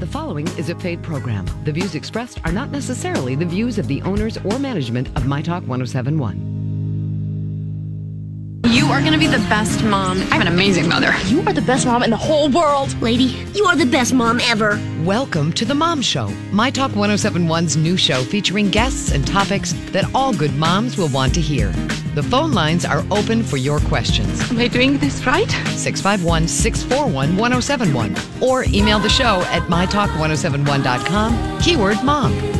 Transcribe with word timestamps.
The 0.00 0.06
following 0.06 0.48
is 0.56 0.70
a 0.70 0.74
paid 0.74 1.02
program. 1.02 1.44
The 1.64 1.72
views 1.72 1.94
expressed 1.94 2.40
are 2.46 2.52
not 2.52 2.70
necessarily 2.70 3.34
the 3.34 3.44
views 3.44 3.78
of 3.78 3.86
the 3.86 4.00
owners 4.00 4.38
or 4.38 4.58
management 4.58 5.08
of 5.08 5.26
My 5.26 5.42
Talk 5.42 5.62
1071. 5.64 6.49
You 8.66 8.86
are 8.86 9.00
going 9.00 9.12
to 9.12 9.18
be 9.18 9.26
the 9.26 9.38
best 9.48 9.82
mom. 9.84 10.20
I'm 10.30 10.42
an 10.42 10.46
amazing 10.46 10.86
mother. 10.88 11.14
You 11.26 11.40
are 11.42 11.52
the 11.52 11.62
best 11.62 11.86
mom 11.86 12.02
in 12.02 12.10
the 12.10 12.16
whole 12.16 12.50
world. 12.50 13.00
Lady, 13.00 13.36
you 13.54 13.64
are 13.64 13.74
the 13.74 13.86
best 13.86 14.12
mom 14.12 14.38
ever. 14.40 14.78
Welcome 15.02 15.52
to 15.54 15.64
The 15.64 15.74
Mom 15.74 16.02
Show, 16.02 16.28
My 16.52 16.70
Talk 16.70 16.90
1071's 16.90 17.76
new 17.76 17.96
show 17.96 18.22
featuring 18.22 18.68
guests 18.68 19.12
and 19.12 19.26
topics 19.26 19.72
that 19.92 20.04
all 20.14 20.34
good 20.34 20.54
moms 20.56 20.98
will 20.98 21.08
want 21.08 21.34
to 21.34 21.40
hear. 21.40 21.72
The 22.14 22.22
phone 22.22 22.52
lines 22.52 22.84
are 22.84 23.02
open 23.10 23.42
for 23.42 23.56
your 23.56 23.80
questions. 23.80 24.50
Am 24.50 24.58
I 24.58 24.68
doing 24.68 24.98
this 24.98 25.24
right? 25.24 25.50
651 25.50 26.46
641 26.46 27.36
1071 27.36 28.14
or 28.42 28.64
email 28.64 28.98
the 28.98 29.08
show 29.08 29.40
at 29.48 29.62
mytalk1071.com, 29.64 31.60
keyword 31.60 32.02
mom. 32.04 32.59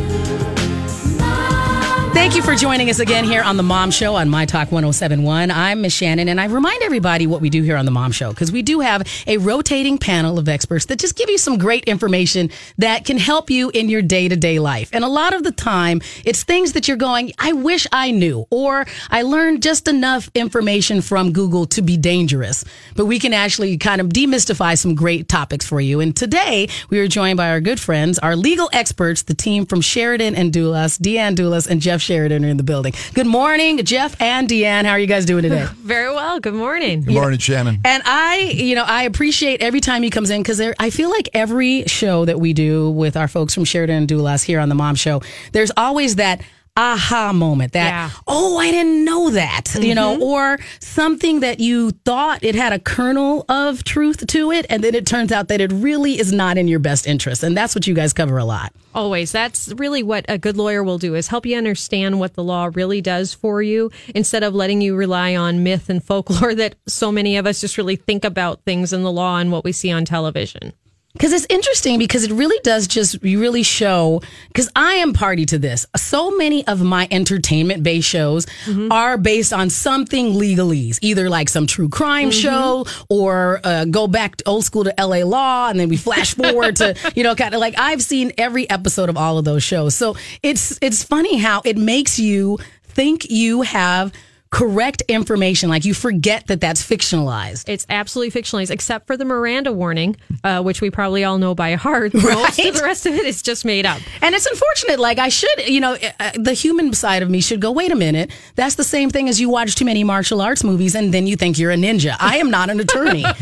Thank 2.13 2.35
you 2.35 2.43
for 2.43 2.57
joining 2.57 2.91
us 2.91 2.99
again 2.99 3.25
here 3.25 3.41
on 3.41 3.57
the 3.57 3.63
Mom 3.63 3.93
Show 3.93 4.17
on 4.17 4.29
My 4.29 4.45
Talk 4.45 4.73
1071. 4.73 5.51
I'm 5.51 5.81
Miss 5.81 5.93
Shannon, 5.93 6.29
and 6.29 6.41
I 6.41 6.47
remind 6.47 6.83
everybody 6.83 7.27
what 7.29 7.41
we 7.41 7.49
do 7.49 7.63
here 7.63 7.77
on 7.77 7.85
the 7.85 7.93
Mom 7.93 8.11
Show 8.11 8.31
because 8.31 8.51
we 8.51 8.63
do 8.63 8.81
have 8.81 9.07
a 9.29 9.39
rotating 9.39 9.97
panel 9.97 10.37
of 10.37 10.49
experts 10.49 10.87
that 10.87 10.99
just 10.99 11.17
give 11.17 11.31
you 11.31 11.39
some 11.39 11.57
great 11.57 11.85
information 11.85 12.51
that 12.79 13.05
can 13.05 13.17
help 13.17 13.49
you 13.49 13.71
in 13.71 13.89
your 13.89 14.03
day 14.03 14.29
to 14.29 14.37
day 14.37 14.59
life. 14.59 14.91
And 14.93 15.05
a 15.05 15.09
lot 15.09 15.35
of 15.35 15.45
the 15.45 15.53
time, 15.53 16.03
it's 16.25 16.43
things 16.43 16.73
that 16.73 16.89
you're 16.89 16.97
going, 16.97 17.33
I 17.39 17.53
wish 17.53 17.87
I 17.93 18.11
knew, 18.11 18.45
or 18.51 18.87
I 19.09 19.23
learned 19.23 19.63
just 19.63 19.87
enough 19.87 20.31
information 20.35 21.03
from 21.03 21.33
Google 21.33 21.65
to 21.67 21.81
be 21.81 21.97
dangerous. 21.97 22.65
But 22.97 23.07
we 23.07 23.21
can 23.21 23.33
actually 23.33 23.79
kind 23.79 24.01
of 24.01 24.09
demystify 24.09 24.77
some 24.77 24.97
great 24.97 25.29
topics 25.29 25.67
for 25.67 25.81
you. 25.81 26.01
And 26.01 26.15
today, 26.15 26.69
we 26.91 26.99
are 26.99 27.09
joined 27.09 27.37
by 27.37 27.51
our 27.51 27.61
good 27.61 27.79
friends, 27.79 28.19
our 28.19 28.35
legal 28.35 28.69
experts, 28.73 29.23
the 29.23 29.35
team 29.35 29.65
from 29.65 29.81
Sheridan 29.81 30.35
and 30.35 30.53
Dulas, 30.53 30.99
Deanne 30.99 31.37
Dulas 31.37 31.69
and 31.69 31.81
Jeff 31.81 32.00
Sheridan 32.01 32.45
are 32.45 32.49
in 32.49 32.57
the 32.57 32.63
building. 32.63 32.93
Good 33.15 33.27
morning, 33.27 33.79
Jeff 33.85 34.21
and 34.21 34.49
Deanne. 34.49 34.85
How 34.85 34.93
are 34.93 34.99
you 34.99 35.07
guys 35.07 35.25
doing 35.25 35.43
today? 35.43 35.67
Very 35.83 36.13
well. 36.13 36.41
Good 36.41 36.55
morning. 36.55 37.03
Good 37.03 37.15
morning, 37.15 37.39
Shannon. 37.39 37.79
And 37.85 38.03
I, 38.07 38.39
you 38.55 38.75
know, 38.75 38.85
I 38.85 39.05
appreciate 39.05 39.61
every 39.63 39.81
time 39.81 40.03
he 40.03 40.11
comes 40.11 40.31
in 40.31 40.43
because 40.43 40.61
I 40.61 40.91
feel 40.91 41.11
like 41.11 41.29
every 41.35 41.85
show 41.85 42.25
that 42.25 42.41
we 42.41 42.53
do 42.53 42.91
with 42.91 43.17
our 43.17 43.29
folks 43.29 43.55
from 43.55 43.65
Sheridan 43.65 43.97
and 43.97 44.09
Dulas 44.09 44.45
here 44.45 44.61
on 44.61 44.69
the 44.69 44.75
Mom 44.75 44.95
Show, 44.95 45.23
there's 45.53 45.71
always 45.77 46.17
that 46.17 46.43
aha 46.81 47.33
moment 47.35 47.73
that 47.75 47.91
Yeah. 47.91 48.11
oh 48.27 48.59
i 48.59 48.71
didn't 48.71 49.05
know 49.05 49.31
that 49.31 49.75
you 49.81 49.95
know 49.95 50.15
mm-hmm. 50.15 50.23
or 50.23 50.59
something 50.81 51.41
that 51.41 51.61
you 51.61 51.91
thought 51.91 52.43
it 52.43 52.55
had 52.55 52.73
a 52.73 52.79
kernel 52.79 53.45
of 53.49 53.85
truth 53.85 54.27
to 54.29 54.51
it 54.51 54.65
and 54.71 54.83
then 54.83 54.95
it 54.95 55.07
turns 55.07 55.31
out 55.31 55.49
that 55.49 55.61
it 55.61 55.71
really 55.73 56.19
is 56.19 56.33
not 56.33 56.57
in 56.57 56.69
your 56.69 56.79
best 56.79 57.07
interest 57.07 57.43
and 57.43 57.57
that's 57.57 57.75
what 57.75 57.87
you 57.87 57.95
guys 57.95 58.13
cover 58.13 58.39
a 58.39 58.45
lot 58.45 58.73
Always. 58.93 59.31
That's 59.31 59.69
really 59.75 60.03
what 60.03 60.25
a 60.29 60.37
good 60.37 60.57
lawyer 60.57 60.83
will 60.83 60.99
do 60.99 61.15
is 61.15 61.29
help 61.29 61.47
you 61.47 61.57
understand 61.57 62.19
what 62.19 62.35
the 62.35 62.43
law 62.43 62.71
really 62.75 63.01
does 63.01 63.33
for 63.33 63.63
you 63.63 63.91
instead 64.15 64.43
of 64.43 64.53
letting 64.55 64.81
you 64.81 64.97
rely 64.97 65.37
on 65.37 65.63
myth 65.63 65.89
and 65.89 66.03
folklore 66.03 66.55
that 66.57 66.75
so 66.89 67.13
many 67.13 67.37
of 67.37 67.47
us 67.47 67.61
just 67.61 67.79
really 67.79 67.95
think 67.97 68.25
about 68.25 68.65
things 68.65 68.93
in 68.93 69.03
the 69.03 69.13
law 69.13 69.39
and 69.39 69.53
what 69.53 69.63
we 69.63 69.71
see 69.71 69.93
on 69.93 70.05
television. 70.05 70.73
Because 71.15 71.33
it's 71.33 71.47
interesting 71.51 71.99
because 71.99 72.23
it 72.23 72.31
really 72.31 72.59
does 72.63 72.87
just 72.87 73.21
really 73.23 73.65
show. 73.65 74.23
Because 74.49 74.71
I 74.77 74.95
am 74.95 75.13
party 75.13 75.45
to 75.47 75.59
this. 75.59 75.85
So 75.97 76.37
many 76.37 76.65
of 76.69 76.83
my 76.83 77.09
entertainment 77.11 77.83
based 77.83 78.09
shows 78.09 78.47
are 78.93 79.19
based 79.19 79.53
on 79.53 79.71
something 79.71 80.35
legalese, 80.35 80.99
either 81.03 81.29
like 81.29 81.49
some 81.49 81.67
true 81.67 81.89
crime 81.89 82.31
show 82.31 82.87
or 83.09 83.61
uh, 83.65 83.87
go 83.87 84.07
back 84.07 84.37
to 84.37 84.49
old 84.49 84.65
school 84.65 84.85
to 84.85 84.95
LA 84.99 85.25
Law, 85.25 85.69
and 85.69 85.81
then 85.81 85.89
we 85.89 85.97
flash 85.97 86.35
forward 86.35 86.77
to 86.77 86.95
you 87.17 87.25
know 87.25 87.35
kind 87.35 87.55
of 87.55 87.61
like 87.61 87.75
I've 87.77 88.03
seen 88.03 88.33
every 88.39 88.71
episode 88.71 89.09
of 89.09 89.17
all 89.17 89.37
of 89.37 89.45
those 89.45 89.65
shows. 89.65 89.97
So 89.97 90.17
it's 90.43 90.79
it's 90.81 91.03
funny 91.03 91.39
how 91.39 91.61
it 91.65 91.77
makes 91.77 92.19
you 92.19 92.59
think 92.85 93.31
you 93.31 93.63
have 93.63 94.13
correct 94.51 95.03
information, 95.07 95.69
like 95.69 95.85
you 95.85 95.95
forget 95.95 96.47
that 96.49 96.61
that's 96.61 96.87
fictionalized. 96.87 97.69
It's 97.69 97.87
absolutely 97.89 98.41
fictionalized, 98.41 98.71
except 98.71 99.07
for 99.07 99.17
the 99.17 99.25
Miranda 99.25 99.73
warning, 99.73 100.17
uh, 100.43 100.63
which 100.63 100.81
we 100.81 100.91
probably 100.91 101.25
all 101.25 101.39
know 101.39 101.55
by 101.55 101.75
heart. 101.75 102.13
Most 102.15 102.59
of 102.59 102.75
the 102.75 102.83
rest 102.83 103.07
of 103.07 103.15
it 103.15 103.25
is 103.25 103.43
just 103.43 103.65
made 103.65 103.87
up. 103.87 104.01
And 104.23 104.35
it's 104.35 104.47
unfortunate. 104.47 104.99
Like 104.99 105.19
I 105.19 105.29
should, 105.29 105.69
you 105.69 105.81
know, 105.81 105.97
uh, 106.19 106.33
the 106.35 106.53
human 106.53 106.93
side 106.93 107.23
of 107.23 107.31
me 107.31 107.41
should 107.41 107.61
go. 107.61 107.71
Wait 107.71 107.93
a 107.93 107.97
minute. 107.97 108.31
That's 108.57 108.75
the 108.75 108.85
same 108.85 109.11
thing 109.11 109.29
as 109.29 109.41
you 109.41 109.49
watch 109.49 109.77
too 109.77 109.85
many 109.85 110.03
martial 110.03 110.41
arts 110.41 110.65
movies 110.65 110.95
and 110.95 111.15
then 111.15 111.27
you 111.27 111.37
think 111.37 111.59
you're 111.59 111.71
a 111.71 111.77
ninja. 111.77 112.17
I 112.19 112.39
am 112.39 112.51
not 112.51 112.71
an 112.71 112.81
attorney. 112.81 113.25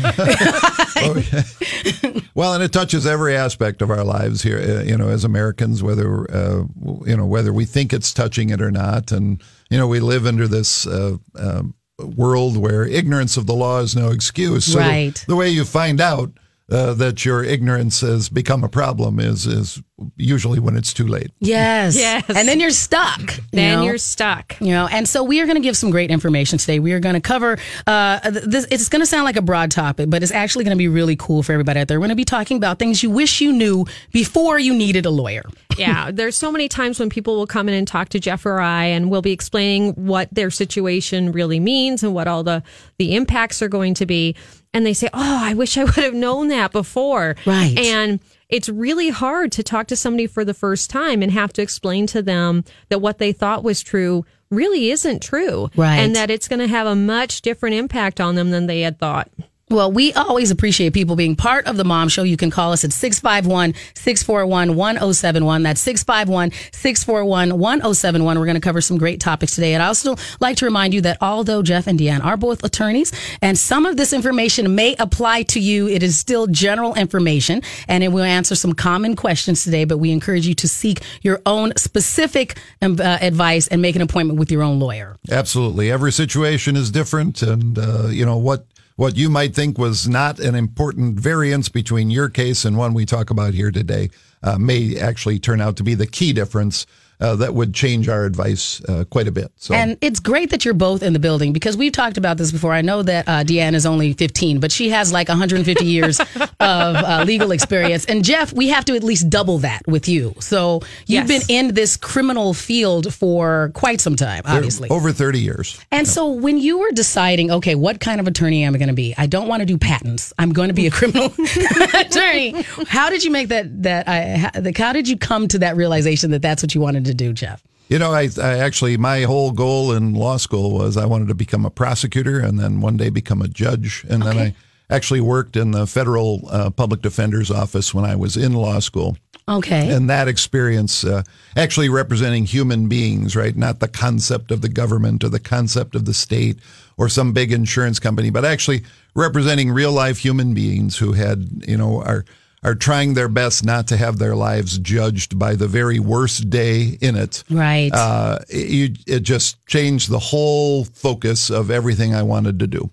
Well, 2.39 2.53
and 2.53 2.63
it 2.63 2.71
touches 2.71 3.05
every 3.05 3.35
aspect 3.35 3.81
of 3.81 3.91
our 3.91 4.05
lives 4.05 4.41
here, 4.41 4.59
uh, 4.59 4.83
you 4.83 4.95
know, 4.95 5.09
as 5.09 5.25
Americans, 5.25 5.83
whether 5.83 6.25
uh, 6.33 6.63
you 7.05 7.17
know 7.17 7.25
whether 7.25 7.51
we 7.51 7.65
think 7.65 7.91
it's 7.91 8.13
touching 8.13 8.49
it 8.49 8.61
or 8.61 8.71
not, 8.71 9.11
and 9.11 9.43
you 9.69 9.77
know, 9.77 9.87
we 9.87 9.99
live 9.99 10.25
under 10.25 10.47
this 10.47 10.85
uh, 10.87 11.17
uh, 11.35 11.63
world 11.99 12.57
where 12.57 12.85
ignorance 12.85 13.37
of 13.37 13.45
the 13.45 13.53
law 13.53 13.79
is 13.79 13.95
no 13.95 14.09
excuse. 14.09 14.65
So 14.65 14.79
the- 14.79 14.85
The, 15.27 15.35
way 15.35 15.49
you 15.49 15.65
find 15.65 15.99
out 16.01 16.31
uh, 16.71 16.93
that 16.95 17.25
your 17.25 17.43
ignorance 17.43 18.01
has 18.01 18.29
become 18.29 18.63
a 18.63 18.69
problem 18.69 19.19
is 19.19 19.45
is 19.45 19.81
usually 20.15 20.59
when 20.59 20.77
it's 20.77 20.93
too 20.93 21.07
late. 21.07 21.31
yes. 21.39 21.95
Yes. 21.99 22.23
And 22.29 22.47
then 22.47 22.59
you're 22.59 22.69
stuck. 22.71 23.19
you 23.37 23.43
Then 23.51 23.79
know? 23.79 23.85
you're 23.85 23.97
stuck. 23.97 24.55
You 24.61 24.67
know, 24.71 24.87
and 24.89 25.07
so 25.07 25.23
we 25.23 25.41
are 25.41 25.45
going 25.45 25.57
to 25.57 25.61
give 25.61 25.75
some 25.75 25.89
great 25.91 26.09
information 26.11 26.57
today. 26.57 26.79
We 26.79 26.93
are 26.93 26.99
going 27.01 27.15
to 27.15 27.21
cover. 27.21 27.57
Uh, 27.85 28.19
this, 28.29 28.65
it's 28.71 28.87
going 28.87 29.01
to 29.01 29.05
sound 29.05 29.25
like 29.25 29.35
a 29.35 29.41
broad 29.41 29.71
topic, 29.71 30.09
but 30.09 30.23
it's 30.23 30.31
actually 30.31 30.63
going 30.63 30.77
to 30.77 30.79
be 30.79 30.87
really 30.87 31.15
cool 31.17 31.43
for 31.43 31.51
everybody 31.51 31.79
out 31.81 31.87
there. 31.89 31.99
We're 31.99 32.03
going 32.07 32.09
to 32.11 32.15
be 32.15 32.23
talking 32.25 32.55
about 32.57 32.79
things 32.79 33.03
you 33.03 33.09
wish 33.09 33.41
you 33.41 33.51
knew 33.51 33.85
before 34.13 34.57
you 34.59 34.73
needed 34.73 35.05
a 35.05 35.09
lawyer. 35.09 35.43
yeah, 35.77 36.11
there's 36.11 36.37
so 36.37 36.51
many 36.51 36.69
times 36.69 36.99
when 36.99 37.09
people 37.09 37.35
will 37.35 37.47
come 37.47 37.67
in 37.67 37.75
and 37.75 37.87
talk 37.87 38.09
to 38.09 38.19
Jeff 38.19 38.45
or 38.45 38.59
I, 38.61 38.85
and 38.85 39.09
we'll 39.11 39.21
be 39.21 39.31
explaining 39.31 39.91
what 39.93 40.29
their 40.33 40.49
situation 40.51 41.31
really 41.33 41.59
means 41.59 42.03
and 42.03 42.13
what 42.13 42.27
all 42.27 42.43
the 42.43 42.63
the 42.97 43.15
impacts 43.15 43.61
are 43.61 43.69
going 43.69 43.93
to 43.95 44.05
be, 44.05 44.35
and 44.73 44.85
they 44.85 44.93
say, 44.93 45.09
"Oh, 45.13 45.39
I 45.43 45.53
wish 45.53 45.77
I 45.77 45.83
would 45.85 45.95
have 45.95 46.13
known 46.13 46.47
that 46.49 46.71
before." 46.71 47.35
Right. 47.45 47.77
and 47.77 48.19
it's 48.49 48.67
really 48.69 49.09
hard 49.09 49.51
to 49.53 49.63
talk 49.63 49.85
to 49.87 49.95
somebody 49.95 50.25
for 50.25 50.43
the 50.43 50.53
first 50.55 50.89
time 50.89 51.21
and 51.21 51.31
have 51.31 51.53
to 51.53 51.61
explain 51.61 52.07
to 52.07 52.21
them 52.21 52.63
that 52.89 52.99
what 52.99 53.19
they 53.19 53.31
thought 53.31 53.63
was 53.63 53.83
true 53.83 54.25
really 54.49 54.89
isn't 54.89 55.21
true, 55.21 55.69
Right. 55.75 55.97
and 55.97 56.15
that 56.15 56.31
it's 56.31 56.47
going 56.47 56.59
to 56.59 56.67
have 56.67 56.87
a 56.87 56.95
much 56.95 57.43
different 57.43 57.75
impact 57.75 58.19
on 58.19 58.33
them 58.33 58.49
than 58.49 58.65
they 58.65 58.81
had 58.81 58.97
thought. 58.97 59.29
Well, 59.71 59.91
we 59.91 60.13
always 60.13 60.49
appreciate 60.49 60.93
people 60.93 61.15
being 61.15 61.35
part 61.35 61.67
of 61.67 61.77
the 61.77 61.83
Mom 61.83 62.09
Show. 62.09 62.23
You 62.23 62.37
can 62.37 62.49
call 62.49 62.71
us 62.71 62.83
at 62.83 62.91
651 62.91 63.75
641 63.93 64.75
1071. 64.75 65.61
That's 65.61 65.79
651 65.81 66.51
641 66.71 67.59
1071. 67.59 68.39
We're 68.39 68.45
going 68.45 68.55
to 68.55 68.61
cover 68.61 68.81
some 68.81 68.97
great 68.97 69.19
topics 69.19 69.53
today. 69.53 69.75
And 69.75 69.83
I 69.83 69.85
also 69.85 70.15
like 70.39 70.57
to 70.57 70.65
remind 70.65 70.95
you 70.95 71.01
that 71.01 71.19
although 71.21 71.61
Jeff 71.61 71.85
and 71.85 71.99
Deanne 71.99 72.25
are 72.25 72.35
both 72.35 72.63
attorneys, 72.63 73.11
and 73.43 73.55
some 73.55 73.85
of 73.85 73.95
this 73.95 74.11
information 74.11 74.73
may 74.73 74.95
apply 74.97 75.43
to 75.43 75.59
you, 75.59 75.87
it 75.87 76.01
is 76.01 76.17
still 76.17 76.47
general 76.47 76.95
information 76.95 77.61
and 77.87 78.03
it 78.03 78.07
will 78.07 78.23
answer 78.23 78.55
some 78.55 78.73
common 78.73 79.15
questions 79.15 79.63
today. 79.63 79.85
But 79.85 79.99
we 79.99 80.11
encourage 80.11 80.47
you 80.47 80.55
to 80.55 80.67
seek 80.67 81.03
your 81.21 81.43
own 81.45 81.73
specific 81.77 82.57
um, 82.81 82.97
uh, 82.99 83.19
advice 83.21 83.67
and 83.67 83.83
make 83.83 83.95
an 83.95 84.01
appointment 84.01 84.39
with 84.39 84.51
your 84.51 84.63
own 84.63 84.79
lawyer. 84.79 85.17
Absolutely, 85.29 85.91
every 85.91 86.11
situation 86.11 86.75
is 86.75 86.89
different, 86.89 87.43
and 87.43 87.77
uh, 87.77 88.07
you 88.07 88.25
know 88.25 88.37
what 88.37 88.65
what 88.99 89.15
you 89.15 89.29
might 89.29 89.55
think 89.55 89.77
was 89.77 90.09
not 90.09 90.39
an 90.39 90.55
important 90.55 91.17
variance 91.17 91.69
between 91.69 92.09
your 92.09 92.27
case 92.27 92.65
and 92.65 92.75
one 92.75 92.93
we 92.93 93.05
talk 93.05 93.29
about 93.29 93.53
here 93.53 93.71
today 93.71 94.09
uh, 94.43 94.57
may 94.57 94.99
actually 94.99 95.39
turn 95.39 95.61
out 95.61 95.77
to 95.77 95.83
be 95.83 95.93
the 95.93 96.05
key 96.05 96.33
difference 96.33 96.85
uh, 97.19 97.35
that 97.35 97.53
would 97.53 97.73
change 97.73 98.07
our 98.07 98.25
advice 98.25 98.81
uh, 98.87 99.03
quite 99.09 99.27
a 99.27 99.31
bit. 99.31 99.51
So, 99.57 99.73
And 99.73 99.97
it's 100.01 100.19
great 100.19 100.51
that 100.51 100.63
you're 100.65 100.73
both 100.73 101.03
in 101.03 101.13
the 101.13 101.19
building 101.19 101.51
because 101.53 101.75
we've 101.75 101.91
talked 101.91 102.17
about 102.17 102.37
this 102.37 102.51
before. 102.51 102.73
I 102.73 102.81
know 102.81 103.03
that 103.03 103.27
uh, 103.27 103.43
Deanne 103.43 103.73
is 103.73 103.85
only 103.85 104.13
15, 104.13 104.59
but 104.59 104.71
she 104.71 104.89
has 104.89 105.11
like 105.11 105.27
150 105.27 105.85
years 105.85 106.19
of 106.39 106.49
uh, 106.59 107.23
legal 107.27 107.51
experience. 107.51 108.05
And 108.05 108.23
Jeff, 108.23 108.53
we 108.53 108.69
have 108.69 108.85
to 108.85 108.95
at 108.95 109.03
least 109.03 109.29
double 109.29 109.57
that 109.59 109.81
with 109.87 110.07
you. 110.07 110.33
So 110.39 110.81
you've 111.05 111.29
Yes. 111.29 111.45
been 111.47 111.55
in 111.67 111.73
this 111.75 111.97
criminal 111.97 112.53
field 112.53 113.13
for 113.13 113.71
quite 113.73 113.99
some 114.01 114.15
time, 114.15 114.43
obviously. 114.45 114.89
over 114.89 115.11
thirty 115.11 115.39
years. 115.41 115.77
And 115.91 116.07
so 116.07 116.29
when 116.29 116.57
you 116.57 116.79
were 116.79 116.91
deciding, 116.91 117.51
okay, 117.51 117.75
what 117.75 117.99
kind 117.99 118.19
of 118.21 118.27
attorney 118.27 118.63
am 118.63 118.73
I 118.75 118.77
going 118.77 118.87
to 118.87 118.93
be? 118.93 119.13
I 119.17 119.25
don't 119.27 119.47
want 119.47 119.59
to 119.61 119.65
do 119.65 119.77
patents. 119.77 120.33
I'm 120.39 120.53
going 120.53 120.69
to 120.69 120.73
be 120.73 120.87
a 120.87 120.91
criminal 120.91 121.25
attorney. 121.93 122.63
How 122.87 123.09
did 123.09 123.23
you 123.23 123.31
make 123.31 123.49
that? 123.49 123.83
That 123.83 124.07
I, 124.07 124.37
how, 124.37 124.49
how 124.75 124.93
did 124.93 125.07
you 125.07 125.17
come 125.17 125.47
to 125.49 125.59
that 125.59 125.75
realization 125.75 126.31
that 126.31 126.41
that's 126.41 126.63
what 126.63 126.73
you 126.75 126.81
wanted 126.81 127.05
to 127.05 127.08
do, 127.13 127.33
Jeff? 127.33 127.63
You 127.87 127.97
know, 127.97 128.13
I, 128.13 128.29
I 128.39 128.59
actually 128.59 128.97
my 128.97 129.23
whole 129.23 129.51
goal 129.51 129.91
in 129.93 130.13
law 130.13 130.37
school 130.37 130.71
was 130.71 130.95
I 130.95 131.05
wanted 131.05 131.27
to 131.29 131.35
become 131.35 131.65
a 131.65 131.71
prosecutor 131.71 132.39
and 132.39 132.59
then 132.59 132.81
one 132.81 132.97
day 132.97 133.09
become 133.09 133.41
a 133.41 133.47
judge, 133.47 134.05
and 134.09 134.21
then 134.21 134.37
I 134.37 134.55
actually 134.91 135.21
worked 135.21 135.55
in 135.55 135.71
the 135.71 135.87
federal 135.87 136.41
uh, 136.49 136.69
public 136.69 137.01
defender's 137.01 137.49
office 137.49 137.93
when 137.93 138.05
I 138.05 138.15
was 138.15 138.37
in 138.37 138.53
law 138.53 138.79
school. 138.79 139.17
Okay. 139.47 139.89
and 139.89 140.07
that 140.11 140.27
experience 140.27 141.03
uh, 141.03 141.23
actually 141.57 141.89
representing 141.89 142.45
human 142.45 142.87
beings, 142.87 143.35
right? 143.35 143.57
Not 143.57 143.79
the 143.79 143.87
concept 143.87 144.51
of 144.51 144.61
the 144.61 144.69
government 144.69 145.23
or 145.23 145.29
the 145.29 145.39
concept 145.39 145.95
of 145.95 146.05
the 146.05 146.13
state 146.13 146.59
or 146.97 147.09
some 147.09 147.33
big 147.33 147.51
insurance 147.51 147.99
company, 147.99 148.29
but 148.29 148.45
actually 148.45 148.83
representing 149.15 149.71
real 149.71 149.91
life 149.91 150.19
human 150.19 150.53
beings 150.53 150.97
who 150.97 151.13
had, 151.13 151.63
you 151.67 151.77
know, 151.77 152.03
are 152.03 152.25
are 152.63 152.75
trying 152.75 153.13
their 153.13 153.29
best 153.29 153.63
not 153.63 153.87
to 153.87 153.97
have 153.97 154.17
their 154.17 154.35
lives 154.35 154.77
judged 154.79 155.39
by 155.39 155.55
the 155.55 155.67
very 155.67 155.99
worst 155.99 156.49
day 156.49 156.97
in 157.01 157.15
it. 157.15 157.43
Right. 157.49 157.89
Uh, 157.93 158.39
it, 158.49 158.99
it 159.07 159.19
just 159.21 159.65
changed 159.65 160.09
the 160.09 160.19
whole 160.19 160.83
focus 160.85 161.49
of 161.49 161.71
everything 161.71 162.13
I 162.13 162.23
wanted 162.23 162.59
to 162.59 162.67
do. 162.67 162.89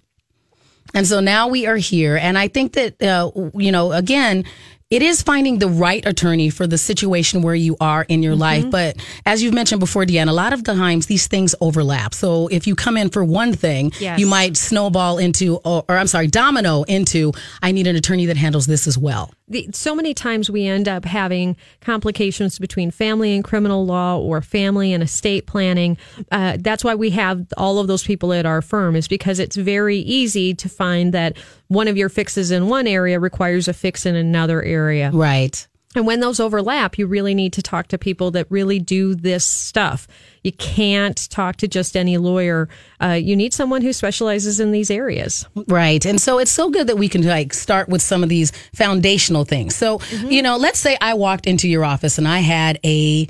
And 0.95 1.07
so 1.07 1.21
now 1.21 1.49
we 1.49 1.67
are 1.67 1.77
here. 1.77 2.17
And 2.17 2.39
I 2.39 2.49
think 2.49 2.75
that, 2.75 3.03
uh, 3.03 3.31
you 3.55 3.73
know, 3.73 3.93
again, 3.93 4.45
it 4.89 5.03
is 5.03 5.21
finding 5.21 5.59
the 5.59 5.69
right 5.69 6.07
attorney 6.07 6.49
for 6.49 6.65
the 6.69 6.79
situation 6.79 7.43
where 7.43 7.57
you 7.57 7.77
are 7.81 8.05
in 8.05 8.23
your 8.23 8.37
life. 8.37 8.71
But 8.71 8.97
as 9.27 9.43
you've 9.43 9.53
mentioned 9.53 9.81
before, 9.81 10.05
Deanna, 10.05 10.29
a 10.29 10.33
lot 10.33 10.53
of 10.53 10.63
times 10.63 11.07
these 11.07 11.27
things 11.27 11.57
overlap. 11.61 12.15
So 12.15 12.47
if 12.47 12.69
you 12.69 12.77
come 12.77 12.97
in 12.97 13.11
for 13.11 13.25
one 13.25 13.53
thing, 13.53 13.91
Yes. 13.99 14.21
you 14.21 14.29
might 14.29 14.57
snowball 14.57 15.19
into, 15.19 15.57
or, 15.65 15.85
or 15.89 15.99
I'm 15.99 16.07
sorry, 16.07 16.29
domino 16.29 16.85
into, 16.85 17.33
I 17.61 17.73
need 17.73 17.89
an 17.89 17.97
attorney 17.97 18.27
that 18.27 18.37
handles 18.37 18.67
this 18.69 18.87
as 18.87 18.97
well. 18.97 19.33
The, 19.49 19.69
so 19.73 19.95
many 19.95 20.13
times 20.15 20.51
we 20.51 20.67
end 20.67 20.89
up 20.89 21.05
having 21.05 21.57
complications 21.81 22.59
between 22.59 22.91
family 22.91 23.35
and 23.35 23.45
criminal 23.45 23.87
law 23.87 24.19
or 24.19 24.43
family 24.43 24.93
and 24.93 25.03
estate 25.03 25.47
planning. 25.47 25.97
Uh, 26.33 26.57
that's 26.61 26.83
why 26.83 26.95
we 26.95 27.11
have 27.11 27.47
all 27.57 27.79
of 27.79 27.87
those 27.87 28.03
people 28.03 28.33
at 28.33 28.45
our 28.45 28.61
firm 28.61 28.97
is 28.97 29.07
because 29.07 29.39
it's 29.39 29.57
very 29.57 29.99
easy 29.99 30.55
to 30.55 30.69
find 30.69 31.15
that 31.15 31.37
one 31.69 31.89
of 31.89 31.97
your 31.97 32.09
fixes 32.09 32.51
in 32.51 32.69
one 32.69 32.87
area 32.87 33.21
requires 33.21 33.69
a 33.69 33.73
fix 33.73 34.05
in 34.05 34.17
another 34.17 34.63
area. 34.63 35.11
Right. 35.13 35.67
And 35.97 36.07
when 36.07 36.21
those 36.21 36.39
overlap, 36.39 36.99
you 36.99 37.07
really 37.07 37.35
need 37.35 37.55
to 37.55 37.63
talk 37.63 37.89
to 37.89 37.99
people 37.99 38.31
that 38.33 38.47
really 38.51 38.79
do 38.79 39.15
this 39.15 39.45
stuff. 39.45 40.07
You 40.43 40.53
can't 40.53 41.29
talk 41.31 41.57
to 41.57 41.67
just 41.67 41.97
any 41.97 42.19
lawyer. 42.19 42.69
Uh, 43.03 43.13
you 43.13 43.35
need 43.35 43.55
someone 43.55 43.81
who 43.81 43.93
specializes 43.93 44.61
in 44.61 44.73
these 44.73 44.91
areas. 44.91 45.47
Right. 45.67 46.05
And 46.05 46.21
so 46.21 46.39
it's 46.39 46.51
so 46.51 46.71
good 46.71 46.87
that 46.87 46.99
we 46.99 47.09
can 47.09 47.23
like 47.23 47.55
start 47.55 47.89
with 47.89 48.03
some 48.03 48.23
of 48.23 48.29
these 48.29 48.53
foundational 48.75 49.45
things. 49.45 49.75
So, 49.75 50.01
you 50.29 50.43
know, 50.43 50.59
let's 50.59 50.79
say 50.79 50.99
I 51.01 51.15
walked 51.15 51.47
into 51.47 51.67
your 51.67 51.85
office 51.85 52.19
and 52.19 52.29
I 52.29 52.41
had 52.41 52.79
a 52.85 53.27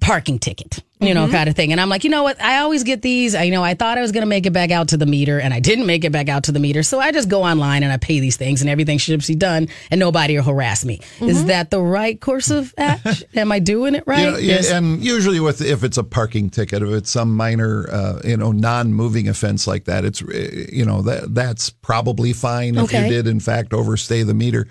parking 0.00 0.38
ticket, 0.38 0.82
you 0.98 1.12
know, 1.12 1.28
kind 1.28 1.48
of 1.48 1.54
thing. 1.54 1.72
And 1.72 1.80
I'm 1.80 1.90
like, 1.90 2.04
you 2.04 2.10
know 2.10 2.22
what? 2.22 2.40
I 2.42 2.58
always 2.60 2.82
get 2.82 3.02
these. 3.02 3.34
I 3.34 3.42
you 3.42 3.50
know 3.52 3.62
I 3.62 3.74
thought 3.74 3.98
I 3.98 4.00
was 4.00 4.12
going 4.12 4.22
to 4.22 4.28
make 4.28 4.46
it 4.46 4.52
back 4.52 4.70
out 4.70 4.88
to 4.88 4.96
the 4.96 5.04
meter 5.04 5.38
and 5.38 5.52
I 5.52 5.60
didn't 5.60 5.84
make 5.86 6.04
it 6.04 6.10
back 6.12 6.28
out 6.30 6.44
to 6.44 6.52
the 6.52 6.58
meter. 6.58 6.82
So 6.82 6.98
I 6.98 7.12
just 7.12 7.28
go 7.28 7.42
online 7.42 7.82
and 7.82 7.92
I 7.92 7.98
pay 7.98 8.18
these 8.18 8.36
things 8.38 8.62
and 8.62 8.70
everything 8.70 8.96
should 8.96 9.24
be 9.26 9.34
done 9.34 9.68
and 9.90 9.98
nobody 9.98 10.36
will 10.36 10.44
harass 10.44 10.84
me. 10.86 11.00
Is 11.20 11.44
that 11.46 11.70
the 11.70 11.80
right 11.82 12.18
course 12.18 12.50
of 12.50 12.72
action? 12.78 13.28
Am 13.34 13.52
I 13.52 13.58
doing 13.58 13.94
it 13.94 14.04
right? 14.06 14.40
Yeah, 14.42 14.60
yeah, 14.60 14.76
and 14.76 15.04
usually 15.04 15.38
with 15.38 15.60
if 15.60 15.84
it's 15.84 15.98
a 15.98 16.04
parking 16.04 16.48
ticket, 16.48 16.82
if 16.82 16.88
it's 16.88 17.10
some 17.10 17.36
minor, 17.36 17.88
uh, 17.90 18.20
you 18.24 18.36
know, 18.38 18.52
non-moving 18.52 19.28
offense 19.28 19.66
like 19.66 19.84
that, 19.84 20.04
it's 20.06 20.22
uh, 20.22 20.64
you 20.72 20.84
know 20.86 21.02
that 21.02 21.34
that's 21.34 21.68
probably 21.68 22.32
fine 22.32 22.74
if 22.76 22.84
Okay. 22.84 23.02
you 23.02 23.08
did 23.10 23.26
in 23.26 23.40
fact 23.40 23.74
overstay 23.74 24.22
the 24.22 24.34
meter. 24.34 24.66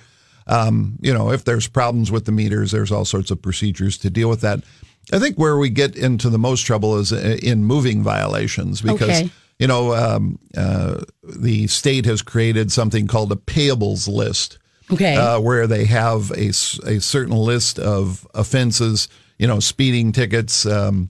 Um, 0.48 0.98
you 1.02 1.14
know, 1.14 1.32
if 1.32 1.44
there's 1.44 1.68
problems 1.68 2.12
with 2.12 2.26
the 2.26 2.32
meters, 2.32 2.72
there's 2.72 2.92
all 2.92 3.06
sorts 3.06 3.32
of 3.32 3.42
procedures 3.42 3.98
to 4.00 4.10
deal 4.10 4.30
with 4.30 4.42
that. 4.42 4.64
I 5.12 5.20
think 5.20 5.38
where 5.38 5.58
we 5.58 5.70
get 5.70 5.96
into 5.96 6.30
the 6.30 6.40
most 6.40 6.62
trouble 6.66 6.98
is 6.98 7.14
uh, 7.14 7.38
in 7.42 7.64
moving 7.66 8.04
violations 8.04 8.82
because. 8.82 9.10
Okay. 9.10 9.30
You 9.58 9.68
know, 9.68 9.96
um, 9.96 10.38
uh, 10.58 11.00
the 11.24 11.68
state 11.68 12.04
has 12.04 12.22
created 12.22 12.74
something 12.74 13.08
called 13.08 13.32
a 13.32 13.38
payables 13.38 14.06
list 14.06 14.58
Okay. 14.92 15.16
uh, 15.16 15.40
where 15.40 15.66
they 15.66 15.86
have 15.86 16.30
a, 16.32 16.50
a 16.50 17.00
certain 17.00 17.38
list 17.38 17.80
of 17.80 18.28
offenses, 18.34 19.08
you 19.40 19.48
know, 19.48 19.62
speeding 19.62 20.12
tickets, 20.12 20.66
um, 20.66 21.10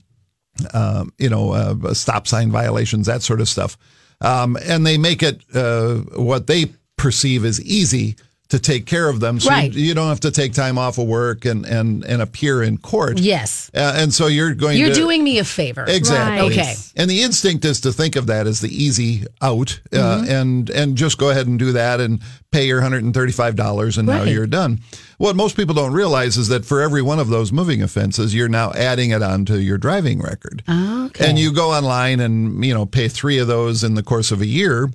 um, 0.72 1.12
you 1.18 1.28
know, 1.28 1.52
uh, 1.52 1.92
stop 1.92 2.28
sign 2.28 2.52
violations, 2.52 3.06
that 3.06 3.22
sort 3.22 3.40
of 3.40 3.48
stuff. 3.48 3.76
Um, 4.20 4.56
and 4.64 4.86
they 4.86 4.96
make 4.96 5.24
it 5.24 5.42
uh, 5.52 5.96
what 6.14 6.46
they 6.46 6.66
perceive 6.96 7.44
as 7.44 7.60
easy 7.62 8.14
to 8.48 8.60
take 8.60 8.86
care 8.86 9.08
of 9.08 9.18
them. 9.18 9.40
So 9.40 9.50
Right. 9.50 9.72
you, 9.72 9.86
you 9.86 9.94
don't 9.94 10.06
have 10.08 10.20
to 10.20 10.30
take 10.30 10.52
time 10.52 10.78
off 10.78 10.98
of 10.98 11.06
work 11.08 11.44
and, 11.44 11.66
and, 11.66 12.04
and 12.04 12.22
appear 12.22 12.62
in 12.62 12.78
court. 12.78 13.18
yes. 13.18 13.70
Uh, 13.74 13.94
and 13.96 14.14
so 14.14 14.28
you're 14.28 14.54
going 14.54 14.78
You're 14.78 14.90
to. 14.90 14.94
doing 14.94 15.24
me 15.24 15.38
a 15.40 15.44
favor. 15.44 15.84
Exactly. 15.88 16.50
Right. 16.50 16.52
Okay. 16.58 16.74
And 16.96 17.10
the 17.10 17.22
instinct 17.22 17.64
is 17.64 17.80
to 17.80 17.92
think 17.92 18.14
of 18.14 18.26
that 18.28 18.46
as 18.46 18.60
the 18.60 18.68
easy 18.68 19.24
out, 19.42 19.80
uh, 19.92 19.96
Mm-hmm. 19.96 20.30
and 20.30 20.70
and 20.70 20.96
just 20.96 21.18
go 21.18 21.30
ahead 21.30 21.46
and 21.48 21.58
do 21.58 21.72
that 21.72 22.00
and 22.00 22.20
pay 22.52 22.66
your 22.68 22.80
hundred 22.80 23.02
and 23.02 23.12
thirty 23.12 23.32
five 23.32 23.56
dollars, 23.56 23.98
and 23.98 24.06
now 24.06 24.22
you're 24.22 24.46
done. 24.46 24.78
What 25.18 25.34
most 25.34 25.56
people 25.56 25.74
don't 25.74 25.92
realize 25.92 26.36
is 26.36 26.46
that 26.48 26.64
for 26.64 26.80
every 26.80 27.02
one 27.02 27.18
of 27.18 27.28
those 27.28 27.50
moving 27.52 27.82
offenses, 27.82 28.32
you're 28.34 28.48
now 28.48 28.70
adding 28.72 29.10
it 29.10 29.22
onto 29.22 29.54
your 29.56 29.76
driving 29.78 30.20
record. 30.20 30.62
Okay. 30.68 31.28
And 31.28 31.38
you 31.38 31.52
go 31.52 31.72
online 31.72 32.20
and 32.20 32.64
you 32.64 32.72
know 32.72 32.86
pay 32.86 33.08
three 33.08 33.38
of 33.38 33.48
those 33.48 33.82
in 33.82 33.94
the 33.94 34.02
course 34.04 34.30
of 34.30 34.40
a 34.40 34.46
year. 34.46 34.88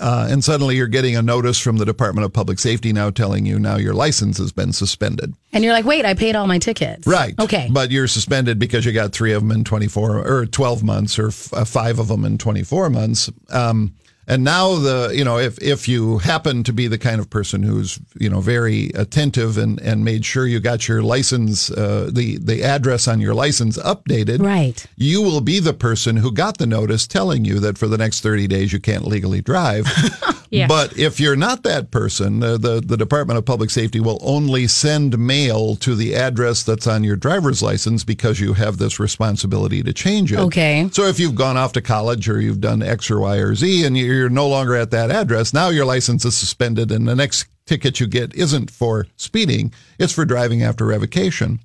Uh, 0.00 0.28
and 0.30 0.42
suddenly 0.42 0.76
you're 0.76 0.86
getting 0.86 1.16
a 1.16 1.22
notice 1.22 1.58
from 1.58 1.76
the 1.78 1.84
Department 1.84 2.24
of 2.24 2.32
Public 2.32 2.58
Safety 2.58 2.92
now 2.92 3.10
telling 3.10 3.46
you 3.46 3.58
now 3.58 3.76
your 3.76 3.94
license 3.94 4.38
has 4.38 4.52
been 4.52 4.72
suspended. 4.72 5.34
And 5.52 5.62
you're 5.64 5.72
like, 5.72 5.84
wait, 5.84 6.04
I 6.04 6.14
paid 6.14 6.36
all 6.36 6.46
my 6.46 6.58
tickets. 6.58 7.06
Right. 7.06 7.34
Okay. 7.38 7.68
But 7.70 7.90
you're 7.90 8.08
suspended 8.08 8.58
because 8.58 8.84
you 8.84 8.92
got 8.92 9.12
three 9.12 9.32
of 9.32 9.42
them 9.42 9.50
in 9.50 9.64
24 9.64 10.26
or 10.26 10.46
12 10.46 10.82
months 10.82 11.18
or 11.18 11.28
f- 11.28 11.52
uh, 11.52 11.64
five 11.64 11.98
of 11.98 12.08
them 12.08 12.24
in 12.24 12.38
24 12.38 12.90
months. 12.90 13.30
Um, 13.50 13.94
and 14.32 14.44
now 14.44 14.76
the, 14.76 15.12
you 15.14 15.24
know, 15.24 15.38
if, 15.38 15.60
if 15.60 15.86
you 15.86 16.18
happen 16.18 16.64
to 16.64 16.72
be 16.72 16.86
the 16.86 16.96
kind 16.96 17.20
of 17.20 17.28
person 17.28 17.62
who's, 17.62 17.98
you 18.18 18.30
know, 18.30 18.40
very 18.40 18.90
attentive 18.94 19.58
and, 19.58 19.78
and 19.80 20.04
made 20.04 20.24
sure 20.24 20.46
you 20.46 20.58
got 20.58 20.88
your 20.88 21.02
license, 21.02 21.70
uh, 21.70 22.08
the, 22.10 22.38
the 22.38 22.62
address 22.62 23.06
on 23.06 23.20
your 23.20 23.34
license 23.34 23.76
updated. 23.78 24.42
Right. 24.42 24.86
You 24.96 25.20
will 25.20 25.42
be 25.42 25.58
the 25.58 25.74
person 25.74 26.16
who 26.16 26.32
got 26.32 26.56
the 26.56 26.66
notice 26.66 27.06
telling 27.06 27.44
you 27.44 27.60
that 27.60 27.76
for 27.76 27.88
the 27.88 27.98
next 27.98 28.20
30 28.22 28.46
days 28.46 28.72
you 28.72 28.80
can't 28.80 29.06
legally 29.06 29.42
drive. 29.42 29.86
Yeah. 30.52 30.66
But 30.66 30.98
if 30.98 31.18
you're 31.18 31.34
not 31.34 31.62
that 31.62 31.90
person, 31.90 32.42
uh, 32.42 32.58
the, 32.58 32.80
the 32.80 32.96
Department 32.96 33.38
of 33.38 33.44
Public 33.44 33.70
Safety 33.70 34.00
will 34.00 34.18
only 34.22 34.66
send 34.68 35.18
mail 35.18 35.76
to 35.76 35.94
the 35.94 36.14
address 36.14 36.62
that's 36.62 36.86
on 36.86 37.02
your 37.02 37.16
driver's 37.16 37.62
license 37.62 38.04
because 38.04 38.38
you 38.38 38.52
have 38.52 38.76
this 38.76 39.00
responsibility 39.00 39.82
to 39.82 39.92
change 39.92 40.32
it. 40.32 40.38
Okay. 40.38 40.88
So 40.92 41.04
if 41.04 41.18
you've 41.18 41.34
gone 41.34 41.56
off 41.56 41.72
to 41.72 41.82
college 41.82 42.28
or 42.28 42.40
you've 42.40 42.60
done 42.60 42.82
X 42.82 43.10
or 43.10 43.20
Y 43.20 43.36
or 43.36 43.54
Z 43.54 43.84
and 43.84 43.96
you're 43.96 44.28
no 44.28 44.46
longer 44.46 44.76
at 44.76 44.90
that 44.90 45.10
address, 45.10 45.52
now 45.52 45.70
your 45.70 45.86
license 45.86 46.24
is 46.24 46.36
suspended 46.36 46.92
and 46.92 47.08
the 47.08 47.16
next 47.16 47.46
ticket 47.64 47.98
you 47.98 48.06
get 48.06 48.34
isn't 48.34 48.70
for 48.70 49.06
speeding, 49.16 49.72
it's 49.98 50.12
for 50.12 50.24
driving 50.24 50.62
after 50.62 50.84
revocation 50.84 51.60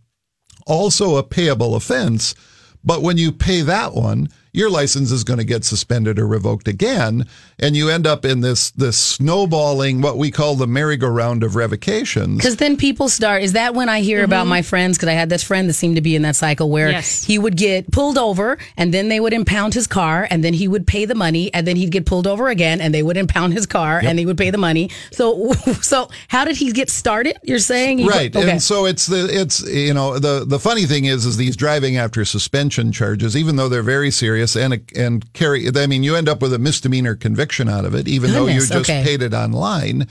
also 0.68 1.16
a 1.16 1.24
payable 1.24 1.76
offense. 1.76 2.36
But 2.84 3.02
when 3.02 3.18
you 3.18 3.32
pay 3.32 3.62
that 3.62 3.94
one, 3.94 4.30
your 4.58 4.70
license 4.70 5.12
is 5.12 5.24
going 5.24 5.38
to 5.38 5.46
get 5.46 5.64
suspended 5.64 6.18
or 6.18 6.28
revoked 6.28 6.68
again, 6.68 7.28
and 7.60 7.76
you 7.78 7.90
end 7.90 8.08
up 8.08 8.26
in 8.26 8.42
this 8.42 8.72
this 8.72 8.98
snowballing 8.98 10.02
what 10.02 10.18
we 10.18 10.32
call 10.32 10.56
the 10.56 10.66
merry-go-round 10.68 11.44
of 11.44 11.56
revocations. 11.56 12.38
Because 12.38 12.58
then 12.58 12.76
people 12.76 13.08
start. 13.08 13.44
Is 13.44 13.54
that 13.54 13.76
when 13.76 13.88
I 13.88 14.02
hear 14.02 14.24
about 14.24 14.42
mm-hmm. 14.42 14.50
my 14.50 14.62
friends? 14.64 14.98
Because 14.98 15.10
I 15.10 15.14
had 15.14 15.30
this 15.30 15.44
friend 15.44 15.70
that 15.70 15.74
seemed 15.74 15.96
to 15.96 16.02
be 16.02 16.16
in 16.16 16.24
that 16.24 16.36
cycle 16.36 16.70
where 16.70 16.90
Yes. 16.90 17.24
he 17.24 17.38
would 17.38 17.56
get 17.56 17.92
pulled 17.92 18.18
over, 18.18 18.58
and 18.76 18.94
then 18.94 19.10
they 19.10 19.20
would 19.20 19.34
impound 19.34 19.74
his 19.76 19.86
car, 19.86 20.28
and 20.30 20.44
then 20.44 20.54
he 20.54 20.68
would 20.68 20.88
pay 20.88 21.06
the 21.06 21.16
money, 21.16 21.54
and 21.54 21.68
then 21.68 21.76
he'd 21.76 21.92
get 21.92 22.06
pulled 22.06 22.26
over 22.26 22.48
again, 22.50 22.82
and 22.82 22.94
they 22.94 23.04
would 23.04 23.18
impound 23.18 23.54
his 23.54 23.68
car, 23.68 24.02
and 24.04 24.18
he 24.18 24.26
would 24.26 24.38
pay 24.38 24.50
the 24.50 24.58
money. 24.58 24.90
So, 25.12 25.52
so 25.82 26.10
how 26.30 26.46
did 26.46 26.58
he 26.58 26.72
get 26.72 26.90
started? 26.90 27.38
You're 27.44 27.60
saying 27.60 28.00
He- 28.00 28.08
Right, 28.08 28.36
Okay. 28.36 28.52
and 28.52 28.64
so 28.64 28.86
it's 28.86 29.06
the 29.06 29.28
it's 29.30 29.62
you 29.68 29.94
know 29.94 30.18
the 30.18 30.46
the 30.46 30.60
funny 30.60 30.86
thing 30.86 31.06
is 31.06 31.26
is 31.26 31.38
these 31.38 31.56
driving 31.56 31.98
after 31.98 32.26
suspension 32.26 32.92
charges, 32.92 33.36
even 33.38 33.56
though 33.56 33.70
they're 33.70 33.84
very 33.84 34.10
serious 34.10 34.47
and 34.56 34.82
and 34.96 35.32
carry, 35.34 35.68
I 35.76 35.88
mean, 35.88 36.04
you 36.04 36.16
end 36.16 36.30
up 36.30 36.42
with 36.42 36.54
a 36.54 36.60
misdemeanor 36.60 37.16
conviction 37.16 37.68
out 37.70 37.86
of 37.86 37.94
it, 37.96 38.08
even 38.08 38.32
though 38.32 38.48
you 38.48 38.60
just 38.60 38.72
okay. 38.90 39.04
paid 39.04 39.22
it 39.22 39.34
online. 39.34 40.08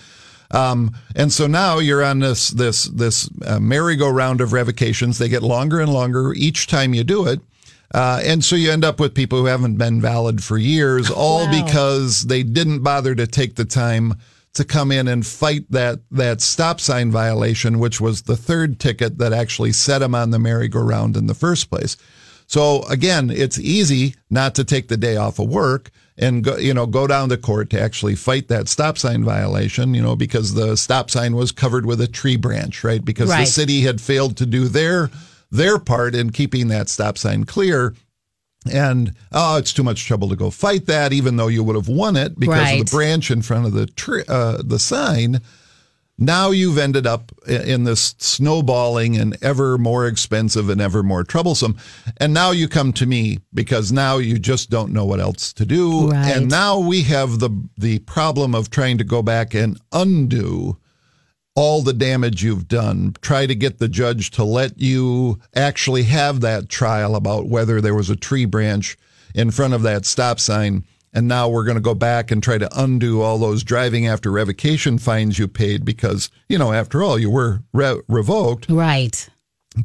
Um, 0.53 0.95
and 1.15 1.33
so 1.33 1.47
now 1.47 1.79
you're 1.79 2.05
on 2.05 2.21
this 2.21 2.51
this 2.51 2.85
this 2.85 3.29
uh, 3.45 3.59
merry-go-round 3.59 4.41
of 4.41 4.53
revocations. 4.53 5.19
They 5.19 5.29
get 5.29 5.43
longer 5.43 5.81
and 5.81 5.93
longer 5.93 6.33
each 6.35 6.67
time 6.67 6.95
you 6.95 7.05
do 7.05 7.27
it. 7.27 7.41
Uh, 7.95 8.21
and 8.25 8.45
so 8.45 8.57
you 8.57 8.71
end 8.71 8.85
up 8.85 8.99
with 9.01 9.15
people 9.15 9.39
who 9.39 9.47
haven't 9.47 9.77
been 9.77 10.01
valid 10.01 10.43
for 10.43 10.59
years, 10.59 11.11
all 11.15 11.47
Wow. 11.47 11.65
because 11.65 12.23
they 12.27 12.43
didn't 12.43 12.81
bother 12.83 13.15
to 13.15 13.27
take 13.27 13.55
the 13.57 13.65
time 13.65 14.15
to 14.55 14.65
come 14.65 14.91
in 14.91 15.07
and 15.07 15.27
fight 15.27 15.71
that 15.71 16.01
that 16.11 16.41
stop 16.41 16.81
sign 16.81 17.11
violation, 17.11 17.79
which 17.79 18.01
was 18.01 18.23
the 18.23 18.37
third 18.37 18.79
ticket 18.81 19.19
that 19.19 19.33
actually 19.33 19.73
set 19.73 19.99
them 19.99 20.15
on 20.15 20.31
the 20.31 20.39
merry-go-round 20.39 21.17
in 21.17 21.27
the 21.27 21.35
first 21.35 21.71
place. 21.71 21.97
So 22.47 22.85
again, 22.85 23.31
it's 23.31 23.59
easy 23.59 24.15
not 24.31 24.55
to 24.55 24.65
take 24.65 24.89
the 24.89 24.97
day 24.97 25.17
off 25.17 25.39
of 25.39 25.49
work 25.49 25.91
and 26.17 26.43
go, 26.45 26.57
you 26.57 26.73
know, 26.73 26.87
go 26.87 27.07
down 27.07 27.29
to 27.29 27.37
court 27.37 27.71
to 27.71 27.81
actually 27.81 28.15
fight 28.15 28.49
that 28.49 28.69
stop 28.69 28.99
sign 28.99 29.25
violation, 29.25 29.95
you 29.95 30.03
know, 30.03 30.17
because 30.17 30.55
the 30.55 30.77
stop 30.77 31.11
sign 31.11 31.37
was 31.37 31.53
covered 31.53 31.85
with 31.87 32.01
a 32.01 32.07
tree 32.07 32.37
branch, 32.37 32.85
right? 32.85 33.05
Because 33.05 33.29
the 33.41 33.47
city 33.47 33.83
had 33.83 34.01
failed 34.01 34.37
to 34.39 34.47
do 34.47 34.69
their 34.69 35.11
their 35.51 35.79
part 35.79 36.15
in 36.15 36.31
keeping 36.31 36.69
that 36.69 36.89
stop 36.89 37.19
sign 37.19 37.45
clear. 37.45 37.95
And 38.73 39.13
oh, 39.31 39.59
it's 39.59 39.73
too 39.73 39.85
much 39.85 40.07
trouble 40.07 40.29
to 40.31 40.37
go 40.37 40.51
fight 40.51 40.87
that, 40.87 41.13
even 41.13 41.37
though 41.37 41.49
you 41.49 41.63
would 41.63 41.77
have 41.77 41.89
won 41.89 42.17
it 42.17 42.39
because 42.39 42.59
of 42.81 42.87
the 42.87 42.91
branch 42.91 43.31
in 43.31 43.43
front 43.43 43.67
of 43.67 43.73
the 43.73 43.87
tree, 43.87 44.25
uh, 44.29 44.63
the 44.65 44.79
sign. 44.79 45.41
Now 46.19 46.51
you've 46.51 46.79
ended 46.79 47.07
up 47.07 47.31
in 47.47 47.85
this 47.85 48.15
snowballing 48.19 49.19
and 49.19 49.37
ever 49.43 49.77
more 49.77 50.07
expensive 50.07 50.71
and 50.71 50.81
ever 50.81 51.03
more 51.03 51.25
troublesome. 51.25 51.77
And 52.17 52.33
now 52.33 52.53
you 52.53 52.69
come 52.69 52.95
to 52.95 53.07
me 53.07 53.41
because 53.53 53.93
now 53.93 54.17
you 54.17 54.39
just 54.39 54.71
don't 54.71 54.93
know 54.93 55.05
what 55.05 55.21
else 55.21 55.53
to 55.55 55.67
do. 55.67 56.11
Right. 56.11 56.35
And 56.35 56.51
now 56.51 56.79
we 56.79 57.03
have 57.03 57.39
the 57.39 57.51
the 57.77 57.99
problem 58.01 58.55
of 58.55 58.71
trying 58.71 58.97
to 58.99 59.05
go 59.05 59.23
back 59.23 59.55
and 59.55 59.79
undo 59.93 60.79
all 61.55 61.83
the 61.83 61.93
damage 61.93 62.43
you've 62.43 62.69
done. 62.69 63.15
Try 63.21 63.47
to 63.47 63.55
get 63.55 63.79
the 63.79 63.89
judge 63.89 64.31
to 64.33 64.45
let 64.45 64.79
you 64.79 65.41
actually 65.55 66.05
have 66.05 66.41
that 66.41 66.69
trial 66.69 67.17
about 67.17 67.49
whether 67.49 67.81
there 67.81 67.95
was 67.95 68.11
a 68.11 68.17
tree 68.17 68.45
branch 68.45 68.97
in 69.35 69.51
front 69.51 69.75
of 69.75 69.83
that 69.83 70.07
stop 70.07 70.41
sign. 70.41 70.85
And 71.17 71.27
now 71.27 71.49
we're 71.49 71.65
going 71.65 71.79
to 71.79 71.81
go 71.81 71.95
back 71.95 72.31
and 72.31 72.43
try 72.43 72.59
to 72.59 72.69
undo 72.79 73.23
all 73.23 73.39
those 73.39 73.65
driving 73.65 74.07
after 74.07 74.31
revocation 74.31 74.99
fines 74.99 75.39
you 75.39 75.49
paid 75.49 75.83
because, 75.83 76.29
you 76.47 76.59
know, 76.59 76.75
after 76.75 77.03
all, 77.03 77.19
you 77.19 77.31
were 77.31 77.63
re- 77.73 78.03
revoked 78.07 78.67
Right. 78.69 79.27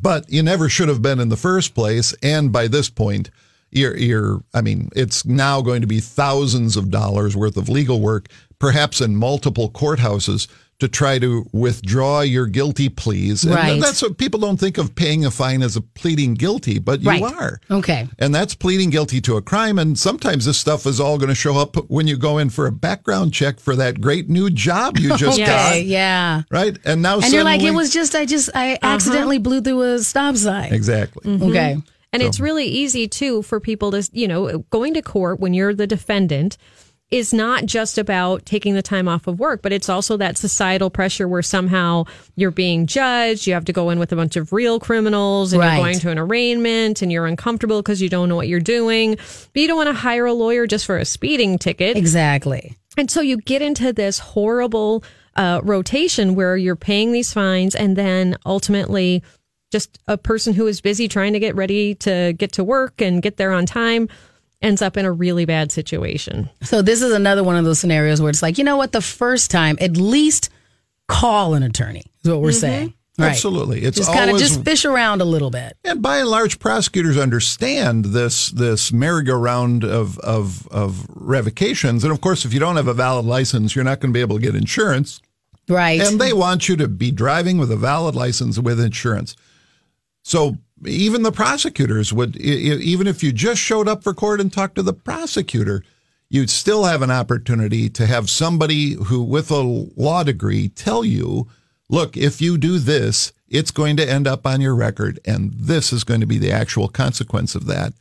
but 0.02 0.30
you 0.30 0.44
never 0.44 0.68
should 0.68 0.90
have 0.90 1.02
been 1.02 1.22
in 1.22 1.30
the 1.30 1.38
first 1.38 1.74
place. 1.74 2.14
And 2.22 2.52
by 2.52 2.68
this 2.68 2.90
point, 2.90 3.30
you're, 3.70 3.96
you're, 3.96 4.44
I 4.54 4.60
mean, 4.60 4.90
it's 4.94 5.26
now 5.26 5.62
going 5.62 5.80
to 5.80 5.88
be 5.88 6.02
thousands 6.02 6.76
of 6.76 6.92
dollars 6.92 7.34
worth 7.34 7.56
of 7.56 7.70
legal 7.70 8.02
work, 8.02 8.28
perhaps 8.60 9.00
in 9.00 9.16
multiple 9.16 9.72
courthouses 9.72 10.50
to 10.82 10.88
try 10.88 11.20
to 11.20 11.46
withdraw 11.54 12.22
your 12.22 12.48
guilty 12.48 12.90
pleas. 12.90 13.44
And 13.44 13.54
Right. 13.54 13.80
that's 13.80 14.02
what 14.02 14.18
people 14.18 14.40
don't 14.40 14.60
think 14.60 14.80
of 14.80 14.96
paying 14.96 15.24
a 15.26 15.30
fine 15.30 15.62
as 15.62 15.76
a 15.76 15.82
pleading 15.82 16.34
guilty, 16.34 16.80
but 16.80 17.02
you 17.02 17.10
Right. 17.10 17.22
are. 17.22 17.62
Okay. 17.70 18.08
And 18.18 18.34
that's 18.34 18.56
pleading 18.56 18.90
guilty 18.90 19.22
to 19.22 19.38
a 19.38 19.44
crime. 19.44 19.78
And 19.78 19.98
sometimes 19.98 20.46
this 20.46 20.58
stuff 20.58 20.88
is 20.88 21.00
all 21.00 21.20
going 21.20 21.30
to 21.30 21.36
show 21.36 21.56
up 21.56 21.76
when 21.90 22.08
you 22.08 22.18
go 22.18 22.40
in 22.40 22.50
for 22.50 22.66
a 22.66 22.72
background 22.72 23.32
check 23.32 23.60
for 23.60 23.76
that 23.76 24.02
great 24.02 24.28
new 24.28 24.50
job 24.50 24.98
you 24.98 25.16
just 25.18 25.38
got. 25.46 25.74
Okay. 25.74 25.84
Yeah. 25.84 26.42
Right. 26.50 26.76
And 26.84 27.04
now 27.04 27.20
And 27.20 27.32
you're 27.32 27.44
like, 27.44 27.62
it 27.62 27.76
was 27.76 27.94
just, 27.94 28.16
I 28.16 28.26
just, 28.26 28.50
I 28.56 28.74
uh-huh. 28.74 28.80
accidentally 28.96 29.38
blew 29.38 29.62
through 29.62 29.84
a 29.84 30.00
stop 30.00 30.36
sign. 30.36 30.74
exactly. 30.74 31.30
Mm-hmm. 31.30 31.44
Mm-hmm. 31.44 31.52
Okay. 31.52 31.78
And 32.12 32.24
it's 32.24 32.40
really 32.40 32.66
easy 32.66 33.08
too 33.08 33.44
for 33.44 33.60
people 33.60 33.92
to, 33.92 34.10
you 34.12 34.28
know, 34.28 34.66
going 34.72 34.96
to 34.96 35.04
court 35.04 35.40
when 35.40 35.54
you're 35.54 35.76
the 35.76 35.86
defendant 35.88 36.58
is 37.12 37.34
not 37.34 37.66
just 37.66 37.98
about 37.98 38.46
taking 38.46 38.74
the 38.74 38.82
time 38.82 39.08
off 39.10 39.28
of 39.28 39.38
work, 39.38 39.62
but 39.62 39.74
it's 39.74 39.90
also 39.90 40.16
that 40.16 40.38
societal 40.38 40.90
pressure 40.90 41.28
where 41.28 41.42
somehow 41.42 42.06
you're 42.38 42.52
being 42.52 42.88
judged. 42.88 43.46
You 43.46 43.54
have 43.54 43.66
to 43.66 43.74
go 43.74 43.90
in 43.90 44.00
with 44.00 44.14
a 44.14 44.16
bunch 44.16 44.38
of 44.38 44.54
real 44.54 44.80
criminals 44.80 45.52
and 45.52 45.60
Right. 45.60 45.76
you're 45.76 45.86
going 45.86 46.00
to 46.00 46.10
an 46.10 46.18
arraignment 46.20 47.02
and 47.02 47.12
you're 47.12 47.26
uncomfortable 47.28 47.82
because 47.82 48.02
you 48.02 48.08
don't 48.08 48.30
know 48.30 48.38
what 48.38 48.48
you're 48.48 48.62
doing. 48.62 49.16
But 49.16 49.62
you 49.62 49.68
don't 49.68 49.76
want 49.76 49.90
to 49.90 49.94
hire 49.94 50.26
a 50.26 50.34
lawyer 50.34 50.66
just 50.68 50.86
for 50.86 50.98
a 50.98 51.04
speeding 51.06 51.58
ticket. 51.58 51.98
Exactly. 51.98 52.78
And 52.98 53.12
so 53.12 53.20
you 53.20 53.38
get 53.38 53.62
into 53.62 53.92
this 53.92 54.18
horrible 54.20 55.04
uh, 55.36 55.60
rotation 55.64 56.36
where 56.36 56.56
you're 56.56 56.76
paying 56.78 57.12
these 57.12 57.34
fines 57.34 57.76
and 57.76 57.98
then 57.98 58.38
ultimately 58.46 59.22
just 59.72 60.00
a 60.08 60.18
person 60.18 60.54
who 60.54 60.68
is 60.68 60.82
busy 60.82 61.08
trying 61.08 61.34
to 61.34 61.40
get 61.40 61.56
ready 61.56 61.96
to 61.96 62.34
get 62.38 62.54
to 62.54 62.64
work 62.64 63.02
and 63.02 63.22
get 63.22 63.38
there 63.38 63.52
on 63.52 63.66
time 63.66 64.08
ends 64.62 64.82
up 64.82 64.98
in 64.98 65.06
a 65.06 65.12
really 65.12 65.46
bad 65.46 65.72
situation. 65.72 66.50
So 66.62 66.82
this 66.82 67.02
is 67.02 67.12
another 67.12 67.44
one 67.44 67.56
of 67.58 67.66
those 67.66 67.80
scenarios 67.80 68.22
where 68.22 68.30
it's 68.30 68.42
like, 68.42 68.58
you 68.58 68.64
know 68.64 68.78
what? 68.78 68.92
The 68.92 69.02
first 69.02 69.52
time, 69.52 69.78
at 69.82 69.98
least 69.98 70.50
call 71.08 71.54
an 71.54 71.64
attorney. 71.64 72.04
Is 72.24 72.30
what 72.30 72.42
we're 72.42 72.50
mm-hmm. 72.50 72.60
saying. 72.60 72.94
Right. 73.18 73.32
Absolutely. 73.32 73.82
It's 73.82 73.98
Just 73.98 74.14
kind 74.14 74.32
of 74.32 74.38
just 74.38 74.64
fish 74.64 74.86
around 74.86 75.22
a 75.22 75.26
little 75.26 75.52
bit. 75.52 75.78
And 75.84 76.02
by 76.02 76.20
and 76.20 76.30
large, 76.30 76.60
prosecutors 76.60 77.18
understand 77.18 78.06
this 78.06 78.50
this 78.52 78.92
merry-go-round 78.92 79.84
of, 79.84 80.18
of 80.20 80.68
of 80.70 81.06
revocations. 81.10 82.04
And 82.04 82.14
of 82.14 82.22
course, 82.22 82.46
if 82.46 82.54
you 82.54 82.60
don't 82.60 82.78
have 82.78 82.88
a 82.88 82.94
valid 82.94 83.26
license, 83.26 83.76
you're 83.76 83.84
not 83.84 84.00
going 84.00 84.12
to 84.12 84.18
be 84.18 84.22
able 84.22 84.38
to 84.38 84.42
get 84.42 84.56
insurance. 84.56 85.22
Right. 85.68 86.02
And 86.02 86.20
they 86.20 86.34
want 86.34 86.70
you 86.70 86.78
to 86.78 86.88
be 86.88 87.12
driving 87.12 87.58
with 87.58 87.72
a 87.72 87.76
valid 87.76 88.16
license 88.16 88.58
with 88.58 88.80
insurance. 88.80 89.36
So 90.24 90.58
even 90.86 91.24
the 91.24 91.32
prosecutors 91.32 92.14
would, 92.14 92.36
even 92.38 93.08
if 93.08 93.24
you 93.24 93.32
just 93.32 93.62
showed 93.62 93.88
up 93.88 94.04
for 94.04 94.14
court 94.14 94.42
and 94.42 94.52
talked 94.52 94.76
to 94.76 94.84
the 94.84 94.94
prosecutor, 94.94 95.84
you'd 96.30 96.50
still 96.50 96.86
have 96.86 97.02
an 97.02 97.12
opportunity 97.12 97.90
to 97.90 98.06
have 98.06 98.30
somebody 98.30 98.94
who, 98.94 99.22
with 99.22 99.52
a 99.52 99.62
law 99.62 100.24
degree, 100.24 100.70
tell 100.70 101.04
you, 101.04 101.48
look, 101.90 102.16
if 102.16 102.42
you 102.42 102.58
do 102.58 102.80
this, 102.80 103.34
it's 103.50 103.72
going 103.72 103.98
to 103.98 104.10
end 104.10 104.28
up 104.28 104.48
on 104.48 104.62
your 104.62 104.74
record, 104.74 105.20
and 105.26 105.54
this 105.54 105.92
is 105.92 106.04
going 106.04 106.22
to 106.22 106.26
be 106.26 106.38
the 106.38 106.52
actual 106.52 106.88
consequence 106.88 107.54
of 107.54 107.66
that. 107.68 107.94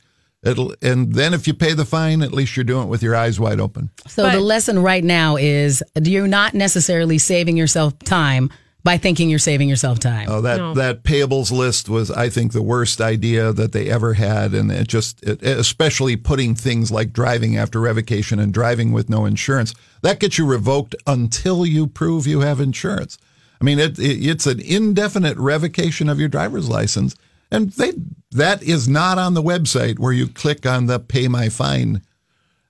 It'll, 0.43 0.73
and 0.81 1.13
then 1.13 1.35
if 1.35 1.45
you 1.45 1.53
pay 1.53 1.73
the 1.73 1.85
fine, 1.85 2.23
at 2.23 2.31
least 2.31 2.55
you're 2.55 2.63
doing 2.63 2.85
it 2.85 2.89
with 2.89 3.03
your 3.03 3.15
eyes 3.15 3.39
wide 3.39 3.59
open. 3.59 3.91
so 4.07 4.27
the 4.31 4.39
lesson 4.39 4.79
right 4.79 5.03
now 5.03 5.35
is 5.35 5.83
you're 6.01 6.25
not 6.25 6.55
necessarily 6.55 7.19
saving 7.19 7.57
yourself 7.57 7.99
time 7.99 8.49
by 8.83 8.97
thinking 8.97 9.29
you're 9.29 9.39
saving 9.39 9.69
yourself 9.69 9.99
time. 9.99 10.27
Oh, 10.29 10.41
that 10.41 10.75
that 10.75 11.03
payables 11.03 11.51
list 11.51 11.87
was, 11.89 12.09
I 12.09 12.29
think, 12.29 12.51
the 12.51 12.63
worst 12.63 12.99
idea 12.99 13.53
that 13.53 13.71
they 13.71 13.89
ever 13.89 14.13
had, 14.13 14.53
and 14.53 14.71
it 14.71 14.87
just, 14.87 15.23
it, 15.23 15.43
especially 15.43 16.15
putting 16.15 16.55
things 16.55 16.91
like 16.91 17.13
driving 17.13 17.57
after 17.57 17.79
revocation 17.79 18.39
and 18.39 18.53
driving 18.53 18.91
with 18.91 19.09
no 19.09 19.25
insurance, 19.25 19.73
that 20.01 20.19
gets 20.19 20.37
you 20.37 20.45
revoked 20.45 20.95
until 21.05 21.65
you 21.65 21.87
prove 21.87 22.25
you 22.25 22.39
have 22.41 22.59
insurance. 22.59 23.17
I 23.59 23.63
mean, 23.63 23.77
it, 23.77 23.99
it 23.99 24.25
it's 24.25 24.47
an 24.47 24.59
indefinite 24.59 25.37
revocation 25.37 26.09
of 26.09 26.19
your 26.19 26.29
driver's 26.29 26.67
license, 26.67 27.15
and 27.51 27.71
they 27.73 27.93
that 28.31 28.63
is 28.63 28.89
not 28.89 29.19
on 29.19 29.35
the 29.35 29.43
website 29.43 29.99
where 29.99 30.13
you 30.13 30.27
click 30.27 30.65
on 30.65 30.87
the 30.87 30.99
pay 30.99 31.27
my 31.27 31.49
fine. 31.49 32.01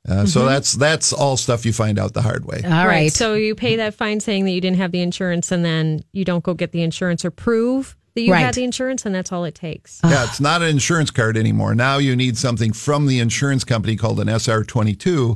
Uh, 0.08 0.26
So 0.26 0.46
that's 0.46 0.74
that's 0.74 1.14
all 1.14 1.38
stuff 1.38 1.66
you 1.66 1.74
find 1.74 2.00
out 2.00 2.14
the 2.14 2.22
hard 2.24 2.46
way. 2.46 2.62
All 2.66 2.88
right. 2.88 3.12
So 3.12 3.36
you 3.36 3.54
pay 3.56 3.76
that 3.76 3.94
fine 3.94 4.20
saying 4.20 4.46
that 4.46 4.52
you 4.52 4.62
didn't 4.62 4.78
have 4.78 4.92
the 4.92 5.02
insurance 5.02 5.52
and 5.52 5.64
then 5.64 6.04
you 6.12 6.26
don't 6.26 6.44
go 6.44 6.54
get 6.54 6.72
the 6.72 6.82
insurance 6.82 7.24
or 7.24 7.30
prove 7.32 7.96
that 8.16 8.22
you 8.22 8.32
Right. 8.34 8.40
had 8.46 8.56
the 8.56 8.64
insurance 8.64 9.06
and 9.06 9.14
that's 9.14 9.32
all 9.32 9.46
it 9.46 9.56
takes. 9.56 10.00
Yeah, 10.04 10.24
it's 10.26 10.42
not 10.42 10.62
an 10.62 10.70
insurance 10.70 11.12
card 11.12 11.38
anymore. 11.38 11.76
Now 11.76 11.98
you 12.00 12.16
need 12.16 12.36
something 12.38 12.74
from 12.74 13.06
the 13.08 13.20
insurance 13.20 13.64
company 13.64 13.96
called 13.96 14.20
an 14.20 14.28
SR22 14.28 15.36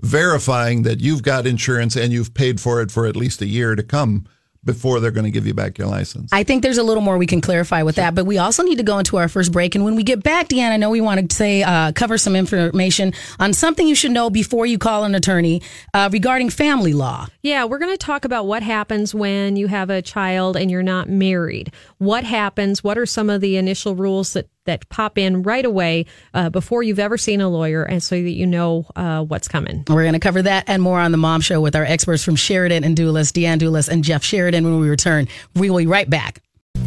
verifying 0.00 0.82
that 0.82 1.00
you've 1.00 1.22
got 1.22 1.46
insurance 1.46 1.96
and 1.96 2.12
you've 2.12 2.34
paid 2.34 2.60
for 2.60 2.80
it 2.80 2.90
for 2.90 3.06
at 3.06 3.16
least 3.16 3.40
a 3.42 3.46
year 3.46 3.74
to 3.74 3.82
come 3.82 4.26
before 4.64 5.00
they're 5.00 5.10
going 5.10 5.24
to 5.24 5.30
give 5.30 5.46
you 5.46 5.54
back 5.54 5.78
your 5.78 5.88
license. 5.88 6.30
I 6.32 6.42
think 6.42 6.62
there's 6.62 6.78
a 6.78 6.82
little 6.82 7.02
more 7.02 7.18
we 7.18 7.26
can 7.26 7.40
clarify 7.40 7.82
with 7.82 7.96
that, 7.96 8.14
but 8.14 8.24
we 8.24 8.38
also 8.38 8.62
need 8.62 8.78
to 8.78 8.82
go 8.82 8.98
into 8.98 9.16
our 9.16 9.28
first 9.28 9.52
break. 9.52 9.74
And 9.74 9.84
when 9.84 9.94
we 9.94 10.02
get 10.02 10.22
back, 10.22 10.48
Deanna, 10.48 10.72
I 10.72 10.76
know 10.76 10.90
we 10.90 11.00
want 11.00 11.30
to 11.30 11.36
say 11.36 11.62
uh, 11.62 11.92
cover 11.92 12.18
some 12.18 12.34
information 12.36 13.12
on 13.38 13.52
something 13.52 13.86
you 13.86 13.94
should 13.94 14.12
know 14.12 14.30
before 14.30 14.66
you 14.66 14.78
call 14.78 15.04
an 15.04 15.14
attorney 15.14 15.62
uh, 15.92 16.08
regarding 16.12 16.50
family 16.50 16.92
law. 16.92 17.26
Yeah, 17.42 17.64
we're 17.64 17.78
going 17.78 17.92
to 17.92 17.98
talk 17.98 18.24
about 18.24 18.46
what 18.46 18.62
happens 18.62 19.14
when 19.14 19.56
you 19.56 19.66
have 19.66 19.90
a 19.90 20.02
child 20.02 20.56
and 20.56 20.70
you're 20.70 20.82
not 20.82 21.08
married. 21.08 21.72
What 21.98 22.24
happens? 22.24 22.82
What 22.82 22.96
are 22.96 23.06
some 23.06 23.30
of 23.30 23.40
the 23.40 23.56
initial 23.56 23.94
rules 23.94 24.32
that, 24.32 24.48
that 24.64 24.88
pop 24.88 25.18
in 25.18 25.42
right 25.42 25.64
away 25.64 26.06
uh, 26.32 26.50
before 26.50 26.82
you've 26.82 26.98
ever 26.98 27.18
seen 27.18 27.40
a 27.40 27.48
lawyer 27.48 27.82
and 27.82 28.02
so 28.02 28.14
that 28.14 28.30
you 28.30 28.46
know 28.46 28.86
uh, 28.96 29.22
what's 29.22 29.48
coming? 29.48 29.84
We're 29.88 30.02
going 30.02 30.14
to 30.14 30.20
cover 30.20 30.42
that 30.42 30.64
and 30.66 30.82
more 30.82 31.00
on 31.00 31.12
the 31.12 31.18
Mom 31.18 31.40
Show 31.40 31.60
with 31.60 31.76
our 31.76 31.84
experts 31.84 32.24
from 32.24 32.36
Sheridan 32.36 32.84
and 32.84 32.96
Dulas, 32.96 33.32
Deanne 33.32 33.58
Dulas 33.58 33.88
and 33.88 34.04
Jeff 34.04 34.24
Sheridan. 34.24 34.64
When 34.64 34.80
we 34.80 34.88
return, 34.88 35.28
we 35.54 35.70
will 35.70 35.78
be 35.78 35.86
right 35.86 36.08
back. 36.08 36.43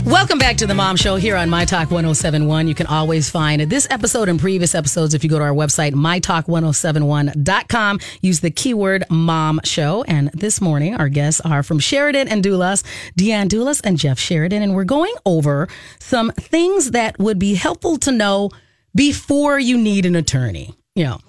Welcome 0.08 0.40
back 0.40 0.56
to 0.58 0.66
the 0.66 0.74
Mom 0.74 0.96
Show 0.96 1.18
here 1.18 1.36
on 1.36 1.50
My 1.50 1.66
Talk 1.66 1.92
1071. 1.92 2.70
You 2.70 2.74
can 2.74 2.88
always 2.88 3.30
find 3.30 3.62
this 3.64 3.86
episode 3.90 4.30
and 4.30 4.40
previous 4.40 4.74
episodes 4.74 5.14
if 5.14 5.22
you 5.22 5.30
go 5.30 5.38
to 5.38 5.44
our 5.44 5.52
website, 5.52 5.92
mytalk1071.com. 5.92 8.00
Use 8.22 8.40
the 8.40 8.50
keyword 8.50 9.04
Mom 9.10 9.60
Show. 9.66 10.06
And 10.08 10.32
this 10.32 10.62
morning, 10.62 10.96
our 10.96 11.10
guests 11.10 11.42
are 11.42 11.62
from 11.62 11.80
Sheridan 11.80 12.30
and 12.30 12.42
Dulas, 12.42 12.86
Deanne 13.20 13.50
Dulas 13.50 13.82
and 13.84 13.98
Jeff 13.98 14.18
Sheridan. 14.18 14.64
And 14.64 14.76
we're 14.76 14.86
going 14.86 15.14
over 15.26 15.68
some 16.00 16.32
things 16.32 16.92
that 16.92 17.20
would 17.20 17.38
be 17.38 17.56
helpful 17.56 17.98
to 17.98 18.12
know 18.14 18.50
before 18.96 19.60
you 19.60 19.78
need 19.78 20.06
an 20.06 20.16
attorney. 20.16 20.74
You 20.96 21.04
know, 21.04 21.20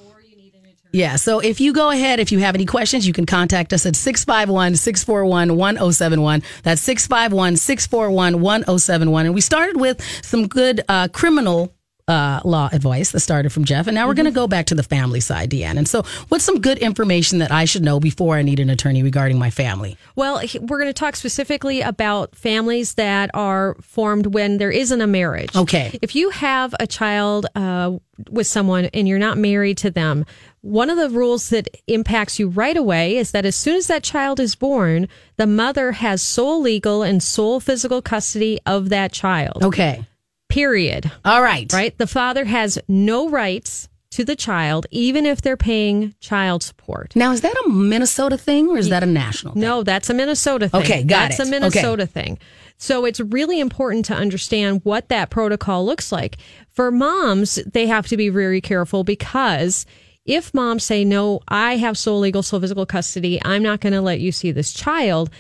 yeah. 0.92 1.16
So 1.16 1.40
if 1.40 1.61
you 1.61 1.73
go 1.73 1.90
ahead, 1.90 2.21
if 2.21 2.33
you 2.33 2.38
have 2.40 2.54
any 2.54 2.66
questions, 2.66 3.07
you 3.07 3.12
can 3.12 3.26
contact 3.26 3.73
us 3.73 3.87
at 3.87 3.97
651 3.97 4.76
641 4.76 5.57
1071. 5.57 6.42
That's 6.62 6.80
651 6.83 7.57
641 7.57 8.40
1071. 8.40 9.26
And 9.26 9.35
we 9.35 9.40
started 9.40 9.78
with 9.78 10.02
some 10.25 10.47
good 10.49 10.83
uh, 10.88 11.09
criminal. 11.09 11.75
Uh, 12.07 12.40
law 12.42 12.71
advice 12.73 13.12
that 13.12 13.21
started 13.21 13.52
from 13.52 13.64
Jeff, 13.64 13.87
and 13.87 13.95
now 13.95 14.07
we're 14.07 14.14
going 14.14 14.25
to 14.25 14.30
go 14.30 14.49
back 14.49 14.64
to 14.64 14.75
the 14.75 14.83
family 14.83 15.21
side, 15.21 15.50
Deanne. 15.50 15.76
And 15.76 15.87
so, 15.87 16.04
what's 16.30 16.42
some 16.42 16.59
good 16.59 16.78
information 16.78 17.40
that 17.40 17.52
I 17.52 17.66
should 17.66 17.83
know 17.83 18.00
before 18.00 18.37
I 18.37 18.40
need 18.40 18.61
an 18.61 18.71
attorney 18.71 19.02
regarding 19.02 19.38
my 19.38 19.50
family? 19.50 19.99
Well, 20.16 20.40
we're 20.59 20.78
going 20.78 20.88
to 20.88 20.95
talk 20.95 21.16
specifically 21.16 21.83
about 21.83 22.35
families 22.35 22.95
that 22.95 23.28
are 23.35 23.76
formed 23.83 24.33
when 24.33 24.57
there 24.57 24.71
isn't 24.71 25.02
a 25.02 25.07
marriage. 25.07 25.54
Okay. 25.54 25.99
If 26.00 26.16
you 26.16 26.30
have 26.30 26.75
a 26.80 26.87
child 26.87 27.45
uh, 27.54 27.99
with 28.30 28.47
someone 28.47 28.87
and 28.87 29.07
you're 29.07 29.18
not 29.18 29.37
married 29.37 29.76
to 29.78 29.90
them, 29.90 30.25
one 30.61 30.91
of 30.91 30.97
the 30.97 31.11
rules 31.11 31.50
that 31.50 31.69
impacts 31.87 32.38
you 32.38 32.49
right 32.49 32.77
away 32.77 33.17
is 33.17 33.31
that 33.31 33.47
as 33.47 33.57
soon 33.57 33.77
as 33.77 33.87
that 33.87 34.03
child 34.03 34.41
is 34.41 34.55
born, 34.55 35.09
the 35.37 35.47
mother 35.47 35.93
has 35.93 36.21
sole 36.21 36.61
legal 36.61 37.03
and 37.03 37.23
sole 37.23 37.61
physical 37.61 38.03
custody 38.03 38.59
of 38.67 38.88
that 38.88 39.12
child. 39.12 39.62
Okay. 39.62 40.05
Period. 40.49 41.11
All 41.25 41.43
right. 41.43 41.73
Right? 41.73 41.97
The 41.97 42.07
father 42.07 42.45
has 42.45 42.79
no 42.88 43.29
rights 43.29 43.88
to 44.11 44.25
the 44.25 44.35
child, 44.35 44.87
even 44.91 45.27
if 45.27 45.43
they're 45.43 45.57
paying 45.57 46.15
child 46.21 46.62
support. 46.62 47.15
Now, 47.15 47.33
is 47.33 47.43
that 47.43 47.55
a 47.67 47.69
Minnesota 47.69 48.38
thing 48.38 48.69
or 48.69 48.79
is 48.79 48.88
that 48.88 49.03
a 49.03 49.07
national 49.07 49.53
thing? 49.53 49.62
No, 49.62 49.83
that's 49.83 50.09
a 50.09 50.15
Minnesota 50.15 50.69
thing. 50.69 50.81
Okay, 50.81 51.03
got 51.05 51.29
that's 51.29 51.41
it. 51.41 51.47
a 51.47 51.50
Minnesota 51.50 52.07
thing. 52.07 52.38
So 52.79 53.05
it's 53.05 53.21
really 53.21 53.61
important 53.61 54.07
to 54.07 54.15
understand 54.15 54.81
what 54.85 55.09
that 55.09 55.31
protocol 55.31 55.85
looks 55.85 56.11
like. 56.11 56.38
For 56.71 56.91
moms, 56.91 57.57
they 57.67 57.87
have 57.87 58.07
to 58.07 58.17
be 58.17 58.29
very 58.29 58.61
careful 58.61 59.05
because 59.05 59.85
if 60.29 60.53
moms 60.53 60.85
say, 60.85 61.05
no, 61.05 61.41
I 61.49 61.77
have 61.77 61.97
sole 61.97 62.21
legal, 62.21 62.43
sole 62.43 62.61
physical 62.61 62.85
custody, 62.85 63.41
I'm 63.45 63.63
not 63.63 63.81
going 63.81 63.95
to 63.95 64.03
let 64.03 64.21
you 64.21 64.31
see 64.31 64.53
this 64.53 64.73
child, 64.73 65.31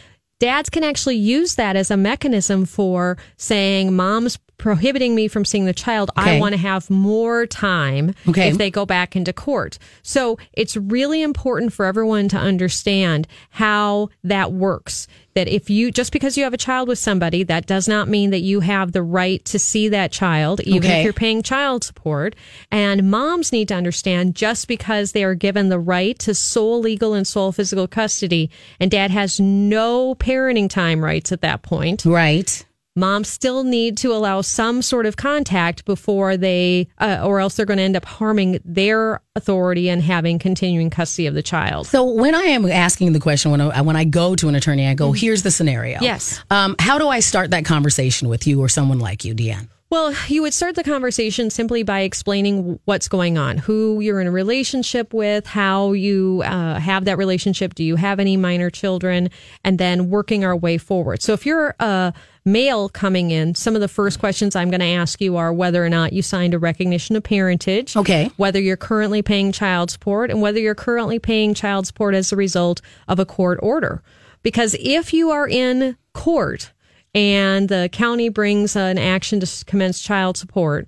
dads 0.40 0.70
can 0.70 0.82
actually 0.82 1.16
use 1.16 1.56
that 1.56 1.76
as 1.76 1.90
a 1.90 1.96
mechanism 1.96 2.64
for 2.64 3.18
saying, 3.36 3.94
mom's 3.94 4.38
prohibiting 4.58 5.14
me 5.14 5.28
from 5.28 5.44
seeing 5.44 5.64
the 5.64 5.72
child. 5.72 6.10
Okay. 6.18 6.36
I 6.36 6.40
want 6.40 6.52
to 6.52 6.58
have 6.58 6.90
more 6.90 7.46
time 7.46 8.14
Okay. 8.28 8.48
if 8.48 8.58
they 8.58 8.70
go 8.70 8.84
back 8.84 9.14
into 9.16 9.32
court. 9.32 9.78
So 10.02 10.36
it's 10.52 10.76
really 10.76 11.22
important 11.22 11.72
for 11.72 11.86
everyone 11.86 12.28
to 12.30 12.36
understand 12.36 13.26
how 13.50 14.08
that 14.24 14.52
works. 14.52 15.06
That 15.34 15.46
if 15.46 15.70
you, 15.70 15.92
just 15.92 16.10
because 16.12 16.36
you 16.36 16.42
have 16.42 16.52
a 16.54 16.56
child 16.58 16.88
with 16.88 16.98
somebody, 16.98 17.44
that 17.44 17.66
does 17.66 17.86
not 17.86 18.08
mean 18.08 18.30
that 18.30 18.40
you 18.40 18.58
have 18.58 18.90
the 18.90 19.04
right 19.04 19.44
to 19.44 19.58
see 19.60 19.88
that 19.90 20.10
child, 20.10 20.60
even 20.62 20.90
Okay. 20.90 20.98
if 20.98 21.04
you're 21.04 21.12
paying 21.12 21.42
child 21.44 21.84
support. 21.84 22.34
And 22.72 23.08
moms 23.08 23.52
need 23.52 23.68
to 23.68 23.74
understand 23.74 24.34
just 24.34 24.66
because 24.66 25.12
they 25.12 25.22
are 25.22 25.36
given 25.36 25.68
the 25.68 25.78
right 25.78 26.18
to 26.20 26.34
sole 26.34 26.80
legal 26.80 27.14
and 27.14 27.24
sole 27.24 27.52
physical 27.52 27.86
custody, 27.86 28.50
and 28.80 28.90
dad 28.90 29.12
has 29.12 29.38
no 29.38 30.16
parenting 30.16 30.68
time 30.68 31.04
rights 31.04 31.30
at 31.30 31.42
that 31.42 31.62
point 31.62 32.04
Right. 32.04 32.64
Moms 32.98 33.28
still 33.28 33.64
need 33.64 33.96
to 33.98 34.12
allow 34.12 34.40
some 34.40 34.82
sort 34.82 35.06
of 35.06 35.16
contact 35.16 35.84
before 35.84 36.36
they, 36.36 36.88
uh, 36.98 37.22
or 37.24 37.40
else 37.40 37.56
they're 37.56 37.66
going 37.66 37.78
to 37.78 37.82
end 37.82 37.96
up 37.96 38.04
harming 38.04 38.60
their 38.64 39.20
authority 39.36 39.88
and 39.88 40.02
having 40.02 40.38
continuing 40.38 40.90
custody 40.90 41.26
of 41.26 41.34
the 41.34 41.42
child. 41.42 41.86
So 41.86 42.04
when 42.04 42.34
I 42.34 42.42
am 42.42 42.66
asking 42.66 43.12
the 43.12 43.20
question, 43.20 43.50
when 43.50 43.60
I, 43.60 43.80
when 43.80 43.96
I 43.96 44.04
go 44.04 44.34
to 44.34 44.48
an 44.48 44.54
attorney, 44.54 44.86
I 44.86 44.94
go, 44.94 45.12
here's 45.12 45.42
the 45.42 45.50
scenario. 45.50 46.00
Yes. 46.00 46.42
Um, 46.50 46.76
how 46.78 46.98
do 46.98 47.08
I 47.08 47.20
start 47.20 47.50
that 47.50 47.64
conversation 47.64 48.28
with 48.28 48.46
you 48.46 48.60
or 48.60 48.68
someone 48.68 48.98
like 48.98 49.24
you, 49.24 49.34
Deanne? 49.34 49.68
Well, 49.90 50.14
you 50.26 50.42
would 50.42 50.52
start 50.52 50.74
the 50.74 50.84
conversation 50.84 51.48
simply 51.48 51.82
by 51.82 52.00
explaining 52.00 52.78
what's 52.84 53.08
going 53.08 53.38
on, 53.38 53.56
who 53.56 54.00
you're 54.00 54.20
in 54.20 54.26
a 54.26 54.30
relationship 54.30 55.14
with, 55.14 55.46
how 55.46 55.92
you 55.92 56.42
uh, 56.44 56.78
have 56.78 57.06
that 57.06 57.16
relationship. 57.16 57.74
Do 57.74 57.82
you 57.82 57.96
have 57.96 58.20
any 58.20 58.36
minor 58.36 58.68
children? 58.68 59.30
And 59.64 59.78
then 59.78 60.10
working 60.10 60.44
our 60.44 60.54
way 60.54 60.76
forward. 60.76 61.22
So 61.22 61.32
if 61.32 61.46
you're 61.46 61.74
a 61.80 62.12
male 62.44 62.90
coming 62.90 63.30
in, 63.30 63.54
some 63.54 63.74
of 63.74 63.80
the 63.80 63.88
first 63.88 64.18
questions 64.18 64.54
I'm 64.54 64.68
going 64.68 64.80
to 64.80 64.86
ask 64.86 65.22
you 65.22 65.38
are 65.38 65.54
whether 65.54 65.82
or 65.82 65.88
not 65.88 66.12
you 66.12 66.20
signed 66.20 66.52
a 66.52 66.58
recognition 66.58 67.16
of 67.16 67.22
parentage. 67.22 67.96
Okay. 67.96 68.30
Whether 68.36 68.60
you're 68.60 68.76
currently 68.76 69.22
paying 69.22 69.52
child 69.52 69.90
support 69.90 70.30
and 70.30 70.42
whether 70.42 70.58
you're 70.58 70.74
currently 70.74 71.18
paying 71.18 71.54
child 71.54 71.86
support 71.86 72.14
as 72.14 72.30
a 72.30 72.36
result 72.36 72.82
of 73.08 73.18
a 73.18 73.24
court 73.24 73.58
order. 73.62 74.02
Because 74.42 74.76
if 74.78 75.14
you 75.14 75.30
are 75.30 75.48
in 75.48 75.96
court, 76.12 76.72
and 77.14 77.68
the 77.68 77.88
county 77.92 78.28
brings 78.28 78.76
an 78.76 78.98
action 78.98 79.40
to 79.40 79.64
commence 79.64 80.00
child 80.00 80.36
support, 80.36 80.86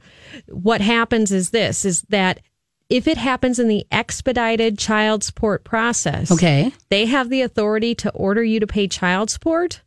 what 0.48 0.80
happens 0.80 1.32
is 1.32 1.50
this 1.50 1.84
is 1.84 2.02
that 2.02 2.40
if 2.88 3.06
it 3.06 3.16
happens 3.16 3.58
in 3.58 3.68
the 3.68 3.86
expedited 3.92 4.76
child 4.78 5.22
support 5.22 5.62
process, 5.64 6.30
Okay. 6.32 6.72
they 6.88 7.06
have 7.06 7.30
the 7.30 7.42
authority 7.42 7.94
to 7.96 8.10
order 8.12 8.42
you 8.42 8.58
to 8.60 8.66
pay 8.66 8.88
child 8.88 9.30
support, 9.30 9.80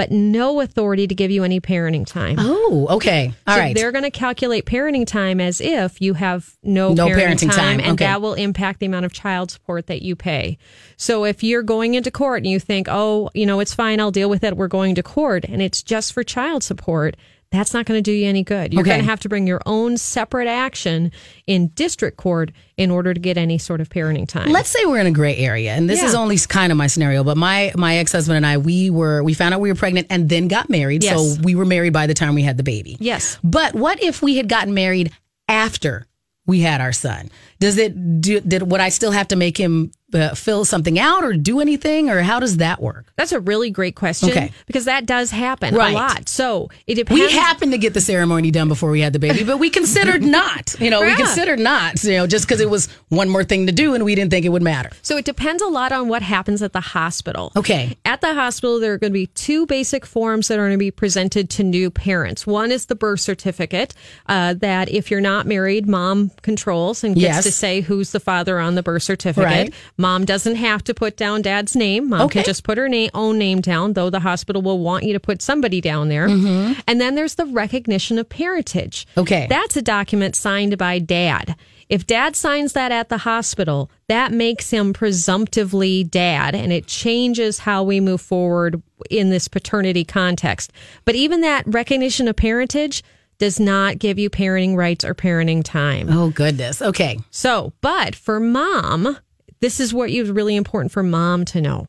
but 0.00 0.10
no 0.10 0.62
authority 0.62 1.06
to 1.06 1.14
give 1.14 1.30
you 1.30 1.44
any 1.44 1.60
parenting 1.60 2.06
time. 2.06 2.36
Oh, 2.38 2.86
okay. 2.92 3.34
All 3.46 3.54
so 3.54 3.60
right. 3.60 3.74
they're 3.76 3.92
going 3.92 4.04
to 4.04 4.10
calculate 4.10 4.64
parenting 4.64 5.06
time 5.06 5.42
as 5.42 5.60
if 5.60 6.00
you 6.00 6.14
have 6.14 6.56
no, 6.62 6.94
No 6.94 7.06
parenting, 7.06 7.16
parenting 7.18 7.40
time, 7.48 7.56
time. 7.56 7.80
and 7.80 7.88
Okay. 7.90 8.06
that 8.06 8.22
will 8.22 8.32
impact 8.32 8.80
the 8.80 8.86
amount 8.86 9.04
of 9.04 9.12
child 9.12 9.50
support 9.50 9.88
that 9.88 10.00
you 10.00 10.16
pay. 10.16 10.56
So 10.96 11.26
if 11.26 11.42
you're 11.42 11.62
going 11.62 11.92
into 11.92 12.10
court 12.10 12.38
and 12.38 12.46
you 12.46 12.58
think, 12.58 12.86
oh, 12.90 13.28
you 13.34 13.44
know, 13.44 13.60
it's 13.60 13.74
fine, 13.74 14.00
I'll 14.00 14.10
deal 14.10 14.30
with 14.30 14.42
it, 14.42 14.56
we're 14.56 14.68
going 14.68 14.94
to 14.94 15.02
court, 15.02 15.44
and 15.44 15.60
it's 15.60 15.82
just 15.82 16.14
for 16.14 16.24
child 16.24 16.62
support, 16.62 17.14
that's 17.50 17.74
not 17.74 17.84
going 17.84 17.98
to 17.98 18.02
do 18.02 18.12
you 18.12 18.28
any 18.28 18.44
good. 18.44 18.72
You're 18.72 18.82
Okay. 18.82 18.90
going 18.90 19.00
to 19.00 19.06
have 19.10 19.20
to 19.20 19.28
bring 19.28 19.46
your 19.46 19.60
own 19.66 19.96
separate 19.96 20.46
action 20.46 21.10
in 21.48 21.68
district 21.68 22.16
court 22.16 22.52
in 22.76 22.90
order 22.90 23.12
to 23.12 23.18
get 23.18 23.36
any 23.36 23.58
sort 23.58 23.80
of 23.80 23.88
parenting 23.88 24.28
time. 24.28 24.50
Let's 24.52 24.68
say 24.68 24.84
we're 24.84 25.00
in 25.00 25.06
a 25.08 25.10
gray 25.10 25.36
area, 25.36 25.72
and 25.74 25.90
this 25.90 26.02
is 26.02 26.14
only 26.14 26.38
kind 26.38 26.70
of 26.70 26.78
my 26.78 26.86
scenario. 26.86 27.24
But 27.24 27.36
my 27.36 27.72
my 27.76 27.96
ex 27.96 28.12
husband 28.12 28.36
and 28.36 28.46
I, 28.46 28.58
we 28.58 28.88
were 28.90 29.22
we 29.24 29.34
found 29.34 29.52
out 29.52 29.60
we 29.60 29.68
were 29.70 29.74
pregnant 29.76 30.06
and 30.10 30.28
then 30.28 30.46
got 30.48 30.70
married. 30.70 31.02
Yes. 31.02 31.16
So 31.36 31.42
we 31.42 31.54
were 31.56 31.64
married 31.64 31.92
by 31.92 32.06
the 32.06 32.14
time 32.14 32.34
we 32.34 32.42
had 32.42 32.56
the 32.56 32.62
baby. 32.62 32.96
Yes. 33.00 33.38
But 33.42 33.74
what 33.74 34.00
if 34.02 34.22
we 34.22 34.36
had 34.36 34.48
gotten 34.48 34.72
married 34.72 35.10
after 35.48 36.06
we 36.46 36.60
had 36.60 36.80
our 36.80 36.92
son? 36.92 37.30
Does 37.58 37.78
it 37.78 38.20
do? 38.20 38.40
Did 38.40 38.70
would 38.70 38.80
I 38.80 38.90
still 38.90 39.10
have 39.10 39.28
to 39.28 39.36
make 39.36 39.56
him 39.58 39.90
uh, 40.14 40.34
fill 40.34 40.64
something 40.64 40.98
out 40.98 41.24
or 41.24 41.32
do 41.34 41.60
anything, 41.60 42.10
or 42.10 42.22
how 42.22 42.40
does 42.40 42.58
that 42.58 42.80
work? 42.80 43.06
That's 43.16 43.32
a 43.32 43.40
really 43.40 43.70
great 43.70 43.94
question 43.96 44.30
Okay. 44.30 44.52
because 44.66 44.84
that 44.86 45.06
does 45.06 45.30
happen 45.30 45.74
Right. 45.74 45.92
a 45.92 45.94
lot. 45.94 46.28
So 46.28 46.70
it 46.86 46.94
depends. 46.96 47.20
We 47.20 47.30
happened 47.32 47.72
to 47.72 47.78
get 47.78 47.94
the 47.94 48.00
ceremony 48.00 48.50
done 48.50 48.68
before 48.68 48.90
we 48.90 49.00
had 49.00 49.12
the 49.12 49.18
baby, 49.18 49.44
but 49.44 49.58
we 49.58 49.70
considered 49.70 50.22
not. 50.40 50.74
You 50.80 50.90
know, 50.90 51.00
we 51.02 51.14
considered 51.14 51.58
not. 51.58 52.02
You 52.04 52.12
know, 52.18 52.26
just 52.26 52.46
because 52.46 52.60
it 52.60 52.70
was 52.70 52.88
one 53.08 53.28
more 53.28 53.44
thing 53.44 53.66
to 53.66 53.72
do, 53.72 53.94
and 53.94 54.04
we 54.04 54.14
didn't 54.14 54.30
think 54.30 54.44
it 54.46 54.50
would 54.50 54.62
matter. 54.62 54.90
So 55.02 55.16
it 55.16 55.24
depends 55.24 55.62
a 55.62 55.66
lot 55.68 55.92
on 55.92 56.08
what 56.08 56.22
happens 56.22 56.62
at 56.62 56.72
the 56.72 56.80
hospital. 56.80 57.52
Okay. 57.56 57.96
At 58.04 58.20
the 58.20 58.34
hospital, 58.34 58.80
there 58.80 58.92
are 58.92 58.98
going 58.98 59.12
to 59.12 59.18
be 59.18 59.26
two 59.28 59.66
basic 59.66 60.06
forms 60.06 60.48
that 60.48 60.58
are 60.58 60.62
going 60.66 60.72
to 60.72 60.78
be 60.78 60.90
presented 60.90 61.50
to 61.50 61.62
new 61.62 61.90
parents. 61.90 62.46
One 62.46 62.70
is 62.72 62.86
the 62.86 62.94
birth 62.94 63.20
certificate 63.20 63.94
uh, 64.26 64.54
that 64.54 64.88
if 64.90 65.10
you're 65.10 65.20
not 65.20 65.46
married, 65.46 65.86
mom 65.88 66.30
controls 66.42 67.04
and 67.04 67.14
gets 67.14 67.22
Yes. 67.36 67.44
to 67.44 67.52
say 67.52 67.80
who's 67.80 68.12
the 68.12 68.20
father 68.20 68.58
on 68.58 68.74
the 68.74 68.82
birth 68.82 69.02
certificate. 69.02 69.44
Right. 69.44 69.74
Mom 70.00 70.24
doesn't 70.24 70.56
have 70.56 70.82
to 70.84 70.94
put 70.94 71.16
down 71.16 71.42
dad's 71.42 71.76
name. 71.76 72.08
Mom 72.08 72.22
Okay. 72.22 72.40
can 72.40 72.44
just 72.44 72.64
put 72.64 72.78
her 72.78 72.88
na- 72.88 73.08
own 73.14 73.38
name 73.38 73.60
down, 73.60 73.92
though 73.92 74.10
the 74.10 74.20
hospital 74.20 74.62
will 74.62 74.78
want 74.80 75.04
you 75.04 75.12
to 75.12 75.20
put 75.20 75.42
somebody 75.42 75.80
down 75.80 76.08
there. 76.08 76.26
And 76.26 77.00
then 77.00 77.14
there's 77.14 77.34
the 77.36 77.46
recognition 77.46 78.18
of 78.18 78.28
parentage. 78.28 79.06
Mm-hmm. 79.10 79.20
Okay. 79.20 79.46
That's 79.48 79.76
a 79.76 79.82
document 79.82 80.34
signed 80.36 80.76
by 80.78 80.98
dad. 80.98 81.54
If 81.88 82.06
dad 82.06 82.36
signs 82.36 82.72
that 82.74 82.92
at 82.92 83.08
the 83.08 83.18
hospital, 83.18 83.90
that 84.08 84.30
makes 84.32 84.70
him 84.70 84.92
presumptively 84.92 86.04
dad 86.04 86.54
and 86.54 86.72
it 86.72 86.86
changes 86.86 87.58
how 87.58 87.82
we 87.82 88.00
move 88.00 88.20
forward 88.20 88.80
in 89.10 89.30
this 89.30 89.48
paternity 89.48 90.04
context. 90.04 90.72
But 91.04 91.14
even 91.16 91.40
that 91.40 91.64
recognition 91.66 92.28
of 92.28 92.36
parentage 92.36 93.02
does 93.38 93.58
not 93.58 93.98
give 93.98 94.18
you 94.18 94.28
parenting 94.30 94.76
rights 94.76 95.04
or 95.04 95.14
parenting 95.14 95.62
time. 95.64 96.08
Oh 96.10 96.30
goodness. 96.30 96.80
Okay. 96.82 97.18
So, 97.30 97.72
but 97.80 98.14
for 98.14 98.38
mom, 98.38 99.16
this 99.60 99.80
is 99.80 99.92
what 99.94 100.10
is 100.10 100.30
really 100.30 100.56
important 100.56 100.92
for 100.92 101.02
mom 101.02 101.44
to 101.46 101.60
know. 101.60 101.86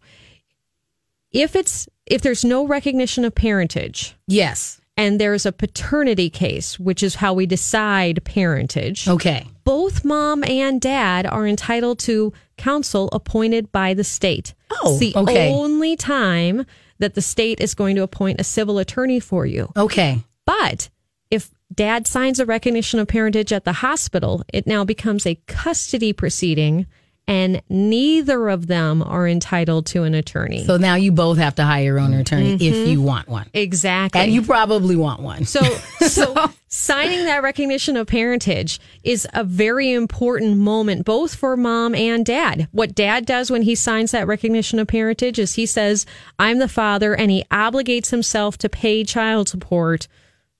If 1.31 1.55
it's 1.55 1.87
if 2.05 2.21
there's 2.21 2.43
no 2.43 2.67
recognition 2.67 3.23
of 3.23 3.33
parentage 3.33 4.15
Yes. 4.27 4.81
and 4.97 5.19
there's 5.19 5.45
a 5.45 5.51
paternity 5.53 6.29
case, 6.29 6.77
which 6.79 7.01
is 7.01 7.15
how 7.15 7.33
we 7.33 7.45
decide 7.45 8.23
parentage, 8.25 9.07
Okay. 9.07 9.45
both 9.63 10.03
mom 10.03 10.43
and 10.43 10.81
dad 10.81 11.25
are 11.25 11.47
entitled 11.47 11.99
to 11.99 12.33
counsel 12.57 13.07
appointed 13.13 13.71
by 13.71 13.93
the 13.93 14.03
state. 14.03 14.53
Oh, 14.69 14.91
it's 14.91 14.99
the 14.99 15.13
okay. 15.15 15.49
only 15.53 15.95
time 15.95 16.65
that 16.99 17.13
the 17.13 17.21
state 17.21 17.61
is 17.61 17.73
going 17.73 17.95
to 17.95 18.03
appoint 18.03 18.41
a 18.41 18.43
civil 18.43 18.77
attorney 18.77 19.19
for 19.21 19.45
you. 19.45 19.71
Okay. 19.77 20.19
But 20.45 20.89
if 21.29 21.49
dad 21.73 22.07
signs 22.07 22.39
a 22.41 22.45
recognition 22.45 22.99
of 22.99 23.07
parentage 23.07 23.53
at 23.53 23.63
the 23.63 23.73
hospital, 23.73 24.43
it 24.53 24.67
now 24.67 24.83
becomes 24.83 25.25
a 25.25 25.35
custody 25.47 26.11
proceeding, 26.11 26.87
and 27.27 27.61
neither 27.69 28.49
of 28.49 28.67
them 28.67 29.01
are 29.01 29.27
entitled 29.27 29.85
to 29.87 30.03
an 30.03 30.13
attorney. 30.13 30.65
So 30.65 30.77
now 30.77 30.95
you 30.95 31.11
both 31.11 31.37
have 31.37 31.55
to 31.55 31.63
hire 31.63 31.83
your 31.83 31.99
own 31.99 32.13
attorney 32.13 32.53
if 32.53 32.59
mm-hmm. 32.61 32.89
you 32.89 33.01
want 33.01 33.27
one. 33.29 33.49
exactly. 33.53 34.21
And 34.21 34.33
you 34.33 34.41
probably 34.41 34.95
want 34.95 35.21
one. 35.21 35.45
So, 35.51 35.61
so 36.07 36.49
signing 36.67 37.25
that 37.25 37.43
recognition 37.43 37.97
of 37.97 38.07
parentage 38.07 38.79
is 39.03 39.27
a 39.33 39.43
very 39.43 39.91
important 39.91 40.57
moment, 40.57 41.05
both 41.05 41.35
for 41.35 41.57
mom 41.57 41.93
and 41.93 42.25
dad. 42.25 42.67
What 42.71 42.95
dad 42.95 43.25
does 43.25 43.51
when 43.51 43.63
he 43.63 43.75
signs 43.75 44.11
that 44.11 44.27
recognition 44.27 44.79
of 44.79 44.87
parentage 44.87 45.39
is 45.39 45.55
he 45.55 45.65
says, 45.65 46.05
I'm 46.39 46.59
the 46.59 46.69
father, 46.69 47.13
and 47.13 47.29
he 47.29 47.43
obligates 47.51 48.11
himself 48.11 48.57
to 48.59 48.69
pay 48.69 49.03
child 49.03 49.49
support. 49.49 50.07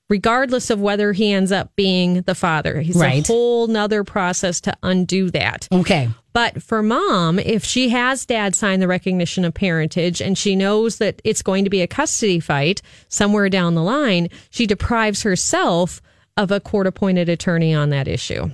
Regardless 0.09 0.69
of 0.69 0.81
whether 0.81 1.13
he 1.13 1.31
ends 1.31 1.53
up 1.53 1.73
being 1.77 2.23
the 2.23 2.35
father, 2.35 2.81
He's 2.81 2.97
Right. 2.97 3.23
a 3.23 3.31
whole 3.31 3.67
nother 3.67 4.03
process 4.03 4.59
to 4.61 4.75
undo 4.83 5.29
that. 5.31 5.69
Okay. 5.71 6.09
But 6.33 6.63
for 6.63 6.81
mom, 6.81 7.39
if 7.39 7.63
she 7.65 7.89
has 7.89 8.25
dad 8.25 8.55
sign 8.55 8.79
the 8.79 8.87
recognition 8.87 9.43
of 9.43 9.53
parentage 9.53 10.21
and 10.21 10.37
she 10.37 10.55
knows 10.55 10.97
that 10.97 11.21
it's 11.23 11.41
going 11.41 11.63
to 11.65 11.69
be 11.69 11.81
a 11.81 11.87
custody 11.87 12.39
fight 12.39 12.81
somewhere 13.09 13.49
down 13.49 13.75
the 13.75 13.83
line, 13.83 14.29
she 14.49 14.65
deprives 14.65 15.23
herself 15.23 16.01
of 16.37 16.51
a 16.51 16.59
court 16.59 16.87
appointed 16.87 17.27
attorney 17.27 17.73
on 17.73 17.89
that 17.89 18.07
issue. 18.07 18.49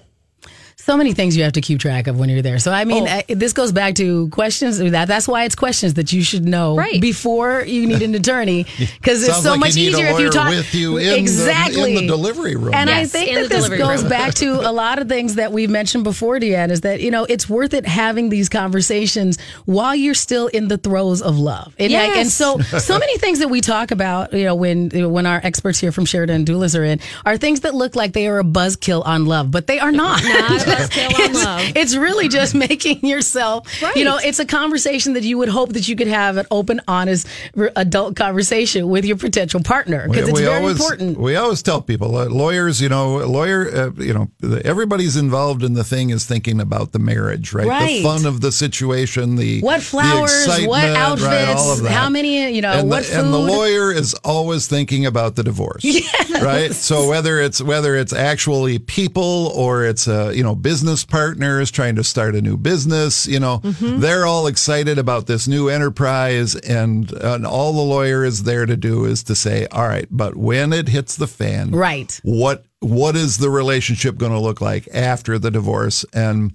So 0.80 0.96
many 0.96 1.12
things 1.12 1.36
you 1.36 1.44
have 1.44 1.54
to 1.54 1.62
keep 1.62 1.80
track 1.80 2.06
of 2.06 2.20
when 2.20 2.30
you're 2.30 2.44
there. 2.44 2.60
So 2.60 2.72
I 2.72 2.86
mean, 2.86 3.08
Oh. 3.08 3.12
uh, 3.12 3.22
this 3.30 3.52
goes 3.52 3.72
back 3.72 3.96
to 3.96 4.30
questions. 4.30 4.78
That 4.78 5.08
that's 5.08 5.28
why 5.28 5.44
it's 5.44 5.56
questions 5.56 5.96
that 5.96 6.14
you 6.14 6.22
should 6.22 6.46
know 6.46 6.76
Right. 6.76 7.02
before 7.02 7.64
you 7.66 7.88
need 7.88 8.04
an 8.04 8.14
attorney 8.14 8.64
because 8.78 9.28
it's 9.28 9.42
so 9.42 9.52
like 9.52 9.60
much 9.60 9.76
easier 9.76 10.06
if 10.06 10.20
you 10.20 10.30
talk 10.30 10.50
with 10.50 10.74
you 10.76 10.98
in, 10.98 11.18
exactly 11.18 11.94
the, 11.94 12.00
in 12.02 12.06
the 12.06 12.08
delivery 12.08 12.56
room. 12.56 12.76
And 12.76 12.92
I 12.92 13.06
think 13.08 13.34
that 13.34 13.50
this 13.50 13.68
goes 13.70 14.02
room. 14.04 14.10
back 14.10 14.36
to 14.36 14.70
a 14.70 14.72
lot 14.72 15.00
of 15.00 15.10
things 15.10 15.36
that 15.36 15.52
we've 15.52 15.70
mentioned 15.70 16.04
before, 16.04 16.38
Deanne, 16.40 16.70
is 16.70 16.82
that, 16.82 17.02
you 17.02 17.10
know, 17.10 17.26
it's 17.28 17.50
worth 17.50 17.74
it 17.74 17.88
having 17.88 18.30
these 18.30 18.48
conversations 18.48 19.40
while 19.66 19.96
you're 19.96 20.14
still 20.14 20.46
in 20.48 20.68
the 20.68 20.78
throes 20.78 21.24
of 21.24 21.40
love. 21.40 21.76
And, 21.80 21.92
like, 21.92 22.16
and 22.18 22.30
so, 22.30 22.60
so 22.60 23.00
many 23.00 23.18
things 23.24 23.40
that 23.40 23.50
we 23.50 23.62
talk 23.62 23.90
about, 23.90 24.32
you 24.32 24.44
know, 24.46 24.54
when, 24.54 24.90
when 25.12 25.26
our 25.26 25.42
experts 25.44 25.80
here 25.80 25.92
from 25.92 26.06
Sheridan 26.06 26.36
and 26.36 26.48
Dulas 26.48 26.80
are 26.80 26.84
in, 26.84 27.00
are 27.26 27.36
things 27.36 27.62
that 27.62 27.74
look 27.74 27.96
like 27.96 28.14
they 28.14 28.28
are 28.28 28.38
a 28.40 28.44
buzzkill 28.44 29.04
on 29.08 29.26
love, 29.26 29.50
but 29.50 29.66
they 29.66 29.80
are 29.80 29.92
not. 29.92 30.22
Not 30.24 30.67
Tale 30.76 31.38
on. 31.48 31.62
It's 31.76 31.96
really 31.96 32.28
just 32.28 32.56
making 32.56 33.06
yourself, 33.06 33.68
Right. 33.82 33.96
you 33.96 34.04
know, 34.04 34.18
it's 34.18 34.40
a 34.40 34.46
conversation 34.46 35.14
that 35.14 35.24
you 35.24 35.38
would 35.38 35.50
hope 35.50 35.74
that 35.74 35.88
you 35.88 35.96
could 35.96 36.08
have 36.08 36.38
an 36.38 36.46
open, 36.52 36.82
honest, 36.88 37.28
r- 37.58 37.72
adult 37.76 38.16
conversation 38.16 38.90
with 38.90 39.06
your 39.06 39.18
potential 39.18 39.62
partner 39.62 40.08
because 40.08 40.30
it's 40.30 40.40
very 40.40 40.56
always, 40.58 40.80
important. 40.80 41.20
We 41.20 41.36
always 41.36 41.62
tell 41.62 41.82
people, 41.82 42.16
uh, 42.16 42.26
lawyers, 42.30 42.82
you 42.82 42.90
know, 42.90 43.18
lawyer, 43.18 43.70
uh, 43.76 43.92
you 44.02 44.14
know, 44.14 44.30
everybody's 44.64 45.16
involved 45.18 45.64
in 45.64 45.74
the 45.74 45.84
thing 45.84 46.10
is 46.10 46.26
thinking 46.26 46.60
about 46.60 46.92
the 46.92 47.00
marriage, 47.00 47.54
right? 47.54 47.68
Right. 47.68 47.88
The 47.98 48.04
fun 48.04 48.26
of 48.26 48.42
the 48.42 48.52
situation, 48.52 49.36
the 49.36 49.62
What 49.62 49.78
the 49.80 49.86
flowers, 49.86 50.32
excitement, 50.46 50.70
what 50.70 50.84
right, 50.84 50.96
outfits, 50.98 51.62
all 51.62 51.74
of 51.74 51.84
that. 51.84 51.92
how 51.92 52.10
many, 52.10 52.54
you 52.54 52.62
know, 52.62 52.72
and 52.72 52.90
what 52.90 53.04
the, 53.06 53.20
and 53.20 53.34
the 53.34 53.38
lawyer 53.40 53.92
is 53.92 54.14
always 54.24 54.68
thinking 54.68 55.06
about 55.06 55.36
the 55.36 55.44
divorce, 55.44 55.84
right? 56.42 56.74
So 56.74 57.08
whether 57.10 57.40
it's 57.40 57.62
whether 57.62 57.96
it's 57.96 58.14
actually 58.14 58.80
people 58.80 59.52
or 59.56 59.86
it's 59.86 60.08
a 60.08 60.36
you 60.36 60.44
know 60.44 60.56
business 60.62 61.06
partners 61.06 61.72
trying 61.72 61.96
to 61.96 62.04
start 62.04 62.36
a 62.36 62.42
new 62.42 62.58
business, 62.58 63.26
you 63.28 63.40
know, 63.40 63.60
Mm-hmm. 63.64 64.00
they're 64.00 64.26
all 64.26 64.48
excited 64.48 64.98
about 64.98 65.28
this 65.28 65.48
new 65.48 65.70
enterprise, 65.70 66.56
and, 66.56 67.12
and 67.14 67.46
all 67.46 67.74
the 67.74 67.82
lawyer 67.82 68.24
is 68.26 68.44
there 68.44 68.66
to 68.66 68.76
do 68.78 69.06
is 69.06 69.24
to 69.24 69.36
say, 69.36 69.68
all 69.72 69.88
right, 69.88 70.08
but 70.12 70.36
when 70.36 70.74
it 70.74 70.88
hits 70.90 71.16
the 71.16 71.28
fan, 71.28 71.72
Right. 71.72 72.20
what 72.24 72.66
what 72.80 73.16
is 73.16 73.40
the 73.40 73.50
relationship 73.50 74.18
going 74.18 74.32
to 74.32 74.40
look 74.40 74.62
like 74.62 74.88
after 74.94 75.40
the 75.40 75.50
divorce 75.50 76.06
and 76.14 76.54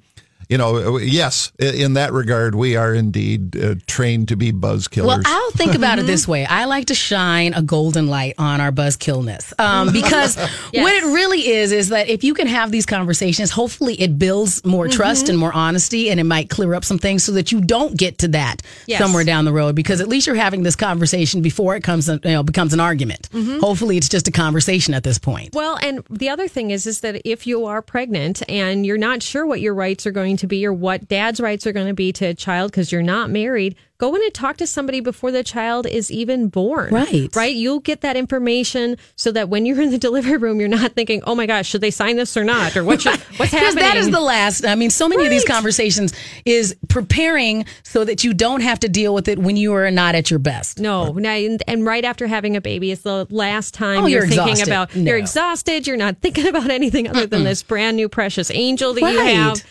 you 0.53 0.59
know 0.59 0.99
yes 0.99 1.51
in 1.59 1.95
that 1.95 2.13
regard 2.13 2.55
we 2.55 2.77
are 2.77 2.93
indeed 2.93 3.57
uh, 3.57 3.75
trained 3.87 4.29
to 4.29 4.37
be 4.37 4.51
buzz 4.51 4.87
killers 4.87 5.09
Well, 5.09 5.23
I'll 5.25 5.51
think 5.53 5.75
about 5.75 5.99
it 5.99 6.07
this 6.07 6.29
way. 6.29 6.45
I 6.45 6.67
like 6.67 6.87
to 6.87 6.95
shine 6.95 7.55
a 7.55 7.63
golden 7.63 8.07
light 8.09 8.35
on 8.37 8.61
our 8.61 8.71
buzzkillness 8.71 9.59
um, 9.59 9.93
because 10.01 10.37
what 10.37 10.93
it 11.01 11.05
really 11.05 11.49
is 11.49 11.73
is 11.73 11.89
that 11.89 12.09
if 12.09 12.23
you 12.23 12.35
can 12.35 12.47
have 12.47 12.71
these 12.71 12.85
conversations, 12.87 13.51
hopefully 13.51 13.95
it 14.01 14.19
builds 14.19 14.63
more 14.65 14.89
trust 14.89 15.29
and 15.31 15.39
more 15.39 15.53
honesty, 15.55 16.11
and 16.11 16.21
it 16.21 16.25
might 16.25 16.51
clear 16.51 16.75
up 16.75 16.85
some 16.85 16.99
things 16.99 17.25
so 17.25 17.33
that 17.33 17.51
you 17.53 17.61
don't 17.61 17.97
get 17.97 18.19
to 18.19 18.29
that 18.29 18.63
Yes. 18.87 19.01
somewhere 19.01 19.25
down 19.25 19.45
the 19.45 19.53
road. 19.53 19.75
Because 19.75 20.01
at 20.01 20.09
least 20.09 20.27
you're 20.27 20.37
having 20.37 20.63
this 20.65 20.77
conversation 20.77 21.41
before 21.41 21.77
it 21.77 21.83
comes, 21.83 22.09
you 22.09 22.19
know, 22.25 22.43
becomes 22.43 22.73
an 22.75 22.81
argument. 22.81 23.29
Hopefully, 23.61 23.97
it's 23.97 24.09
just 24.09 24.29
a 24.29 24.33
conversation 24.33 24.93
at 24.95 25.03
this 25.05 25.19
point. 25.19 25.55
Well, 25.55 25.79
and 25.83 26.05
the 26.11 26.29
other 26.29 26.49
thing 26.49 26.71
is, 26.71 26.87
is 26.87 27.01
that 27.01 27.23
if 27.25 27.47
you 27.47 27.67
are 27.67 27.81
pregnant 27.81 28.43
and 28.49 28.85
you're 28.85 28.99
not 28.99 29.23
sure 29.23 29.47
what 29.47 29.61
your 29.61 29.75
rights 29.75 30.07
are 30.07 30.11
going 30.13 30.37
to 30.43 30.47
be 30.47 30.67
or 30.67 30.73
what 30.73 31.09
dad's 31.09 31.41
rights 31.41 31.67
are 31.67 31.73
going 31.73 31.87
to 31.87 31.95
be 31.95 32.13
to 32.13 32.27
a 32.27 32.35
child 32.35 32.71
because 32.71 32.93
you're 32.93 33.01
not 33.03 33.31
married, 33.31 33.75
go 33.99 34.15
in 34.17 34.23
and 34.23 34.35
talk 34.35 34.57
to 34.57 34.67
somebody 34.67 34.99
before 34.99 35.31
the 35.31 35.45
child 35.45 35.87
is 35.87 36.11
even 36.11 36.49
born. 36.49 36.93
Right. 36.93 37.35
Right. 37.37 37.55
You'll 37.55 37.79
get 37.79 38.01
that 38.01 38.17
information 38.17 38.97
so 39.15 39.31
that 39.31 39.49
when 39.49 39.65
you're 39.65 39.81
in 39.81 39.91
the 39.91 39.99
delivery 40.09 40.37
room, 40.37 40.59
you're 40.59 40.69
not 40.69 40.93
thinking, 40.93 41.23
"Oh 41.25 41.35
my 41.37 41.47
gosh, 41.47 41.69
should 41.69 41.81
they 41.81 41.93
sign 41.93 42.17
this 42.17 42.37
or 42.37 42.43
not?" 42.43 42.77
Or 42.77 42.83
what 42.83 43.01
should, 43.03 43.19
what's 43.37 43.53
happening? 43.53 43.75
Because 43.75 43.75
that 43.77 43.97
is 43.97 44.11
the 44.11 44.21
last. 44.21 44.67
I 44.67 44.75
mean, 44.75 44.91
so 44.91 45.09
many 45.09 45.25
of 45.25 45.31
these 45.31 45.45
conversations 45.45 46.13
is 46.45 46.77
preparing 46.89 47.65
so 47.85 48.05
that 48.05 48.25
you 48.25 48.35
don't 48.35 48.61
have 48.61 48.81
to 48.81 48.89
deal 48.89 49.15
with 49.15 49.29
it 49.29 49.39
when 49.39 49.57
you 49.57 49.73
are 49.75 49.91
not 49.93 50.17
at 50.17 50.31
your 50.31 50.41
best. 50.41 50.81
No, 50.81 51.13
no, 51.13 51.31
and, 51.31 51.63
and 51.69 51.87
right 51.87 52.05
after 52.05 52.27
having 52.27 52.57
a 52.57 52.61
baby 52.61 52.91
is 52.91 53.03
the 53.03 53.27
last 53.31 53.73
time 53.73 54.05
Oh, 54.05 54.07
you're, 54.07 54.25
you're 54.25 54.45
thinking 54.45 54.67
about. 54.67 54.95
No. 54.97 55.11
You're 55.11 55.19
exhausted. 55.19 55.87
You're 55.87 55.97
not 55.97 56.19
thinking 56.19 56.47
about 56.53 56.71
anything 56.71 57.09
other 57.09 57.27
than 57.27 57.45
this 57.45 57.63
brand 57.63 57.97
new 57.97 58.09
precious 58.09 58.51
angel 58.51 58.95
that 58.95 59.01
you 59.01 59.21
have. 59.21 59.63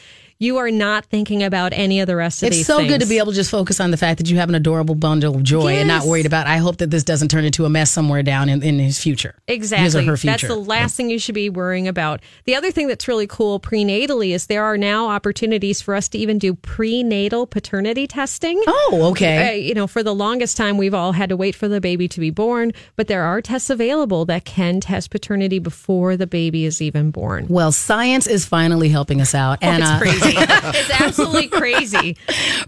You 0.42 0.58
are 0.58 0.72
not 0.72 1.06
thinking 1.06 1.44
about 1.44 1.72
any 1.72 2.00
of 2.00 2.08
the 2.08 2.16
rest 2.16 2.42
of 2.42 2.48
It's 2.48 2.56
these. 2.56 2.62
It's 2.62 2.68
so 2.68 2.84
good 2.88 3.00
to 3.02 3.06
be 3.06 3.20
able 3.20 3.28
to 3.32 3.36
just 3.36 3.52
focus 3.52 3.80
on 3.80 3.92
the 3.92 3.98
fact 3.98 4.18
that 4.18 4.28
you 4.28 4.38
have 4.38 4.50
an 4.50 4.56
adorable 4.56 4.96
bundle 4.96 5.36
of 5.36 5.44
joy 5.44 5.74
and 5.74 5.88
not 5.88 6.08
worried 6.08 6.26
about. 6.26 6.48
I 6.48 6.58
hope 6.58 6.78
that 6.78 6.90
this 6.90 7.04
doesn't 7.04 7.28
turn 7.28 7.46
into 7.46 7.64
a 7.66 7.70
mess 7.70 7.92
somewhere 7.92 8.24
down 8.24 8.50
in, 8.50 8.64
in 8.64 8.80
his 8.80 9.00
future. 9.00 9.36
Exactly. 9.48 9.84
His 9.84 9.96
or 9.96 10.02
her 10.02 10.18
That's 10.18 10.42
the 10.42 10.56
last 10.56 10.96
thing 10.98 11.12
you 11.12 11.20
should 11.20 11.36
be 11.36 11.52
worrying 11.52 11.88
about. 11.88 12.22
The 12.46 12.56
other 12.56 12.72
thing 12.72 12.88
that's 12.88 13.08
really 13.08 13.28
cool 13.28 13.60
prenatally 13.60 14.32
is 14.32 14.48
there 14.48 14.64
are 14.64 14.78
now 14.78 15.10
opportunities 15.10 15.80
for 15.80 15.94
us 15.94 16.10
to 16.10 16.18
even 16.18 16.40
do 16.40 16.56
prenatal 16.56 17.46
paternity 17.46 18.08
testing. 18.08 18.60
oh, 18.66 19.00
Uh, 19.04 19.10
okay. 19.12 19.60
you 19.60 19.76
know, 19.76 19.86
for 19.86 20.02
the 20.02 20.16
longest 20.16 20.58
time, 20.58 20.76
we've 20.76 20.96
all 20.96 21.12
had 21.12 21.30
to 21.30 21.38
wait 21.38 21.54
for 21.54 21.68
the 21.68 21.80
baby 21.80 22.08
to 22.08 22.20
be 22.20 22.32
born, 22.32 22.72
but 22.96 23.08
there 23.08 23.22
are 23.22 23.44
tests 23.44 23.70
available 23.70 24.26
that 24.26 24.44
can 24.46 24.80
test 24.80 25.12
paternity 25.12 25.60
before 25.60 26.18
the 26.18 26.26
baby 26.26 26.66
is 26.66 26.82
even 26.82 27.12
born. 27.12 27.46
well, 27.48 27.72
science 27.72 28.26
is 28.26 28.44
finally 28.44 28.90
helping 28.90 29.22
us 29.22 29.36
out, 29.36 29.60
and 29.62 29.84
it's 29.84 29.92
uh, 29.92 30.00
crazy. 30.00 30.31
it's 30.76 31.02
absolutely 31.02 31.48
crazy. 31.48 32.18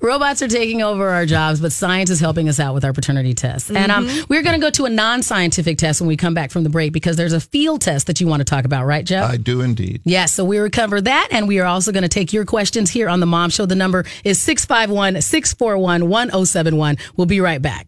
robots 0.02 0.41
are 0.41 0.47
taking 0.47 0.82
over 0.82 1.10
our 1.10 1.26
jobs, 1.26 1.60
but 1.62 1.71
science 1.71 2.10
is 2.10 2.19
helping 2.19 2.49
us 2.49 2.60
out 2.60 2.73
with 2.73 2.84
our 2.86 2.93
paternity 2.93 3.34
tests. 3.34 3.69
And 3.71 3.91
um, 3.91 4.04
Mm-hmm. 4.04 4.26
we're 4.28 4.41
going 4.43 4.60
to 4.60 4.65
go 4.65 4.69
to 4.71 4.86
a 4.86 4.89
non-scientific 4.89 5.78
test 5.78 6.02
when 6.02 6.08
we 6.10 6.17
come 6.17 6.34
back 6.34 6.52
from 6.52 6.63
the 6.63 6.69
break 6.69 6.91
because 6.91 7.15
there's 7.15 7.32
a 7.34 7.39
field 7.39 7.82
test 7.82 8.08
that 8.08 8.19
you 8.19 8.28
want 8.28 8.41
to 8.41 8.43
talk 8.43 8.65
about, 8.65 8.86
right, 8.86 9.06
Jeff? 9.06 9.30
i 9.30 9.38
do 9.38 9.62
indeed 9.62 10.02
Yes, 10.04 10.34
so 10.34 10.43
we 10.43 10.58
recover 10.58 10.99
that, 10.99 11.30
and 11.32 11.47
we 11.47 11.60
are 11.60 11.65
also 11.65 11.91
going 11.93 12.04
to 12.04 12.10
take 12.10 12.34
your 12.34 12.43
questions 12.45 12.89
here 12.89 13.08
on 13.08 13.19
the 13.21 13.26
Mom 13.26 13.49
Show. 13.49 13.65
The 13.65 13.76
number 13.76 14.04
is 14.26 14.41
651 14.41 15.21
641 15.21 16.10
1071. 16.10 16.97
We'll 17.15 17.28
be 17.28 17.39
right 17.39 17.62
back. 17.62 17.88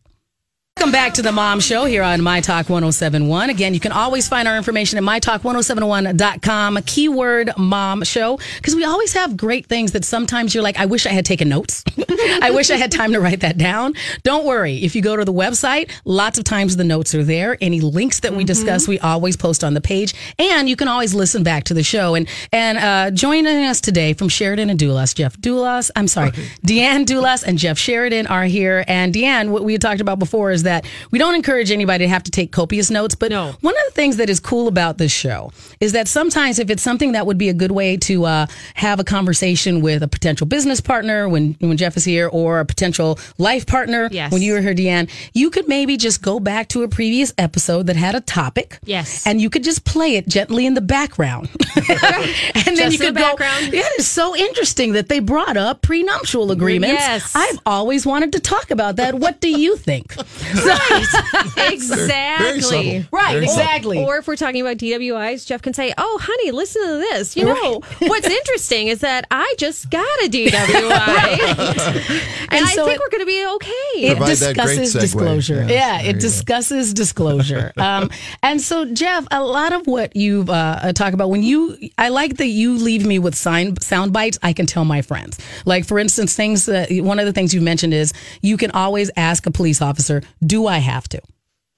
Welcome 0.77 0.91
back 0.91 1.13
to 1.13 1.21
the 1.21 1.31
Mom 1.31 1.61
Show 1.61 1.85
here 1.85 2.03
on 2.03 2.21
My 2.21 2.41
Talk 2.41 2.69
1071. 2.69 3.49
Again, 3.49 3.73
you 3.73 3.79
can 3.79 3.93
always 3.93 4.27
find 4.27 4.45
our 4.45 4.57
information 4.57 4.97
at 4.97 5.05
mytalk1071.com, 5.05 6.79
keyword 6.85 7.51
Mom 7.57 8.03
Show, 8.03 8.37
because 8.57 8.75
we 8.75 8.83
always 8.83 9.13
have 9.13 9.37
great 9.37 9.67
things 9.67 9.93
that 9.93 10.03
sometimes 10.03 10.53
you're 10.53 10.61
like, 10.61 10.77
I 10.77 10.85
wish 10.85 11.05
I 11.05 11.11
had 11.11 11.25
taken 11.25 11.47
notes. 11.47 11.85
I 12.41 12.51
wish 12.51 12.69
I 12.71 12.75
had 12.75 12.91
time 12.91 13.13
to 13.13 13.21
write 13.21 13.39
that 13.39 13.57
down. 13.57 13.93
Don't 14.23 14.45
worry. 14.45 14.83
If 14.83 14.97
you 14.97 15.01
go 15.01 15.15
to 15.15 15.23
the 15.23 15.33
website, 15.33 15.89
lots 16.03 16.37
of 16.37 16.43
times 16.43 16.75
the 16.75 16.83
notes 16.83 17.15
are 17.15 17.23
there. 17.23 17.57
Any 17.61 17.79
links 17.79 18.19
that 18.19 18.33
we 18.33 18.43
discuss, 18.43 18.85
we 18.85 18.99
always 18.99 19.37
post 19.37 19.63
on 19.63 19.75
the 19.75 19.81
page. 19.81 20.13
And 20.37 20.67
you 20.67 20.75
can 20.75 20.89
always 20.89 21.15
listen 21.15 21.41
back 21.41 21.63
to 21.65 21.73
the 21.73 21.83
show. 21.83 22.15
And 22.15 22.27
and 22.51 22.77
uh, 22.77 23.11
joining 23.11 23.63
us 23.63 23.79
today 23.79 24.13
from 24.13 24.27
Sheridan 24.27 24.69
and 24.69 24.79
Dulas, 24.79 25.15
Jeff 25.15 25.37
Dulas, 25.37 25.89
I'm 25.95 26.09
sorry, 26.09 26.31
Deanne 26.67 27.05
Dulas 27.05 27.43
and 27.43 27.57
Jeff 27.57 27.77
Sheridan 27.77 28.27
are 28.27 28.43
here. 28.43 28.83
And 28.89 29.13
Deanne, 29.13 29.49
what 29.49 29.63
we 29.63 29.71
had 29.71 29.81
talked 29.81 30.01
about 30.01 30.19
before 30.19 30.51
is 30.51 30.64
that 30.65 30.85
we 31.11 31.17
don't 31.17 31.33
encourage 31.33 31.71
anybody 31.71 32.05
to 32.05 32.09
have 32.09 32.21
to 32.23 32.31
take 32.31 32.51
copious 32.51 32.91
notes. 32.91 33.15
But 33.15 33.31
No. 33.31 33.53
one 33.61 33.73
of 33.73 33.83
the 33.87 33.93
things 33.93 34.17
that 34.17 34.29
is 34.29 34.39
cool 34.39 34.67
about 34.67 34.97
this 34.99 35.11
show 35.11 35.51
is 35.79 35.93
that 35.93 36.07
sometimes 36.07 36.59
if 36.59 36.69
it's 36.69 36.83
something 36.83 37.13
that 37.13 37.25
would 37.25 37.37
be 37.37 37.49
a 37.49 37.53
good 37.53 37.71
way 37.71 37.97
to 37.97 38.25
uh, 38.25 38.45
have 38.75 38.99
a 38.99 39.03
conversation 39.03 39.81
with 39.81 40.03
a 40.03 40.07
potential 40.07 40.45
business 40.45 40.81
partner 40.81 41.27
when 41.29 41.55
when 41.59 41.77
Jeff 41.77 41.97
is 41.97 42.03
here, 42.05 42.27
or 42.27 42.59
a 42.59 42.65
potential 42.65 43.17
life 43.37 43.65
partner 43.65 44.09
Yes. 44.11 44.31
when 44.31 44.41
you 44.41 44.53
were 44.53 44.61
here, 44.61 44.75
Deanne, 44.75 45.09
you 45.33 45.49
could 45.49 45.67
maybe 45.67 45.97
just 45.97 46.21
go 46.21 46.39
back 46.39 46.67
to 46.69 46.83
a 46.83 46.87
previous 46.87 47.33
episode 47.37 47.87
that 47.87 47.95
had 47.95 48.15
a 48.15 48.21
topic. 48.21 48.79
Yes. 48.85 49.25
And 49.25 49.39
you 49.41 49.49
could 49.49 49.63
just 49.63 49.85
play 49.85 50.15
it 50.17 50.27
gently 50.27 50.65
in 50.65 50.73
the 50.73 50.81
background. 50.81 51.49
and 51.75 52.65
then 52.65 52.75
Just 52.75 52.91
you 52.93 52.99
could 52.99 53.15
the 53.15 53.19
go. 53.19 53.25
background. 53.35 53.73
Yeah, 53.73 53.81
it's 53.97 54.07
so 54.07 54.35
interesting 54.35 54.93
that 54.93 55.07
they 55.09 55.19
brought 55.19 55.57
up 55.57 55.81
prenuptial 55.81 56.51
agreements. 56.51 57.01
Yes. 57.01 57.31
I've 57.35 57.59
always 57.65 58.05
wanted 58.05 58.33
to 58.33 58.39
talk 58.39 58.71
about 58.71 58.95
that. 58.97 59.15
What 59.15 59.39
do 59.41 59.49
you 59.49 59.75
think? 59.77 60.15
exactly. 61.57 62.61
subtle. 62.61 63.03
Right, 63.11 63.33
Very 63.33 63.45
exactly. 63.45 63.97
Or 64.03 64.17
if 64.17 64.27
we're 64.27 64.35
talking 64.35 64.61
about 64.61 64.77
DWIs, 64.77 65.45
Jeff 65.45 65.61
can 65.61 65.73
say, 65.73 65.93
"Oh, 65.97 66.19
honey, 66.21 66.51
listen 66.51 66.81
to 66.83 66.97
this. 66.97 67.35
You 67.35 67.45
know, 67.45 67.81
what's 67.99 68.27
interesting 68.39 68.87
is 68.87 68.99
that 69.01 69.25
I 69.31 69.53
just 69.57 69.89
got 69.89 70.05
a 70.23 70.29
DWI, 70.29 70.49
and, 70.49 72.21
And 72.51 72.65
I 72.65 72.69
think 72.75 72.89
it- 72.91 72.99
we're 72.99 73.09
going 73.09 73.21
to 73.21 73.25
be 73.25 73.45
okay." 73.55 73.71
it 73.95 74.17
Provide 74.17 74.37
that 74.37 74.55
great 74.55 74.77
discusses 74.77 74.93
disclosure. 74.93 75.65
Yes, 75.67 75.71
yeah, 75.71 75.99
it 76.01 76.07
you 76.07 76.13
go. 76.13 76.19
discusses 76.19 76.93
disclosure. 76.93 77.71
um, 77.77 78.09
and 78.43 78.61
so, 78.61 78.85
Jeff, 78.85 79.25
a 79.31 79.43
lot 79.43 79.73
of 79.73 79.87
what 79.87 80.15
you 80.15 80.45
uh, 80.47 80.91
talk 80.93 81.13
about 81.13 81.29
when 81.29 81.43
you, 81.43 81.77
I 81.97 82.09
like 82.09 82.37
that 82.37 82.47
you 82.47 82.77
leave 82.77 83.05
me 83.05 83.19
with 83.19 83.35
sign, 83.35 83.79
sound 83.79 84.13
bites. 84.13 84.37
I 84.43 84.53
can 84.53 84.65
tell 84.65 84.85
my 84.85 85.01
friends. 85.01 85.39
Like, 85.65 85.85
for 85.85 85.99
instance, 85.99 86.35
things 86.35 86.65
that 86.65 86.89
one 86.91 87.19
of 87.19 87.25
the 87.25 87.33
things 87.33 87.53
you 87.53 87.61
mentioned 87.61 87.93
is 87.93 88.13
you 88.41 88.57
can 88.57 88.71
always 88.71 89.09
ask 89.17 89.45
a 89.45 89.51
police 89.51 89.81
officer, 89.81 90.21
"Do 90.45 90.67
I 90.67 90.77
have 90.79 91.07
to?" 91.09 91.21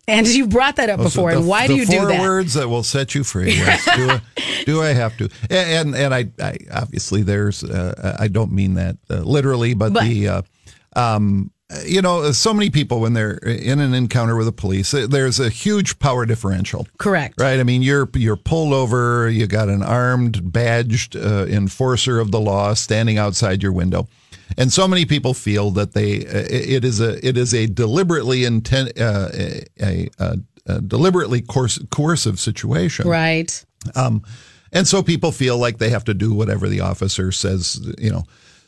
And 0.10 0.26
you 0.26 0.48
brought 0.48 0.78
that 0.78 0.90
up 0.90 1.00
before. 1.02 1.32
So 1.32 1.40
and 1.40 1.48
why 1.48 1.68
do 1.68 1.76
you 1.76 1.86
do 1.86 1.98
four 1.98 2.08
that? 2.08 2.22
words 2.22 2.54
that 2.54 2.70
will 2.70 2.84
set 2.84 3.14
you 3.14 3.26
free. 3.26 3.52
Yes. 3.52 3.84
do, 3.96 4.10
I, 4.10 4.22
do 4.66 4.82
I 4.82 4.94
have 4.94 5.18
to? 5.18 5.30
And 5.50 5.96
and, 5.96 5.96
and 5.96 6.14
I, 6.16 6.28
I 6.42 6.58
obviously 6.74 7.24
there's 7.24 7.64
uh, 7.64 8.16
I 8.18 8.30
don't 8.30 8.54
mean 8.54 8.76
that 8.76 8.98
uh, 9.10 9.16
literally, 9.16 9.74
but, 9.74 9.92
But- 9.94 10.06
the 10.06 10.28
uh, 10.30 10.42
um, 10.96 11.52
you 11.86 12.02
know 12.02 12.32
so 12.32 12.54
many 12.54 12.70
people 12.70 13.02
when 13.02 13.12
they're 13.12 13.34
in 13.40 13.80
an 13.82 13.94
encounter 13.94 14.38
with 14.38 14.46
the 14.46 14.54
police, 14.54 14.94
uh, 14.94 15.08
there's 15.10 15.42
a 15.42 15.50
huge 15.50 16.00
power 16.00 16.26
differential. 16.26 16.88
Correct. 16.98 17.40
Right. 17.40 17.60
I 17.60 17.64
mean, 17.64 17.82
you're 17.82 18.10
you're 18.14 18.38
pulled 18.38 18.74
over. 18.74 19.30
You 19.30 19.48
got 19.48 19.68
an 19.68 19.84
armed, 19.84 20.54
badged 20.54 21.18
uh, 21.18 21.46
enforcer 21.50 22.20
of 22.20 22.32
the 22.32 22.40
law 22.40 22.74
standing 22.76 23.18
outside 23.18 23.62
your 23.62 23.74
window, 23.74 24.08
and 24.58 24.72
so 24.72 24.88
many 24.88 25.06
people 25.06 25.34
feel 25.34 25.72
that 25.72 25.94
they 25.94 26.26
uh, 26.26 26.48
it 26.50 26.86
is 26.86 27.02
a 27.02 27.26
it 27.26 27.38
is 27.38 27.54
a 27.54 27.68
deliberately 27.68 28.46
intent 28.46 29.00
uh, 29.00 29.30
a, 29.34 29.64
a, 30.20 30.38
a 30.66 30.82
deliberately 30.82 31.42
coerc- 31.42 31.90
coercive 31.90 32.40
situation. 32.40 33.08
Right. 33.08 33.66
Um, 33.96 34.24
and 34.72 34.88
so 34.88 35.02
people 35.02 35.32
feel 35.32 35.58
like 35.58 35.78
they 35.78 35.90
have 35.90 36.04
to 36.06 36.14
do 36.14 36.34
whatever 36.34 36.68
the 36.68 36.82
officer 36.82 37.32
says. 37.32 37.80
You 37.98 38.12
know. 38.12 38.24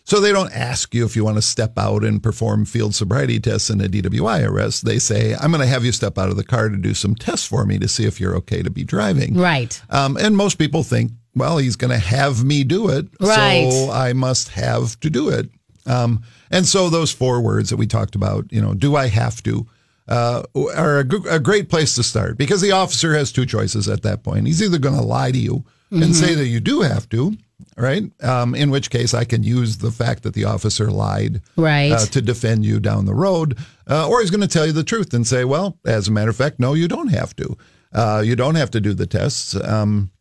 So 0.06 0.20
they 0.20 0.32
don't 0.32 0.52
ask 0.56 0.96
you 0.96 1.06
if 1.06 1.16
you 1.16 1.24
want 1.24 1.38
to 1.38 1.42
step 1.44 1.78
out 1.78 2.04
and 2.04 2.24
perform 2.24 2.66
field 2.66 2.96
sobriety 2.96 3.40
tests 3.40 3.70
in 3.70 3.80
a 3.80 3.88
DWI 3.88 4.44
arrest. 4.44 4.84
They 4.84 4.98
say, 4.98 5.36
I'm 5.36 5.52
going 5.52 5.62
to 5.62 5.68
have 5.68 5.86
you 5.86 5.92
step 5.92 6.18
out 6.18 6.30
of 6.30 6.36
the 6.36 6.44
car 6.44 6.68
to 6.68 6.78
do 6.78 6.96
some 6.96 7.14
tests 7.14 7.46
for 7.46 7.64
me 7.64 7.78
to 7.78 7.88
see 7.88 8.06
if 8.06 8.20
you're 8.20 8.36
okay 8.38 8.64
to 8.64 8.72
be 8.72 8.84
driving. 8.84 9.36
Right. 9.38 9.80
Um, 9.92 10.18
and 10.18 10.36
most 10.36 10.56
people 10.56 10.82
think, 10.82 11.12
well, 11.36 11.60
he's 11.60 11.76
going 11.76 11.92
to 11.92 12.00
have 12.00 12.44
me 12.44 12.64
do 12.64 12.90
it. 12.90 13.06
Right. 13.22 13.72
So 13.72 13.92
I 13.92 14.14
must 14.14 14.50
have 14.50 15.00
to 15.02 15.12
do 15.12 15.30
it. 15.30 15.52
Um, 15.86 16.24
and 16.52 16.66
so 16.66 16.90
those 16.90 17.12
four 17.12 17.42
words 17.42 17.70
that 17.70 17.78
we 17.78 17.88
talked 17.88 18.16
about, 18.16 18.46
you 18.52 18.62
know, 18.62 18.74
do 18.74 18.96
I 18.96 19.08
have 19.08 19.42
to, 19.44 19.68
uh, 20.08 20.44
are 20.76 21.00
a, 21.00 21.04
g- 21.04 21.18
a 21.30 21.40
great 21.40 21.70
place 21.70 21.96
to 21.96 22.04
start 22.04 22.38
because 22.38 22.62
the 22.62 22.72
officer 22.72 23.14
has 23.16 23.32
two 23.32 23.46
choices 23.46 23.88
at 23.88 24.02
that 24.04 24.24
point. 24.24 24.48
He's 24.48 24.62
either 24.64 24.80
going 24.80 24.96
to 24.96 25.04
lie 25.04 25.32
to 25.32 25.38
you 25.38 25.64
and 25.92 26.16
say 26.16 26.36
that 26.36 26.46
you 26.48 26.60
do 26.60 26.82
have 26.82 27.10
to, 27.10 27.36
right? 27.76 28.04
Um, 28.24 28.54
in 28.54 28.70
which 28.70 28.90
case 28.92 29.14
I 29.16 29.24
can 29.24 29.42
use 29.42 29.78
the 29.78 29.90
fact 29.92 30.22
that 30.24 30.34
the 30.36 30.46
officer 30.46 30.92
lied 30.92 31.42
Right. 31.56 31.92
uh, 31.92 32.06
to 32.08 32.22
defend 32.22 32.64
you 32.66 32.80
down 32.80 33.06
the 33.06 33.14
road, 33.16 33.58
uh, 33.90 34.08
or 34.08 34.22
he's 34.22 34.30
going 34.30 34.42
to 34.42 34.48
tell 34.48 34.66
you 34.68 34.72
the 34.72 34.84
truth 34.84 35.14
and 35.16 35.26
say, 35.26 35.46
well, 35.46 35.78
as 35.86 36.08
a 36.08 36.12
matter 36.12 36.30
of 36.30 36.36
fact, 36.36 36.60
no, 36.60 36.74
you 36.76 36.88
don't 36.88 37.08
have 37.12 37.36
to. 37.38 37.58
Uh, 37.92 38.22
you 38.24 38.36
don't 38.36 38.54
have 38.56 38.70
to 38.72 38.80
do 38.82 38.94
the 38.94 39.08
tests. 39.08 39.56
Um, 39.56 40.12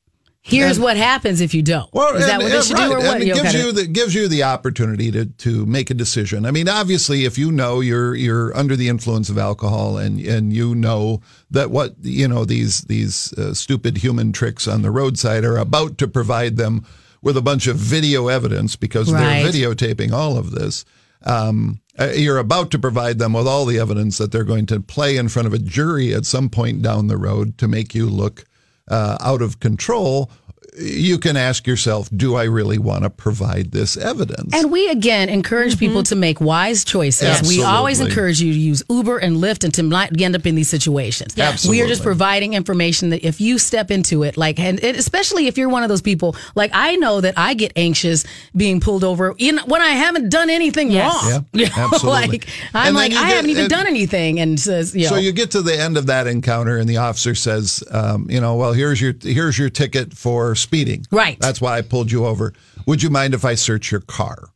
Here's 0.42 0.80
what 0.80 0.96
happens 0.96 1.40
if 1.42 1.52
you 1.52 1.62
don't. 1.62 1.92
Well, 1.92 2.14
Is 2.16 2.24
that 2.24 2.34
and- 2.34 2.42
what 2.44 2.52
they 2.52 2.62
should 2.62 2.74
right, 2.78 2.88
do 2.88 2.94
or 2.94 2.98
what? 3.00 3.20
And 3.20 3.22
it 3.30 3.34
gives 3.34 3.52
you 3.54 3.72
the 3.72 3.86
gives 3.86 4.14
you 4.14 4.28
the 4.28 4.44
opportunity 4.44 5.10
to 5.10 5.26
to 5.26 5.66
make 5.66 5.90
a 5.90 5.94
decision. 5.94 6.46
I 6.46 6.52
mean, 6.52 6.68
obviously, 6.68 7.24
if 7.24 7.36
you 7.36 7.52
know 7.52 7.80
you're 7.80 8.14
you're 8.14 8.56
under 8.56 8.74
the 8.76 8.88
influence 8.88 9.28
of 9.28 9.36
alcohol 9.36 9.98
and 9.98 10.18
and 10.20 10.52
you 10.52 10.74
know 10.74 11.20
that 11.50 11.70
what 11.70 11.96
you 12.00 12.26
know 12.28 12.44
these 12.46 12.82
these 12.82 13.32
uh, 13.34 13.52
stupid 13.52 13.98
human 13.98 14.32
tricks 14.32 14.66
on 14.66 14.80
the 14.82 14.90
roadside 14.90 15.44
are 15.44 15.58
about 15.58 15.98
to 15.98 16.08
provide 16.08 16.56
them 16.56 16.86
with 17.20 17.36
a 17.36 17.42
bunch 17.42 17.66
of 17.66 17.76
video 17.76 18.28
evidence 18.28 18.76
because 18.76 19.12
Right. 19.12 19.42
they're 19.42 19.52
videotaping 19.52 20.12
all 20.12 20.38
of 20.38 20.52
this. 20.52 20.84
Um, 21.24 21.80
uh, 21.98 22.12
you're 22.14 22.38
about 22.38 22.70
to 22.70 22.78
provide 22.78 23.18
them 23.18 23.32
with 23.32 23.48
all 23.48 23.66
the 23.66 23.78
evidence 23.80 24.18
that 24.18 24.30
they're 24.30 24.44
going 24.44 24.66
to 24.66 24.78
play 24.80 25.16
in 25.16 25.28
front 25.28 25.48
of 25.48 25.52
a 25.52 25.58
jury 25.58 26.14
at 26.14 26.24
some 26.24 26.48
point 26.48 26.80
down 26.80 27.08
the 27.08 27.16
road 27.16 27.58
to 27.58 27.66
make 27.66 27.92
you 27.92 28.06
look 28.06 28.44
uh, 28.90 29.16
out 29.20 29.42
of 29.42 29.60
control. 29.60 30.30
You 30.76 31.18
can 31.18 31.36
ask 31.36 31.66
yourself, 31.66 32.08
do 32.14 32.34
I 32.36 32.44
really 32.44 32.78
want 32.78 33.04
to 33.04 33.10
provide 33.10 33.72
this 33.72 33.96
evidence? 33.96 34.54
And 34.54 34.70
we 34.70 34.88
again 34.88 35.28
encourage 35.28 35.78
people 35.78 36.02
to 36.04 36.14
make 36.16 36.40
wise 36.40 36.84
choices. 36.84 37.48
We 37.48 37.62
always 37.62 38.00
encourage 38.00 38.40
you 38.40 38.52
to 38.52 38.58
use 38.58 38.82
Uber 38.90 39.18
and 39.18 39.36
Lyft 39.38 39.64
and 39.64 39.72
to 39.74 39.82
not 39.82 40.20
end 40.20 40.36
up 40.36 40.46
in 40.46 40.54
these 40.54 40.68
situations. 40.68 41.36
Absolutely, 41.38 41.78
We 41.78 41.84
are 41.84 41.88
just 41.88 42.02
providing 42.02 42.54
information 42.54 43.10
that 43.10 43.26
if 43.26 43.40
you 43.40 43.58
step 43.58 43.90
into 43.90 44.22
it, 44.22 44.36
like, 44.36 44.58
and 44.58 44.78
it, 44.82 44.96
especially 44.96 45.46
if 45.46 45.56
you're 45.58 45.68
one 45.68 45.82
of 45.82 45.88
those 45.88 46.02
people, 46.02 46.36
like 46.54 46.70
I 46.74 46.96
know 46.96 47.20
that 47.20 47.34
I 47.36 47.54
get 47.54 47.72
anxious 47.76 48.24
being 48.54 48.80
pulled 48.80 49.04
over 49.04 49.34
in 49.38 49.58
when 49.66 49.80
I 49.80 49.90
haven't 49.90 50.28
done 50.28 50.50
anything 50.50 50.90
Yes. 50.90 51.12
wrong. 51.24 51.44
Yeah, 51.52 51.60
You 51.60 51.66
know, 51.76 51.88
absolutely. 51.92 52.28
like 52.28 52.48
I'm 52.74 52.94
like 52.94 53.12
I 53.12 53.14
get- 53.14 53.24
haven't 53.24 53.50
even 53.50 53.62
and- 53.64 53.70
done 53.70 53.86
anything, 53.86 54.38
and 54.40 54.60
says, 54.60 54.94
you 54.94 55.04
know, 55.04 55.10
so 55.10 55.16
you 55.16 55.32
get 55.32 55.50
to 55.52 55.62
the 55.62 55.78
end 55.78 55.96
of 55.96 56.06
that 56.06 56.26
encounter, 56.26 56.76
and 56.76 56.88
the 56.88 56.98
officer 56.98 57.34
says, 57.34 57.82
um, 57.90 58.26
"You 58.30 58.40
know, 58.40 58.54
well, 58.56 58.72
here's 58.72 59.00
your 59.00 59.14
here's 59.22 59.58
your 59.58 59.70
ticket 59.70 60.12
for 60.14 60.54
speeding. 60.68 61.04
Right. 61.10 61.38
That's 61.40 61.60
why 61.60 61.78
I 61.78 61.82
pulled 61.82 62.12
you 62.12 62.26
over. 62.26 62.52
Would 62.86 63.02
you 63.02 63.10
mind 63.10 63.32
if 63.34 63.44
I 63.44 63.54
search 63.56 63.90
your 63.90 64.00
car? 64.02 64.50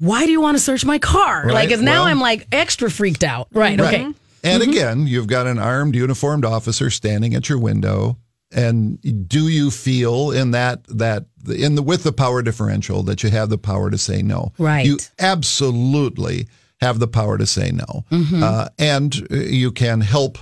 why 0.00 0.24
do 0.26 0.30
you 0.30 0.40
want 0.40 0.56
to 0.56 0.62
search 0.62 0.84
my 0.84 0.98
car? 1.00 1.44
Right, 1.44 1.68
Like, 1.68 1.80
now 1.80 1.92
well- 1.92 2.04
I'm 2.04 2.20
like 2.20 2.46
extra 2.52 2.88
freaked 2.88 3.24
out. 3.24 3.48
Right. 3.52 3.78
Right. 3.80 3.94
Okay. 3.94 4.04
And 4.44 4.62
Mm-hmm. 4.62 4.70
again, 4.70 5.06
you've 5.08 5.26
got 5.26 5.48
an 5.48 5.58
armed, 5.58 5.96
uniformed 5.96 6.44
officer 6.44 6.88
standing 6.88 7.34
at 7.34 7.48
your 7.48 7.58
window. 7.58 8.16
And 8.52 9.00
do 9.28 9.48
you 9.48 9.72
feel 9.72 10.30
in 10.30 10.52
that 10.52 10.84
that 10.86 11.24
in 11.52 11.74
the 11.74 11.82
with 11.82 12.04
the 12.04 12.12
power 12.12 12.42
differential 12.42 13.02
that 13.02 13.22
you 13.24 13.30
have 13.30 13.48
the 13.50 13.58
power 13.58 13.90
to 13.90 13.98
say 13.98 14.22
no? 14.22 14.52
Right. 14.56 14.86
You 14.86 14.98
absolutely 15.18 16.46
have 16.80 16.98
the 17.00 17.08
power 17.08 17.36
to 17.36 17.46
say 17.46 17.70
no, 17.72 18.04
Mm-hmm. 18.12 18.42
uh, 18.42 18.68
and 18.78 19.14
uh, 19.32 19.34
you 19.36 19.72
can 19.72 20.00
help 20.00 20.38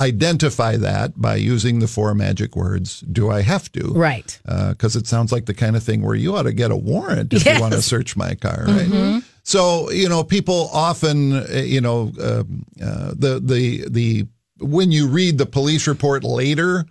identify 0.00 0.76
that 0.76 1.20
by 1.20 1.36
using 1.36 1.78
the 1.80 1.86
four 1.86 2.14
magic 2.14 2.56
words. 2.56 3.00
Do 3.00 3.30
I 3.30 3.42
have 3.42 3.70
to? 3.72 3.92
Right. 3.92 4.38
because 4.44 4.96
it 4.96 5.06
sounds 5.06 5.30
like 5.32 5.46
the 5.46 5.54
kind 5.54 5.76
of 5.76 5.82
thing 5.82 6.02
where 6.02 6.14
you 6.14 6.34
ought 6.36 6.44
to 6.44 6.52
get 6.52 6.70
a 6.70 6.76
warrant 6.76 7.32
if 7.32 7.44
you 7.44 7.60
want 7.60 7.74
to 7.74 7.82
search 7.82 8.16
my 8.16 8.34
car, 8.34 8.64
right? 8.66 9.22
So 9.42 9.90
you 9.90 10.08
know, 10.08 10.22
people 10.24 10.68
often, 10.72 11.32
uh, 11.32 11.46
you 11.64 11.80
know, 11.80 12.12
um 12.22 12.64
uh, 12.82 13.12
the 13.16 13.40
the 13.42 13.84
the 13.88 14.26
when 14.60 14.92
you 14.92 15.08
read 15.08 15.38
the 15.38 15.46
police 15.46 15.86
report 15.88 16.22
later 16.24 16.84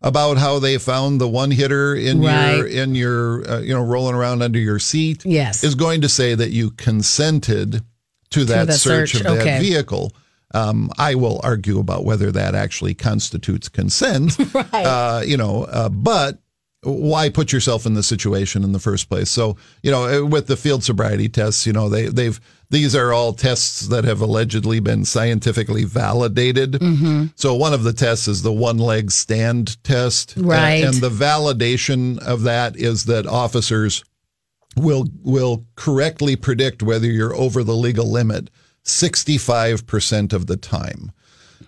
about 0.00 0.36
how 0.38 0.60
they 0.60 0.78
found 0.78 1.20
the 1.20 1.26
one 1.28 1.50
hitter 1.50 1.94
in 1.96 2.22
your 2.22 2.66
in 2.66 2.94
your 2.94 3.50
uh, 3.50 3.58
you 3.60 3.74
know 3.74 3.82
rolling 3.82 4.14
around 4.14 4.42
under 4.42 4.58
your 4.58 4.78
seat, 4.78 5.24
Yes. 5.24 5.64
is 5.64 5.74
going 5.74 6.00
to 6.02 6.08
say 6.08 6.34
that 6.36 6.50
you 6.50 6.70
consented 6.70 7.82
to 8.30 8.44
that 8.44 8.72
search, 8.74 9.12
search, 9.12 9.24
of 9.26 9.38
that 9.38 9.60
vehicle. 9.60 10.12
Um, 10.54 10.90
I 10.96 11.14
will 11.14 11.40
argue 11.44 11.78
about 11.78 12.04
whether 12.04 12.32
that 12.32 12.54
actually 12.54 12.94
constitutes 12.94 13.68
consent. 13.68 14.38
right. 14.54 14.72
Uh, 14.72 15.22
you 15.24 15.36
know, 15.36 15.64
uh, 15.64 15.88
but 15.88 16.38
why 16.82 17.28
put 17.28 17.52
yourself 17.52 17.86
in 17.86 17.94
the 17.94 18.02
situation 18.02 18.62
in 18.62 18.72
the 18.72 18.78
first 18.78 19.08
place? 19.08 19.30
So, 19.30 19.56
you 19.82 19.90
know, 19.90 20.24
with 20.24 20.46
the 20.46 20.56
field 20.56 20.84
sobriety 20.84 21.28
tests, 21.28 21.66
you 21.66 21.72
know, 21.72 21.88
they 21.88 22.06
they've 22.06 22.40
these 22.70 22.94
are 22.94 23.12
all 23.12 23.32
tests 23.32 23.88
that 23.88 24.04
have 24.04 24.20
allegedly 24.20 24.80
been 24.80 25.04
scientifically 25.04 25.84
validated. 25.84 26.72
Mm-hmm. 26.72 27.26
So 27.34 27.54
one 27.54 27.72
of 27.72 27.82
the 27.82 27.92
tests 27.92 28.28
is 28.28 28.42
the 28.42 28.52
one 28.52 28.78
leg 28.78 29.10
stand 29.10 29.82
test. 29.82 30.34
Right. 30.36 30.84
And, 30.84 30.94
and 30.94 31.02
the 31.02 31.10
validation 31.10 32.18
of 32.18 32.42
that 32.42 32.76
is 32.76 33.06
that 33.06 33.26
officers 33.26 34.04
will 34.76 35.08
will 35.22 35.66
correctly 35.74 36.36
predict 36.36 36.82
whether 36.82 37.06
you're 37.06 37.34
over 37.34 37.64
the 37.64 37.74
legal 37.74 38.10
limit 38.10 38.50
65% 38.88 40.32
of 40.32 40.46
the 40.46 40.56
time. 40.56 41.12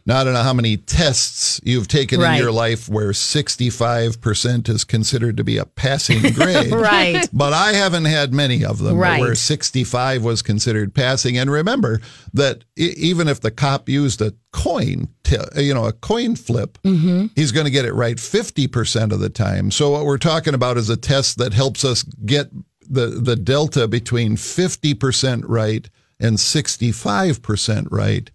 Now, 0.07 0.19
I 0.21 0.25
don't 0.25 0.33
know 0.33 0.43
how 0.43 0.55
many 0.55 0.79
tests 0.79 1.61
you've 1.63 1.87
taken 1.87 2.21
Right. 2.21 2.37
in 2.37 2.43
your 2.43 2.51
life 2.53 2.89
where 2.89 3.13
65% 3.13 4.69
is 4.69 4.83
considered 4.83 5.37
to 5.37 5.45
be 5.45 5.59
a 5.59 5.67
passing 5.67 6.23
grade. 6.33 6.73
Right. 6.73 7.29
But 7.33 7.53
I 7.53 7.75
haven't 7.75 8.07
had 8.07 8.33
many 8.33 8.65
of 8.65 8.79
them 8.79 8.97
Right. 8.97 9.21
where 9.21 9.35
65 9.35 10.25
was 10.25 10.41
considered 10.43 10.95
passing. 10.95 11.37
And 11.37 11.51
remember 11.51 12.01
that 12.33 12.65
even 12.77 13.29
if 13.29 13.41
the 13.41 13.51
cop 13.51 13.89
used 13.89 14.23
a 14.23 14.33
coin, 14.53 15.09
t- 15.23 15.37
you 15.57 15.75
know, 15.75 15.85
a 15.85 15.93
coin 15.93 16.35
flip, 16.35 16.79
Mm-hmm. 16.83 17.27
he's 17.37 17.53
going 17.53 17.67
to 17.67 17.71
get 17.71 17.85
it 17.85 17.93
right 17.93 18.17
50% 18.17 19.13
of 19.13 19.21
the 19.21 19.29
time. 19.31 19.71
So 19.71 19.91
what 19.91 20.07
we're 20.07 20.19
talking 20.19 20.55
about 20.55 20.79
is 20.79 20.89
a 20.89 20.97
test 20.97 21.37
that 21.39 21.53
helps 21.53 21.85
us 21.85 22.03
get 22.25 22.49
the, 22.89 23.07
the 23.07 23.37
delta 23.37 23.87
between 23.87 24.37
50% 24.37 25.43
right 25.47 25.89
and 26.21 26.37
65% 26.37 27.89
right. 27.91 28.31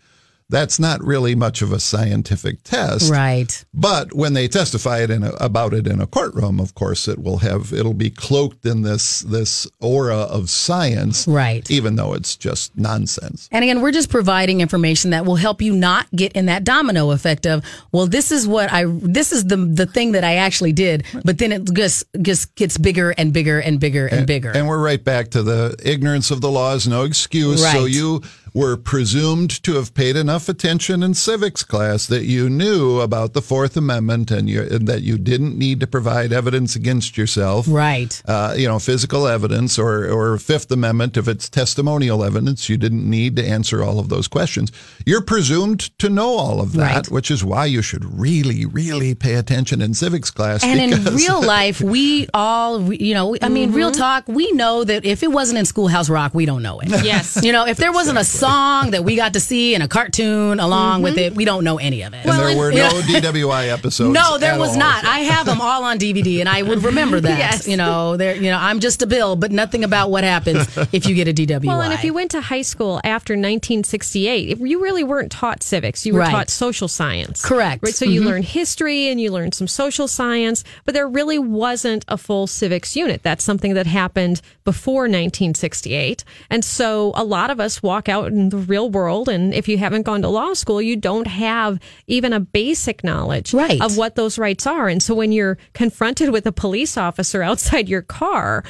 That's 0.47 0.79
not 0.79 1.03
really 1.03 1.33
much 1.33 1.63
of 1.63 1.71
a 1.71 1.79
scientific 1.79 2.61
test. 2.63 3.11
Right. 3.11 3.65
But 3.73 4.13
when 4.13 4.33
they 4.33 4.47
testify 4.47 4.99
it 4.99 5.09
in 5.09 5.23
a, 5.23 5.31
about 5.39 5.73
it 5.73 5.87
in 5.87 5.99
a 5.99 6.05
courtroom, 6.05 6.59
of 6.59 6.75
course, 6.75 7.07
it 7.07 7.17
will 7.17 7.39
have 7.39 7.73
it'll 7.73 7.95
be 7.95 8.11
cloaked 8.11 8.63
in 8.65 8.83
this 8.83 9.21
this 9.21 9.67
aura 9.81 10.17
of 10.17 10.51
science, 10.51 11.27
Right. 11.27 11.69
Even 11.71 11.95
though 11.95 12.13
it's 12.13 12.35
just 12.35 12.77
nonsense. 12.77 13.49
And 13.51 13.63
again, 13.63 13.81
we're 13.81 13.91
just 13.91 14.09
providing 14.09 14.61
information 14.61 15.09
that 15.11 15.25
will 15.25 15.35
help 15.35 15.63
you 15.63 15.75
not 15.75 16.07
get 16.11 16.33
in 16.33 16.45
that 16.45 16.63
domino 16.63 17.09
effect 17.09 17.47
of, 17.47 17.63
well, 17.91 18.05
this 18.05 18.31
is 18.31 18.47
what 18.47 18.71
I, 18.71 18.85
this 18.85 19.31
is 19.31 19.45
the 19.45 19.57
the 19.57 19.87
thing 19.87 20.11
that 20.11 20.23
I 20.23 20.35
actually 20.35 20.73
did, 20.73 21.05
but 21.23 21.39
then 21.39 21.51
it 21.51 21.73
just 21.73 22.03
just 22.21 22.53
gets 22.53 22.77
bigger 22.77 23.11
and 23.17 23.33
bigger 23.33 23.59
and 23.59 23.79
bigger 23.79 24.05
and, 24.05 24.27
bigger. 24.27 24.51
And 24.51 24.67
we're 24.67 24.83
right 24.83 25.03
back 25.03 25.29
to 25.31 25.41
the 25.41 25.75
ignorance 25.83 26.29
of 26.29 26.41
the 26.41 26.51
law 26.51 26.75
is 26.75 26.87
no 26.87 27.03
excuse. 27.03 27.63
So 27.71 27.85
you 27.85 28.21
were 28.55 28.77
presumed 28.77 29.61
to 29.63 29.73
have 29.75 29.93
paid 29.93 30.15
enough 30.15 30.47
attention 30.47 31.03
in 31.03 31.13
civics 31.13 31.61
class 31.61 32.07
that 32.07 32.23
you 32.23 32.49
knew 32.49 33.01
about 33.01 33.33
the 33.33 33.41
Fourth 33.41 33.75
Amendment 33.75 34.31
and, 34.31 34.49
you, 34.49 34.61
and 34.63 34.87
that 34.87 35.01
you 35.01 35.17
didn't 35.17 35.57
need 35.57 35.81
to 35.81 35.85
provide 35.87 36.31
evidence 36.31 36.73
against 36.75 37.17
yourself. 37.17 37.65
right. 37.69 38.21
uh, 38.27 38.53
you 38.57 38.65
know, 38.65 38.79
physical 38.79 39.27
evidence 39.27 39.77
or, 39.77 40.05
or 40.09 40.37
Fifth 40.37 40.71
Amendment, 40.71 41.17
if 41.17 41.27
it's 41.27 41.49
testimonial 41.49 42.23
evidence, 42.23 42.69
you 42.69 42.77
didn't 42.77 43.07
need 43.09 43.35
to 43.35 43.45
answer 43.45 43.83
all 43.83 43.99
of 43.99 44.07
those 44.07 44.29
questions. 44.29 44.71
You're 45.05 45.21
presumed 45.21 45.81
to 45.99 46.07
know 46.09 46.29
all 46.37 46.61
of 46.61 46.71
that, 46.73 46.95
Right. 46.95 47.11
which 47.11 47.29
is 47.29 47.43
why 47.43 47.65
you 47.65 47.81
should 47.81 48.05
really, 48.17 48.65
really 48.65 49.15
pay 49.15 49.33
attention 49.35 49.81
in 49.81 49.93
civics 49.93 50.31
class. 50.31 50.63
And 50.63 50.79
in 50.79 51.03
real 51.15 51.41
life, 51.45 51.81
we 51.81 52.27
all, 52.33 52.93
you 52.93 53.13
know, 53.13 53.35
I 53.41 53.49
mean, 53.49 53.73
real 53.73 53.91
talk, 53.91 54.29
we 54.29 54.49
know 54.53 54.85
that 54.85 55.03
if 55.03 55.23
it 55.23 55.31
wasn't 55.31 55.59
in 55.59 55.65
Schoolhouse 55.65 56.09
Rock, 56.09 56.33
we 56.33 56.45
don't 56.45 56.63
know 56.63 56.79
it. 56.79 56.87
Yes. 57.03 57.43
You 57.43 57.51
know, 57.51 57.65
if 57.67 57.75
there 57.77 57.91
wasn't 57.91 58.17
a 58.17 58.23
song 58.45 58.91
that 58.91 59.03
we 59.03 59.15
got 59.15 59.33
to 59.33 59.39
see 59.39 59.75
in 59.75 59.81
a 59.81 59.87
cartoon 59.87 60.59
along 60.59 61.01
with 61.01 61.17
it. 61.17 61.35
We 61.35 61.45
don't 61.45 61.63
know 61.63 61.77
any 61.77 62.01
of 62.03 62.13
it. 62.13 62.25
and 62.25 62.39
there 62.39 62.57
were 62.57 62.71
no 62.71 62.89
DWI 63.01 63.69
episodes. 63.69 64.13
No, 64.13 64.37
there 64.37 64.53
at 64.53 64.59
was 64.59 64.71
all. 64.71 64.77
not. 64.77 65.05
I 65.05 65.19
have 65.19 65.45
them 65.45 65.61
all 65.61 65.83
on 65.83 65.97
DVD, 65.97 66.39
and 66.39 66.49
I 66.49 66.61
would 66.61 66.83
remember 66.83 67.19
that. 67.19 67.37
Yes. 67.37 67.67
You 67.67 67.77
know, 67.77 68.17
there. 68.17 68.35
You 68.35 68.51
know, 68.51 68.57
I'm 68.57 68.79
just 68.79 69.01
a 69.01 69.07
bill, 69.07 69.35
but 69.35 69.51
nothing 69.51 69.83
about 69.83 70.11
what 70.11 70.23
happens 70.23 70.67
if 70.91 71.07
you 71.07 71.15
get 71.15 71.27
a 71.27 71.33
DWI. 71.33 71.65
Well, 71.65 71.81
and 71.81 71.93
if 71.93 72.03
you 72.03 72.13
went 72.13 72.31
to 72.31 72.41
high 72.41 72.61
school 72.61 72.99
after 73.03 73.33
1968, 73.33 74.59
you 74.59 74.81
really 74.81 75.03
weren't 75.03 75.31
taught 75.31 75.63
civics. 75.63 76.05
You 76.05 76.13
were 76.13 76.19
Right. 76.19 76.31
taught 76.31 76.49
social 76.49 76.87
science. 76.87 77.43
Correct. 77.43 77.83
Right. 77.83 77.93
So 77.93 78.05
you 78.05 78.21
mm-hmm. 78.21 78.29
learned 78.29 78.45
history 78.45 79.09
and 79.09 79.19
you 79.19 79.31
learned 79.31 79.53
some 79.53 79.67
social 79.67 80.07
science, 80.07 80.63
but 80.85 80.93
there 80.93 81.07
really 81.07 81.39
wasn't 81.39 82.05
a 82.07 82.17
full 82.17 82.47
civics 82.47 82.95
unit. 82.95 83.21
That's 83.23 83.43
something 83.43 83.73
that 83.73 83.85
happened 83.85 84.41
before 84.63 85.03
1968. 85.03 86.23
And 86.49 86.63
so 86.63 87.11
a 87.15 87.23
lot 87.23 87.49
of 87.49 87.59
us 87.59 87.83
walk 87.83 88.09
out 88.09 88.31
in 88.35 88.49
the 88.49 88.57
real 88.57 88.89
world, 88.89 89.29
and 89.29 89.53
if 89.53 89.67
you 89.67 89.77
haven't 89.77 90.03
gone 90.03 90.21
to 90.21 90.27
law 90.29 90.53
school, 90.53 90.81
you 90.81 90.95
don't 90.95 91.27
have 91.27 91.79
even 92.07 92.33
a 92.33 92.39
basic 92.39 93.03
knowledge 93.03 93.53
Right. 93.53 93.81
of 93.81 93.97
what 93.97 94.15
those 94.15 94.37
rights 94.37 94.67
are. 94.67 94.87
And 94.87 95.01
so 95.01 95.15
when 95.15 95.31
you're 95.31 95.57
confronted 95.73 96.29
with 96.29 96.45
a 96.45 96.51
police 96.51 96.97
officer 96.97 97.41
outside 97.49 97.89
your 97.89 98.01
car, 98.01 98.63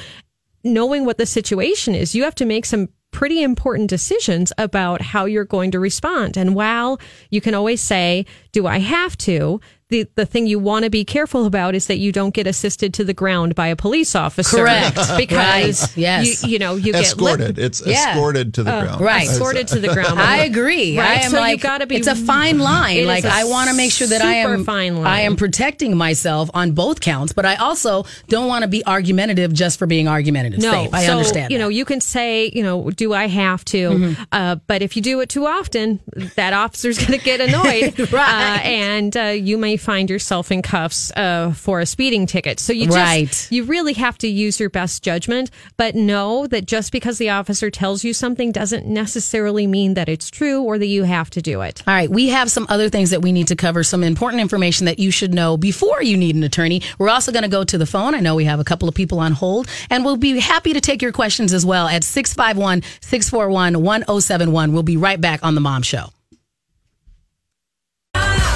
knowing 0.64 1.04
what 1.04 1.18
the 1.18 1.26
situation 1.26 1.94
is, 1.94 2.14
you 2.14 2.24
have 2.24 2.34
to 2.36 2.44
make 2.44 2.64
some 2.66 2.88
pretty 3.12 3.42
important 3.42 3.88
decisions 3.88 4.52
about 4.58 5.00
how 5.00 5.24
you're 5.24 5.44
going 5.44 5.70
to 5.70 5.80
respond. 5.80 6.36
And 6.36 6.54
while 6.54 7.00
you 7.30 7.40
can 7.40 7.54
always 7.54 7.80
say, 7.80 8.26
do 8.52 8.66
I 8.66 8.78
have 8.78 9.16
to? 9.18 9.60
The, 9.88 10.08
the 10.16 10.26
thing 10.26 10.48
you 10.48 10.58
want 10.58 10.84
to 10.84 10.90
be 10.90 11.04
careful 11.04 11.46
about 11.46 11.76
is 11.76 11.86
that 11.86 11.98
you 11.98 12.10
don't 12.10 12.34
get 12.34 12.48
assisted 12.48 12.92
to 12.94 13.04
the 13.04 13.14
ground 13.14 13.54
by 13.54 13.68
a 13.68 13.76
police 13.76 14.16
officer. 14.16 14.56
Correct. 14.56 14.98
Because 15.16 15.82
Right. 15.82 15.96
Yes. 15.96 16.42
you, 16.42 16.50
you 16.50 16.58
know, 16.58 16.74
you 16.74 16.92
get 16.92 17.02
escorted. 17.02 17.56
lip- 17.56 17.66
It's 17.66 17.86
Yeah. 17.86 18.10
escorted 18.10 18.54
to 18.54 18.64
the 18.64 18.70
ground. 18.80 19.00
right. 19.00 19.28
escorted 19.28 19.68
to 19.68 19.78
the 19.78 19.88
ground. 19.94 20.18
I 20.20 20.38
agree. 20.44 20.98
Right, 20.98 21.08
I 21.08 21.14
am 21.22 21.30
so 21.30 21.36
you 21.36 21.42
like, 21.42 21.60
gotta 21.60 21.86
be- 21.86 21.94
It's 21.96 22.08
a 22.08 22.16
fine 22.16 22.58
line. 22.58 23.06
Like 23.06 23.22
a 23.24 23.28
I 23.32 23.44
want 23.44 23.70
to 23.70 23.76
make 23.76 23.92
sure 23.92 24.08
that 24.08 24.22
I 24.22 24.34
am 24.38 24.64
fine 24.64 24.96
line. 24.96 25.06
I 25.06 25.20
am 25.20 25.36
protecting 25.36 25.96
myself 25.96 26.50
on 26.52 26.72
both 26.72 27.00
counts, 27.00 27.32
but 27.32 27.46
I 27.46 27.54
also 27.54 28.04
don't 28.28 28.48
want 28.48 28.62
to 28.62 28.68
be 28.68 28.84
argumentative 28.86 29.52
just 29.52 29.78
for 29.78 29.86
being 29.86 30.08
argumentative. 30.08 30.58
No, 30.60 30.72
Safe. 30.72 30.94
I 30.94 31.06
so, 31.06 31.12
understand. 31.12 31.52
You 31.52 31.58
that. 31.58 31.64
know, 31.64 31.68
you 31.68 31.84
can 31.84 32.00
say, 32.00 32.50
you 32.52 32.62
know, 32.64 32.90
do 32.90 33.14
I 33.14 33.28
have 33.28 33.64
to? 33.66 33.90
Mm-hmm. 33.90 34.22
Uh, 34.32 34.56
but 34.66 34.82
if 34.82 34.96
you 34.96 35.02
do 35.02 35.20
it 35.20 35.28
too 35.28 35.46
often, 35.46 36.00
that 36.34 36.52
officer's 36.54 36.98
going 36.98 37.16
to 37.18 37.24
get 37.24 37.40
annoyed, 37.40 37.98
Right. 38.12 38.56
Uh, 38.56 38.62
and 38.64 39.16
uh, 39.16 39.22
you 39.26 39.58
may 39.58 39.75
find 39.76 40.08
yourself 40.10 40.50
in 40.50 40.62
cuffs 40.62 41.10
uh, 41.16 41.52
for 41.52 41.80
a 41.80 41.86
speeding 41.86 42.26
ticket. 42.26 42.60
So 42.60 42.72
you 42.72 42.86
just, 42.86 42.96
Right. 42.96 43.48
you 43.50 43.64
really 43.64 43.92
have 43.94 44.18
to 44.18 44.28
use 44.28 44.58
your 44.60 44.70
best 44.70 45.02
judgment, 45.02 45.50
but 45.76 45.94
know 45.94 46.46
that 46.48 46.66
just 46.66 46.92
because 46.92 47.18
the 47.18 47.30
officer 47.30 47.70
tells 47.70 48.04
you 48.04 48.12
something 48.12 48.52
doesn't 48.52 48.86
necessarily 48.86 49.66
mean 49.66 49.94
that 49.94 50.08
it's 50.08 50.30
true 50.30 50.62
or 50.62 50.78
that 50.78 50.86
you 50.86 51.04
have 51.04 51.30
to 51.30 51.42
do 51.42 51.60
it. 51.62 51.82
All 51.86 51.94
right, 51.94 52.10
we 52.10 52.28
have 52.28 52.50
some 52.50 52.66
other 52.68 52.88
things 52.88 53.10
that 53.10 53.22
we 53.22 53.32
need 53.32 53.48
to 53.48 53.56
cover, 53.56 53.82
some 53.82 54.02
important 54.02 54.40
information 54.40 54.86
that 54.86 54.98
you 54.98 55.10
should 55.10 55.34
know 55.34 55.56
before 55.56 56.02
you 56.02 56.16
need 56.16 56.36
an 56.36 56.42
attorney. 56.44 56.82
We're 56.98 57.08
also 57.08 57.32
going 57.32 57.42
to 57.44 57.48
go 57.48 57.64
to 57.64 57.78
the 57.78 57.86
phone. 57.86 58.14
I 58.14 58.20
know 58.20 58.34
we 58.34 58.44
have 58.44 58.60
a 58.60 58.64
couple 58.64 58.88
of 58.88 58.94
people 58.94 59.18
on 59.20 59.32
hold, 59.32 59.68
and 59.90 60.04
we'll 60.04 60.16
be 60.16 60.38
happy 60.40 60.72
to 60.72 60.80
take 60.80 61.02
your 61.02 61.12
questions 61.12 61.52
as 61.52 61.64
well 61.66 61.86
at 61.88 62.04
651 62.04 62.82
641 63.00 63.82
1071. 63.82 64.72
We'll 64.72 64.82
be 64.82 64.96
right 64.96 65.20
back 65.20 65.40
on 65.44 65.54
The 65.54 65.60
Mom 65.60 65.82
Show. 65.82 66.10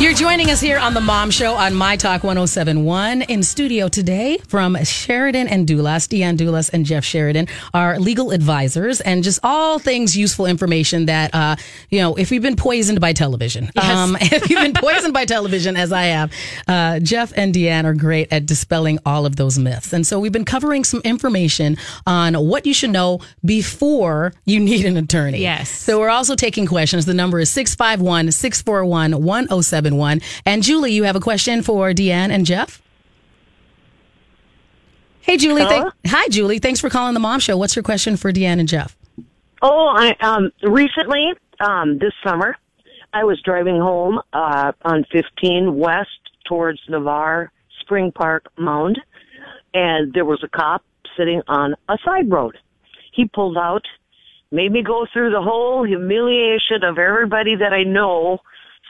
You're 0.00 0.14
joining 0.14 0.48
us 0.48 0.62
here 0.62 0.78
on 0.78 0.94
the 0.94 1.00
Mom 1.02 1.30
Show 1.30 1.52
on 1.52 1.74
My 1.74 1.94
Talk 1.94 2.24
1071. 2.24 3.20
In 3.20 3.42
studio 3.42 3.86
today 3.86 4.38
from 4.48 4.82
Sheridan 4.82 5.46
and 5.46 5.68
Dulas, 5.68 6.08
Deanne 6.08 6.38
Dulas 6.38 6.72
and 6.72 6.86
Jeff 6.86 7.04
Sheridan 7.04 7.48
are 7.74 7.98
legal 8.00 8.30
advisors 8.30 9.02
and 9.02 9.22
just 9.22 9.40
all 9.42 9.78
things 9.78 10.16
useful 10.16 10.46
information 10.46 11.04
that, 11.04 11.34
uh, 11.34 11.56
you 11.90 11.98
know, 11.98 12.14
if 12.14 12.32
you've 12.32 12.42
been 12.42 12.56
poisoned 12.56 12.98
by 12.98 13.12
television, 13.12 13.70
um, 13.76 14.16
if 14.22 14.48
you've 14.48 14.62
been 14.62 14.72
poisoned 14.72 15.12
by 15.12 15.26
television, 15.26 15.76
as 15.76 15.92
I 15.92 16.04
have, 16.04 16.32
uh, 16.66 16.98
Jeff 17.00 17.34
and 17.36 17.54
Deanne 17.54 17.84
are 17.84 17.92
great 17.92 18.32
at 18.32 18.46
dispelling 18.46 18.98
all 19.04 19.26
of 19.26 19.36
those 19.36 19.58
myths. 19.58 19.92
And 19.92 20.06
so 20.06 20.18
we've 20.18 20.32
been 20.32 20.46
covering 20.46 20.82
some 20.82 21.02
information 21.04 21.76
on 22.06 22.32
what 22.36 22.64
you 22.64 22.72
should 22.72 22.90
know 22.90 23.20
before 23.44 24.32
you 24.46 24.60
need 24.60 24.86
an 24.86 24.96
attorney. 24.96 25.40
Yes. 25.40 25.68
So 25.68 26.00
we're 26.00 26.08
also 26.08 26.36
taking 26.36 26.64
questions. 26.64 27.04
The 27.04 27.12
number 27.12 27.38
is 27.38 27.50
651 27.50 28.32
641 28.32 29.12
1071. 29.96 30.20
And 30.46 30.62
Julie, 30.62 30.92
you 30.92 31.04
have 31.04 31.16
a 31.16 31.20
question 31.20 31.62
for 31.62 31.90
Deanne 31.92 32.30
and 32.30 32.44
Jeff? 32.46 32.80
Hey, 35.20 35.36
Julie. 35.36 35.64
Thank- 35.64 35.92
Hi, 36.06 36.28
Julie. 36.28 36.58
Thanks 36.58 36.80
for 36.80 36.88
calling 36.88 37.14
the 37.14 37.20
Mom 37.20 37.40
Show. 37.40 37.56
What's 37.56 37.76
your 37.76 37.82
question 37.82 38.16
for 38.16 38.32
Deanne 38.32 38.58
and 38.58 38.68
Jeff? 38.68 38.96
Oh, 39.62 39.88
I 39.94 40.16
um 40.20 40.50
recently, 40.62 41.34
um 41.60 41.98
this 41.98 42.12
summer, 42.24 42.56
I 43.12 43.24
was 43.24 43.40
driving 43.44 43.78
home 43.78 44.20
uh 44.32 44.72
on 44.82 45.04
15 45.12 45.76
west 45.76 46.08
towards 46.48 46.80
Navarre 46.88 47.52
Spring 47.80 48.10
Park 48.12 48.46
Mound, 48.58 48.98
and 49.74 50.12
there 50.14 50.24
was 50.24 50.42
a 50.42 50.48
cop 50.48 50.82
sitting 51.16 51.42
on 51.46 51.74
a 51.88 51.98
side 52.04 52.30
road. 52.30 52.56
He 53.12 53.26
pulled 53.26 53.58
out, 53.58 53.84
made 54.50 54.72
me 54.72 54.82
go 54.82 55.06
through 55.12 55.30
the 55.30 55.42
whole 55.42 55.84
humiliation 55.84 56.82
of 56.82 56.98
everybody 56.98 57.56
that 57.56 57.74
I 57.74 57.82
know 57.82 58.38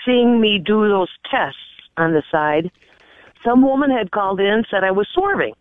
seeing 0.04 0.40
me 0.40 0.58
do 0.58 0.88
those 0.88 1.10
tests 1.30 1.58
on 1.96 2.12
the 2.12 2.22
side. 2.30 2.70
Some 3.44 3.62
woman 3.62 3.90
had 3.90 4.10
called 4.10 4.40
in 4.40 4.64
said 4.70 4.84
I 4.84 4.90
was 4.90 5.08
swerving. 5.14 5.54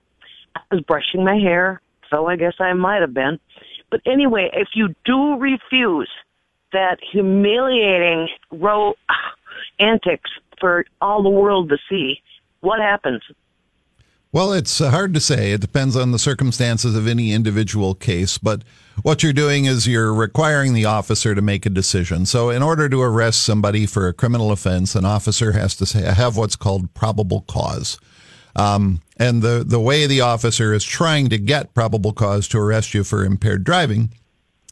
I 0.55 0.61
was 0.71 0.81
brushing 0.81 1.23
my 1.23 1.37
hair, 1.37 1.81
so 2.09 2.27
I 2.27 2.35
guess 2.35 2.55
I 2.59 2.73
might 2.73 3.01
have 3.01 3.13
been. 3.13 3.39
But 3.89 4.01
anyway, 4.05 4.49
if 4.53 4.69
you 4.73 4.95
do 5.05 5.37
refuse 5.37 6.09
that 6.71 6.99
humiliating 7.11 8.29
row 8.51 8.93
ah, 9.09 9.33
antics 9.79 10.29
for 10.59 10.85
all 11.01 11.23
the 11.23 11.29
world 11.29 11.69
to 11.69 11.77
see, 11.89 12.21
what 12.61 12.79
happens? 12.79 13.21
Well, 14.31 14.53
it's 14.53 14.77
hard 14.77 15.15
to 15.15 15.19
say. 15.19 15.53
It 15.53 15.61
depends 15.61 15.95
on 15.95 16.11
the 16.11 16.19
circumstances 16.19 16.95
of 16.95 17.07
any 17.07 17.33
individual 17.33 17.95
case. 17.95 18.37
But 18.37 18.63
what 19.01 19.23
you're 19.23 19.33
doing 19.33 19.65
is 19.65 19.87
you're 19.87 20.13
requiring 20.13 20.75
the 20.75 20.85
officer 20.85 21.33
to 21.33 21.41
make 21.41 21.65
a 21.65 21.69
decision. 21.71 22.27
So, 22.27 22.51
in 22.51 22.61
order 22.61 22.87
to 22.89 23.01
arrest 23.01 23.41
somebody 23.41 23.87
for 23.87 24.07
a 24.07 24.13
criminal 24.13 24.51
offense, 24.51 24.93
an 24.93 25.03
officer 25.03 25.53
has 25.53 25.75
to 25.77 25.85
say, 25.87 26.01
have 26.01 26.37
what's 26.37 26.55
called 26.55 26.93
probable 26.93 27.41
cause. 27.47 27.97
Um, 28.55 29.01
and 29.17 29.41
the, 29.41 29.63
the 29.65 29.79
way 29.79 30.05
the 30.05 30.21
officer 30.21 30.73
is 30.73 30.83
trying 30.83 31.29
to 31.29 31.39
get 31.39 31.73
probable 31.73 32.13
cause 32.13 32.47
to 32.49 32.59
arrest 32.59 32.93
you 32.93 33.03
for 33.03 33.25
impaired 33.25 33.63
driving 33.63 34.11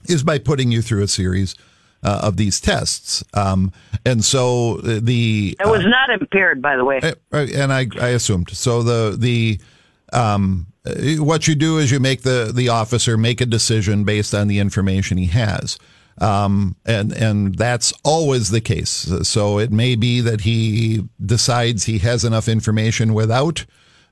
is 0.08 0.24
by 0.24 0.38
putting 0.38 0.72
you 0.72 0.84
through 0.84 1.02
a 1.02 1.08
series 1.08 1.56
uh, 2.04 2.22
of 2.24 2.38
these 2.38 2.60
tests. 2.60 3.24
Um, 3.34 3.72
and 4.06 4.24
so 4.24 4.80
uh, 4.80 5.00
the 5.02 5.56
it 5.60 5.68
was 5.68 5.86
not 5.86 6.10
impaired, 6.10 6.62
by 6.62 6.76
the 6.76 6.86
way. 6.86 7.00
uh, 7.02 7.14
and 7.34 7.74
I, 7.74 7.88
I 8.00 8.10
assumed 8.10 8.50
so. 8.52 8.84
The 8.84 9.16
the 9.18 9.60
um, 10.14 10.68
uh, 10.86 11.24
what 11.24 11.48
you 11.48 11.56
do 11.56 11.78
is 11.78 11.92
you 11.92 12.00
make 12.00 12.22
the 12.22 12.52
the 12.54 12.70
officer 12.70 13.18
make 13.18 13.42
a 13.42 13.46
decision 13.46 14.04
based 14.04 14.34
on 14.34 14.48
the 14.48 14.60
information 14.60 15.18
he 15.18 15.28
has, 15.28 15.78
um, 16.20 16.76
and 16.86 17.12
and 17.12 17.56
that's 17.58 17.94
always 18.04 18.50
the 18.50 18.62
case. 18.62 19.12
So 19.24 19.60
it 19.60 19.72
may 19.72 19.96
be 19.96 20.22
that 20.22 20.42
he 20.42 21.04
decides 21.24 21.86
he 21.86 22.00
has 22.00 22.24
enough 22.24 22.48
information 22.48 23.14
without. 23.14 23.66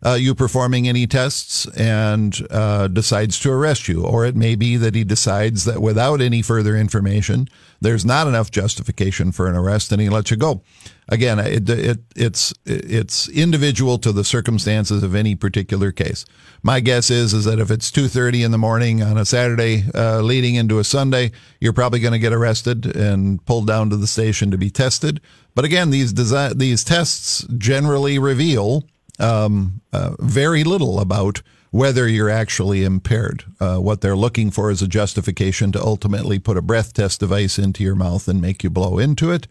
Uh, 0.06 0.14
you 0.14 0.36
performing 0.36 0.88
any 0.88 1.08
tests 1.08 1.66
and 1.76 2.46
uh, 2.52 2.88
decides 2.88 3.40
to 3.40 3.52
arrest 3.52 3.88
you, 3.88 4.06
or 4.06 4.24
it 4.24 4.36
may 4.36 4.56
be 4.56 4.78
that 4.78 4.94
he 4.94 5.04
decides 5.04 5.66
that 5.66 5.82
without 5.82 6.22
any 6.22 6.44
further 6.44 6.78
information, 6.78 7.48
there's 7.82 8.06
not 8.06 8.28
enough 8.28 8.52
justification 8.52 9.32
for 9.32 9.48
an 9.48 9.56
arrest, 9.56 9.92
and 9.92 10.00
he 10.00 10.10
lets 10.10 10.30
you 10.30 10.38
go. 10.38 10.62
Again, 11.10 11.40
it, 11.40 11.70
it 11.70 12.00
it's 12.16 12.54
it's 12.66 13.28
individual 13.30 13.98
to 13.98 14.12
the 14.12 14.24
circumstances 14.24 15.02
of 15.04 15.16
any 15.16 15.36
particular 15.36 15.92
case. 15.92 16.26
My 16.62 16.82
guess 16.82 17.10
is 17.10 17.34
is 17.34 17.46
that 17.46 17.60
if 17.60 17.72
it's 17.72 17.92
two 17.92 18.08
thirty 18.08 18.44
in 18.44 18.52
the 18.52 18.58
morning 18.60 19.02
on 19.02 19.18
a 19.18 19.26
Saturday 19.26 19.86
uh, 19.96 20.22
leading 20.22 20.56
into 20.56 20.80
a 20.80 20.84
Sunday, 20.84 21.32
you're 21.60 21.74
probably 21.74 22.00
going 22.00 22.14
to 22.14 22.20
get 22.20 22.34
arrested 22.34 22.96
and 22.96 23.44
pulled 23.46 23.68
down 23.68 23.90
to 23.90 23.98
the 23.98 24.08
station 24.08 24.52
to 24.52 24.58
be 24.58 24.70
tested. 24.70 25.20
But 25.56 25.66
again, 25.66 25.90
these 25.90 26.14
desi- 26.14 26.58
these 26.58 26.84
tests 26.84 27.46
generally 27.58 28.20
reveal 28.20 28.84
um, 29.20 29.82
uh, 29.94 30.16
very 30.20 30.64
little 30.64 31.00
about 31.00 31.42
whether 31.72 32.08
you're 32.08 32.30
actually 32.30 32.84
impaired. 32.84 33.44
Uh, 33.60 33.78
what 33.78 34.02
they're 34.02 34.16
looking 34.16 34.50
for 34.50 34.72
is 34.72 34.82
a 34.82 34.88
justification 34.88 35.72
to 35.74 35.82
ultimately 35.82 36.40
put 36.40 36.58
a 36.58 36.62
breath 36.62 36.94
test 36.94 37.20
device 37.20 37.60
into 37.60 37.84
your 37.84 37.96
mouth 37.96 38.28
and 38.28 38.42
make 38.42 38.64
you 38.64 38.70
blow 38.70 38.98
into 38.98 39.32
it. 39.32 39.48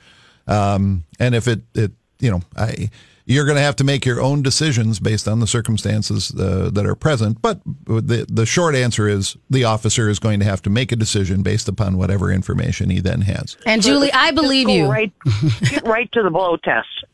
Um, 0.46 1.04
and 1.20 1.34
if 1.34 1.46
it, 1.46 1.62
it, 1.74 1.92
you 2.20 2.30
know, 2.30 2.40
I, 2.56 2.90
you're 3.26 3.44
going 3.44 3.56
to 3.56 3.62
have 3.62 3.76
to 3.76 3.84
make 3.84 4.04
your 4.04 4.20
own 4.20 4.42
decisions 4.42 5.00
based 5.00 5.26
on 5.26 5.40
the 5.40 5.46
circumstances 5.46 6.34
uh, 6.34 6.70
that 6.72 6.84
are 6.86 6.94
present. 6.94 7.40
But 7.40 7.60
the 7.64 8.26
the 8.28 8.46
short 8.46 8.74
answer 8.74 9.08
is 9.08 9.36
the 9.48 9.64
officer 9.64 10.08
is 10.08 10.18
going 10.18 10.40
to 10.40 10.46
have 10.46 10.60
to 10.62 10.70
make 10.70 10.92
a 10.92 10.96
decision 10.96 11.42
based 11.42 11.68
upon 11.68 11.96
whatever 11.96 12.30
information 12.30 12.90
he 12.90 13.00
then 13.00 13.22
has. 13.22 13.56
And 13.66 13.82
Julie, 13.82 14.12
I 14.12 14.30
believe 14.30 14.68
you. 14.68 14.90
Right, 14.90 15.12
get 15.70 15.86
right 15.86 16.10
to 16.12 16.22
the 16.22 16.30
blow 16.30 16.56
test 16.56 17.04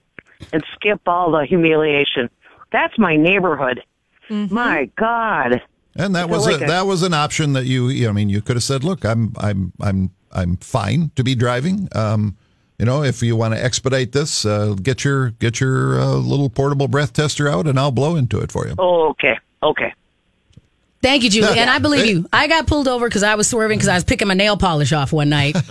and 0.53 0.65
skip 0.75 1.01
all 1.07 1.31
the 1.31 1.47
humiliation. 1.47 2.29
That's 2.73 2.99
my 2.99 3.17
neighborhood. 3.17 3.83
My 4.29 4.89
God. 4.97 5.61
And 5.97 6.15
that 6.15 6.29
was 6.31 6.47
like 6.47 6.61
a, 6.61 6.65
a- 6.65 6.69
that 6.69 6.87
was 6.87 7.03
an 7.03 7.13
option 7.15 7.53
that 7.55 7.65
you, 7.65 7.89
you 7.89 8.09
I 8.09 8.13
mean, 8.13 8.29
you 8.29 8.41
could 8.41 8.55
have 8.57 8.63
said, 8.63 8.85
"Look, 8.85 9.05
I'm 9.05 9.33
I'm 9.37 9.73
I'm 9.81 10.11
I'm 10.33 10.57
fine 10.59 11.11
to 11.17 11.25
be 11.25 11.35
driving. 11.35 11.89
Um, 11.95 12.37
you 12.79 12.87
know, 12.87 13.03
if 13.03 13.23
you 13.23 13.35
want 13.35 13.55
to 13.55 13.63
expedite 13.63 14.13
this, 14.13 14.45
uh, 14.47 14.75
get 14.81 15.05
your 15.05 15.31
get 15.31 15.61
your 15.61 15.99
uh, 16.01 16.15
little 16.15 16.49
portable 16.49 16.87
breath 16.87 17.13
tester 17.13 17.49
out, 17.49 17.67
and 17.67 17.79
I'll 17.79 17.91
blow 17.91 18.15
into 18.15 18.39
it 18.39 18.53
for 18.53 18.67
you. 18.69 18.75
Oh, 18.79 19.09
okay. 19.11 19.37
Okay. 19.63 19.93
Thank 21.03 21.23
you, 21.25 21.31
Julie. 21.31 21.59
And 21.59 21.71
I 21.71 21.79
believe 21.79 22.05
you. 22.07 22.27
I 22.31 22.47
got 22.47 22.67
pulled 22.67 22.87
over 22.87 23.09
because 23.09 23.23
I 23.23 23.35
was 23.35 23.49
swerving 23.49 23.79
because 23.79 23.89
I 23.89 23.95
was 23.95 24.05
picking 24.05 24.29
my 24.29 24.35
nail 24.35 24.59
polish 24.59 24.93
off 24.93 25.13
one 25.15 25.31
night. 25.31 25.55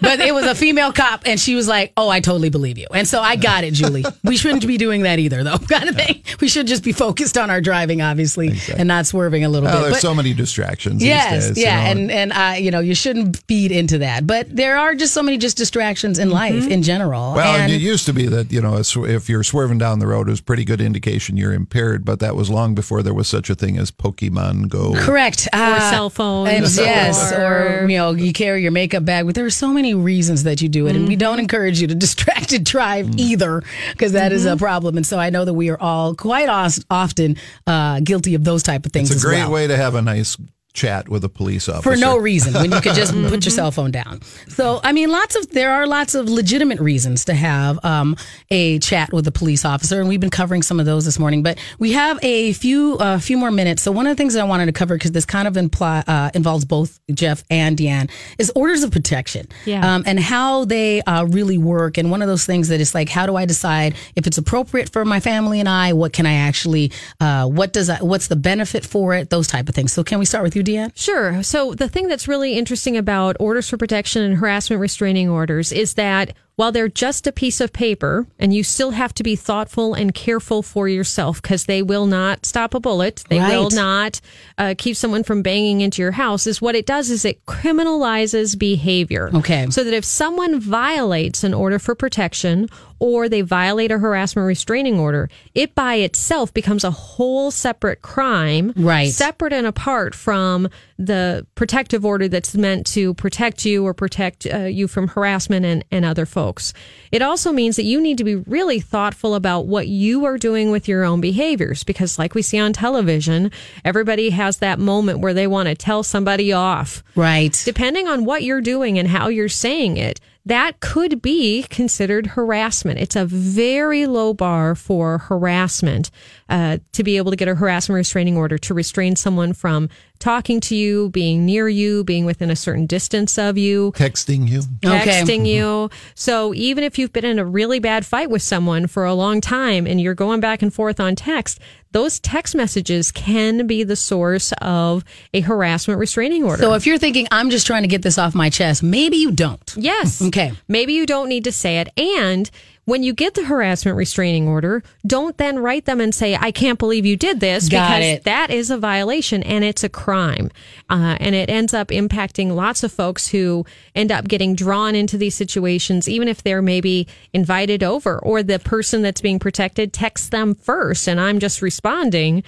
but 0.00 0.20
it 0.20 0.32
was 0.32 0.46
a 0.46 0.54
female 0.54 0.90
cop, 0.90 1.24
and 1.26 1.38
she 1.38 1.54
was 1.54 1.68
like, 1.68 1.92
"Oh, 1.98 2.08
I 2.08 2.20
totally 2.20 2.48
believe 2.48 2.78
you." 2.78 2.86
And 2.94 3.06
so 3.06 3.20
I 3.20 3.36
got 3.36 3.64
it, 3.64 3.74
Julie. 3.74 4.04
We 4.24 4.38
shouldn't 4.38 4.66
be 4.66 4.78
doing 4.78 5.02
that 5.02 5.18
either, 5.18 5.44
though. 5.44 5.58
Kind 5.58 5.90
of 5.90 5.96
thing. 5.96 6.22
We 6.40 6.48
should 6.48 6.66
just 6.66 6.82
be 6.82 6.92
focused 6.92 7.36
on 7.36 7.50
our 7.50 7.60
driving, 7.60 8.00
obviously, 8.00 8.52
and 8.74 8.88
not 8.88 9.04
swerving 9.06 9.44
a 9.44 9.50
little 9.50 9.68
Well, 9.68 9.76
bit. 9.78 9.82
there's 9.82 9.94
But- 9.96 10.00
so 10.00 10.14
many 10.14 10.32
distractions. 10.32 11.00
these 11.00 11.08
Yes, 11.08 11.48
days, 11.48 11.58
you 11.58 11.64
yeah, 11.64 11.84
know. 11.84 11.90
and 12.00 12.10
and 12.10 12.32
uh, 12.32 12.54
you 12.58 12.70
know 12.70 12.80
you 12.80 12.94
shouldn't 12.94 13.36
feed 13.46 13.70
into 13.70 13.98
that, 13.98 14.26
but 14.26 14.54
there 14.54 14.78
are 14.78 14.94
just 14.94 15.12
so 15.12 15.22
many 15.22 15.36
just 15.36 15.58
distractions 15.58 16.18
in 16.18 16.30
life 16.30 16.66
in 16.68 16.82
general. 16.82 17.34
Well, 17.34 17.54
and 17.60 17.70
it 17.70 17.82
used 17.82 18.06
to 18.06 18.14
be 18.14 18.26
that 18.28 18.50
you 18.50 18.62
know 18.62 18.78
if 18.78 19.28
you're 19.28 19.44
swerving 19.44 19.76
down 19.76 19.98
the 19.98 20.06
road, 20.06 20.26
it 20.28 20.30
was 20.30 20.40
a 20.40 20.44
pretty 20.44 20.64
good 20.64 20.80
indication 20.80 21.36
you're 21.36 21.52
impaired. 21.52 22.06
But 22.06 22.20
that 22.20 22.34
was 22.34 22.48
long 22.48 22.74
before 22.74 23.02
there 23.02 23.14
was 23.14 23.28
such 23.28 23.50
a 23.50 23.54
thing 23.54 23.76
as 23.76 23.90
Pokemon 23.90 24.53
Go. 24.62 24.94
correct 24.94 25.48
Or 25.52 25.80
cell 25.80 26.10
phones, 26.10 26.48
and 26.50 26.86
yes, 26.86 27.32
or- 27.32 27.82
or 27.84 27.90
you 27.90 27.96
know 27.98 28.12
you 28.12 28.32
carry 28.32 28.62
your 28.62 28.72
makeup 28.72 29.04
bag. 29.04 29.26
But 29.26 29.34
there 29.34 29.44
are 29.44 29.50
so 29.50 29.68
many 29.68 29.94
reasons 29.94 30.44
that 30.44 30.62
you 30.62 30.68
do 30.68 30.86
it, 30.86 30.96
and 30.96 31.06
we 31.08 31.14
Mm-hmm. 31.14 31.18
don't 31.20 31.38
encourage 31.40 31.80
you 31.80 31.86
to 31.88 31.94
distracted 32.06 32.64
drive 32.64 33.10
either, 33.18 33.62
because 33.92 34.12
that 34.12 34.32
is 34.32 34.44
Mm-hmm. 34.44 34.54
a 34.54 34.56
problem. 34.56 34.96
And 34.96 35.06
so 35.06 35.18
I 35.18 35.30
know 35.30 35.44
that 35.44 35.54
we 35.54 35.70
are 35.70 35.80
all 35.80 36.14
quite 36.14 36.48
os- 36.48 36.84
often 36.90 37.36
uh, 37.66 38.00
guilty 38.00 38.34
of 38.34 38.44
those 38.44 38.62
type 38.62 38.86
of 38.86 38.92
things. 38.92 39.10
It's 39.10 39.16
a 39.22 39.26
as 39.26 39.30
great 39.30 39.38
well. 39.44 39.50
way 39.52 39.66
to 39.66 39.76
have 39.76 39.94
a 39.94 40.02
nice 40.02 40.36
chat 40.74 41.08
with 41.08 41.22
a 41.24 41.28
police 41.28 41.68
officer 41.68 41.88
for 41.88 41.96
no 41.96 42.16
reason 42.18 42.52
when 42.52 42.72
you 42.72 42.80
could 42.80 42.94
just 42.94 43.12
put 43.28 43.44
your 43.44 43.50
cell 43.52 43.70
phone 43.70 43.92
down. 43.92 44.20
So, 44.48 44.80
I 44.82 44.90
mean, 44.92 45.08
lots 45.08 45.36
of 45.36 45.48
there 45.50 45.72
are 45.72 45.86
lots 45.86 46.16
of 46.16 46.28
legitimate 46.28 46.80
reasons 46.80 47.24
to 47.26 47.34
have 47.34 47.82
um, 47.84 48.16
a 48.50 48.80
chat 48.80 49.12
with 49.12 49.26
a 49.28 49.32
police 49.32 49.64
officer, 49.64 50.00
and 50.00 50.08
we've 50.08 50.20
been 50.20 50.30
covering 50.30 50.62
some 50.62 50.80
of 50.80 50.86
those 50.86 51.04
this 51.04 51.18
morning. 51.18 51.44
But 51.44 51.58
we 51.78 51.92
have 51.92 52.18
a 52.22 52.52
few 52.54 52.96
a 52.96 53.20
few 53.20 53.38
more 53.38 53.52
minutes. 53.52 53.82
So, 53.82 53.92
one 53.92 54.06
of 54.06 54.16
the 54.16 54.20
things 54.20 54.34
that 54.34 54.40
I 54.40 54.44
wanted 54.44 54.66
to 54.66 54.72
cover 54.72 54.96
because 54.96 55.12
this 55.12 55.24
kind 55.24 55.46
of 55.46 55.56
imply, 55.56 56.02
uh, 56.08 56.30
involves 56.34 56.64
both 56.64 56.98
Jeff 57.12 57.44
and 57.50 57.76
Deanne 57.78 58.10
is 58.38 58.50
orders 58.56 58.82
of 58.82 58.90
protection, 58.90 59.46
Yeah. 59.64 59.94
um, 59.94 60.02
and 60.06 60.18
how 60.18 60.64
they 60.64 61.02
uh, 61.02 61.24
really 61.26 61.56
work. 61.56 61.98
And 61.98 62.10
one 62.10 62.20
of 62.20 62.26
those 62.28 62.44
things 62.46 62.68
that 62.68 62.80
is 62.80 62.94
like, 62.96 63.08
how 63.08 63.26
do 63.26 63.36
I 63.36 63.44
decide 63.46 63.94
if 64.16 64.26
it's 64.26 64.38
appropriate 64.38 64.90
for 64.92 65.04
my 65.04 65.20
family 65.20 65.60
and 65.60 65.68
I? 65.68 65.92
What 65.92 66.12
can 66.12 66.26
I 66.26 66.34
actually? 66.34 66.90
Uh, 67.20 67.46
what 67.46 67.72
does 67.72 67.88
I, 67.88 67.98
what's 68.02 68.26
the 68.26 68.36
benefit 68.36 68.84
for 68.84 69.14
it? 69.14 69.30
Those 69.30 69.46
type 69.46 69.68
of 69.68 69.74
things. 69.76 69.92
So, 69.92 70.02
can 70.02 70.18
we 70.18 70.24
start 70.24 70.42
with 70.42 70.56
you, 70.56 70.63
Sure. 70.94 71.42
So 71.42 71.74
the 71.74 71.88
thing 71.88 72.08
that's 72.08 72.28
really 72.28 72.54
interesting 72.54 72.96
about 72.96 73.36
orders 73.40 73.68
for 73.68 73.76
protection 73.76 74.22
and 74.22 74.36
harassment 74.36 74.80
restraining 74.80 75.28
orders 75.28 75.72
is 75.72 75.94
that 75.94 76.34
while 76.56 76.70
they're 76.70 76.88
just 76.88 77.26
a 77.26 77.32
piece 77.32 77.60
of 77.60 77.72
paper 77.72 78.26
and 78.38 78.54
you 78.54 78.62
still 78.62 78.92
have 78.92 79.12
to 79.14 79.22
be 79.22 79.34
thoughtful 79.34 79.94
and 79.94 80.14
careful 80.14 80.62
for 80.62 80.88
yourself 80.88 81.42
because 81.42 81.64
they 81.64 81.82
will 81.82 82.06
not 82.06 82.46
stop 82.46 82.74
a 82.74 82.80
bullet. 82.80 83.24
They 83.28 83.40
will 83.40 83.70
not 83.70 84.20
uh, 84.56 84.74
keep 84.78 84.96
someone 84.96 85.24
from 85.24 85.42
banging 85.42 85.80
into 85.80 86.00
your 86.00 86.12
house 86.12 86.46
is 86.46 86.62
what 86.62 86.76
it 86.76 86.86
does 86.86 87.10
is 87.10 87.24
it 87.24 87.44
criminalizes 87.46 88.56
behavior. 88.56 89.30
Okay. 89.34 89.68
So 89.70 89.82
that 89.82 89.92
if 89.92 90.04
someone 90.04 90.60
violates 90.60 91.42
an 91.42 91.54
order 91.54 91.78
for 91.78 91.94
protection 91.94 92.68
or 92.98 93.28
they 93.28 93.40
violate 93.40 93.90
a 93.90 93.98
harassment 93.98 94.46
restraining 94.46 94.98
order, 94.98 95.28
it 95.54 95.74
by 95.74 95.96
itself 95.96 96.52
becomes 96.54 96.84
a 96.84 96.90
whole 96.90 97.50
separate 97.50 98.02
crime. 98.02 98.72
Right. 98.76 99.10
Separate 99.10 99.52
and 99.52 99.66
apart 99.66 100.14
from 100.14 100.68
the 100.98 101.44
protective 101.56 102.04
order 102.04 102.28
that's 102.28 102.54
meant 102.54 102.86
to 102.86 103.14
protect 103.14 103.64
you 103.64 103.84
or 103.84 103.92
protect 103.92 104.46
uh, 104.46 104.58
you 104.58 104.86
from 104.86 105.08
harassment 105.08 105.66
and, 105.66 105.84
and 105.90 106.04
other 106.04 106.24
folks. 106.24 106.72
It 107.10 107.20
also 107.20 107.50
means 107.50 107.74
that 107.76 107.82
you 107.84 108.00
need 108.00 108.16
to 108.18 108.24
be 108.24 108.36
really 108.36 108.78
thoughtful 108.78 109.34
about 109.34 109.66
what 109.66 109.88
you 109.88 110.24
are 110.24 110.38
doing 110.38 110.70
with 110.70 110.86
your 110.86 111.02
own 111.04 111.20
behaviors 111.20 111.82
because, 111.82 112.16
like 112.18 112.34
we 112.34 112.42
see 112.42 112.58
on 112.60 112.72
television, 112.72 113.50
everybody 113.84 114.30
has 114.30 114.58
that 114.58 114.78
moment 114.78 115.18
where 115.18 115.34
they 115.34 115.48
want 115.48 115.68
to 115.68 115.74
tell 115.74 116.02
somebody 116.04 116.52
off 116.52 117.02
Right. 117.16 117.60
depending 117.64 118.06
on 118.06 118.24
what 118.24 118.44
you're 118.44 118.60
doing 118.60 118.98
and 118.98 119.08
how 119.08 119.28
you're 119.28 119.48
saying 119.48 119.96
it, 119.96 120.20
that 120.46 120.80
could 120.80 121.22
be 121.22 121.64
considered 121.70 122.28
harassment. 122.28 123.00
It's 123.00 123.16
a 123.16 123.24
very 123.24 124.06
low 124.06 124.34
bar 124.34 124.74
for 124.74 125.18
harassment 125.18 126.10
uh, 126.48 126.78
to 126.92 127.02
be 127.02 127.16
able 127.16 127.30
to 127.30 127.36
get 127.36 127.48
a 127.48 127.54
harassment 127.54 127.96
restraining 127.96 128.36
order 128.36 128.58
to 128.58 128.74
restrain 128.74 129.16
someone 129.16 129.52
from 129.54 129.88
talking 130.24 130.58
to 130.58 130.74
you, 130.74 131.10
being 131.10 131.44
near 131.44 131.68
you, 131.68 132.02
being 132.02 132.24
within 132.24 132.50
a 132.50 132.56
certain 132.56 132.86
distance 132.86 133.36
of 133.36 133.58
you 133.58 133.92
texting 133.92 134.48
you. 134.48 134.60
Okay. 134.82 135.20
texting 135.20 135.40
mm-hmm. 135.40 135.44
you. 135.44 135.90
So 136.14 136.54
even 136.54 136.82
if 136.82 136.98
you've 136.98 137.12
been 137.12 137.26
in 137.26 137.38
a 137.38 137.44
really 137.44 137.78
bad 137.78 138.06
fight 138.06 138.30
with 138.30 138.40
someone 138.40 138.86
for 138.86 139.04
a 139.04 139.12
long 139.12 139.42
time 139.42 139.86
and 139.86 140.00
you're 140.00 140.14
going 140.14 140.40
back 140.40 140.62
and 140.62 140.72
forth 140.72 140.98
on 140.98 141.14
text, 141.14 141.60
those 141.92 142.18
text 142.20 142.54
messages 142.54 143.12
can 143.12 143.66
be 143.66 143.84
the 143.84 143.96
source 143.96 144.52
of 144.62 145.04
a 145.34 145.42
harassment 145.42 146.00
restraining 146.00 146.42
order. 146.42 146.62
So 146.62 146.72
if 146.72 146.86
you're 146.86 146.98
thinking 146.98 147.28
I'm 147.30 147.50
just 147.50 147.66
trying 147.66 147.82
to 147.82 147.88
get 147.88 148.00
this 148.00 148.16
off 148.16 148.34
my 148.34 148.48
chest, 148.48 148.82
maybe 148.82 149.18
you 149.18 149.30
don't. 149.30 149.74
Yes. 149.76 150.22
Okay. 150.22 150.52
Maybe 150.68 150.94
you 150.94 151.04
don't 151.04 151.28
need 151.28 151.44
to 151.44 151.52
say 151.52 151.80
it. 151.80 151.90
And 151.98 152.50
when 152.84 153.02
you 153.02 153.14
get 153.14 153.34
the 153.34 153.44
harassment 153.44 153.96
restraining 153.96 154.46
order, 154.46 154.82
don't 155.06 155.36
then 155.38 155.58
write 155.58 155.86
them 155.86 156.00
and 156.00 156.14
say, 156.14 156.36
I 156.36 156.50
can't 156.50 156.78
believe 156.78 157.06
you 157.06 157.16
did 157.16 157.40
this 157.40 157.68
Got 157.68 157.88
because 157.88 158.04
it. 158.04 158.24
that 158.24 158.50
is 158.50 158.70
a 158.70 158.76
violation 158.76 159.42
and 159.42 159.64
it's 159.64 159.84
a 159.84 159.88
crime. 159.88 160.50
Uh, 160.90 161.16
and 161.18 161.34
it 161.34 161.48
ends 161.48 161.72
up 161.72 161.88
impacting 161.88 162.54
lots 162.54 162.82
of 162.82 162.92
folks 162.92 163.28
who 163.28 163.64
end 163.94 164.12
up 164.12 164.28
getting 164.28 164.54
drawn 164.54 164.94
into 164.94 165.16
these 165.16 165.34
situations, 165.34 166.08
even 166.08 166.28
if 166.28 166.42
they're 166.42 166.62
maybe 166.62 167.08
invited 167.32 167.82
over 167.82 168.18
or 168.18 168.42
the 168.42 168.58
person 168.58 169.02
that's 169.02 169.20
being 169.20 169.38
protected 169.38 169.92
texts 169.92 170.28
them 170.28 170.54
first 170.54 171.08
and 171.08 171.20
I'm 171.20 171.38
just 171.38 171.62
responding. 171.62 172.42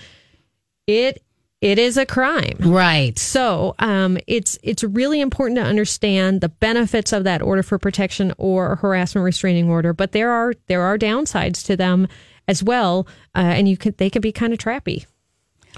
It 0.87 1.23
it 1.61 1.79
is 1.79 1.97
a 1.97 2.05
crime. 2.07 2.57
Right. 2.61 3.19
So 3.19 3.75
um, 3.79 4.19
it's 4.27 4.59
it's 4.63 4.85
really 4.85 5.21
important 5.21 5.57
to 5.59 5.65
understand 5.65 6.41
the 6.41 6.49
benefits 6.49 7.13
of 7.13 7.25
that 7.25 7.43
order 7.43 7.63
for 7.63 7.79
protection 7.79 8.33
or 8.39 8.73
a 8.73 8.77
harassment 8.77 9.25
restraining 9.25 9.69
order, 9.71 9.93
but 9.93 10.13
there 10.13 10.31
are 10.31 10.55
there 10.67 10.83
are 10.83 10.99
downsides 10.99 11.65
to 11.67 11.77
them 11.77 12.09
as 12.49 12.63
well, 12.63 13.07
uh, 13.35 13.39
and 13.41 13.69
you 13.69 13.77
could 13.77 13.97
they 13.99 14.11
can 14.11 14.21
be 14.23 14.33
kind 14.33 14.53
of 14.53 14.59
trappy. 14.59 15.07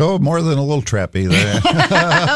Oh, 0.01 0.17
more 0.19 0.41
than 0.43 0.59
a 0.59 0.63
little 0.65 0.83
trappy 0.83 1.29
there. 1.29 1.61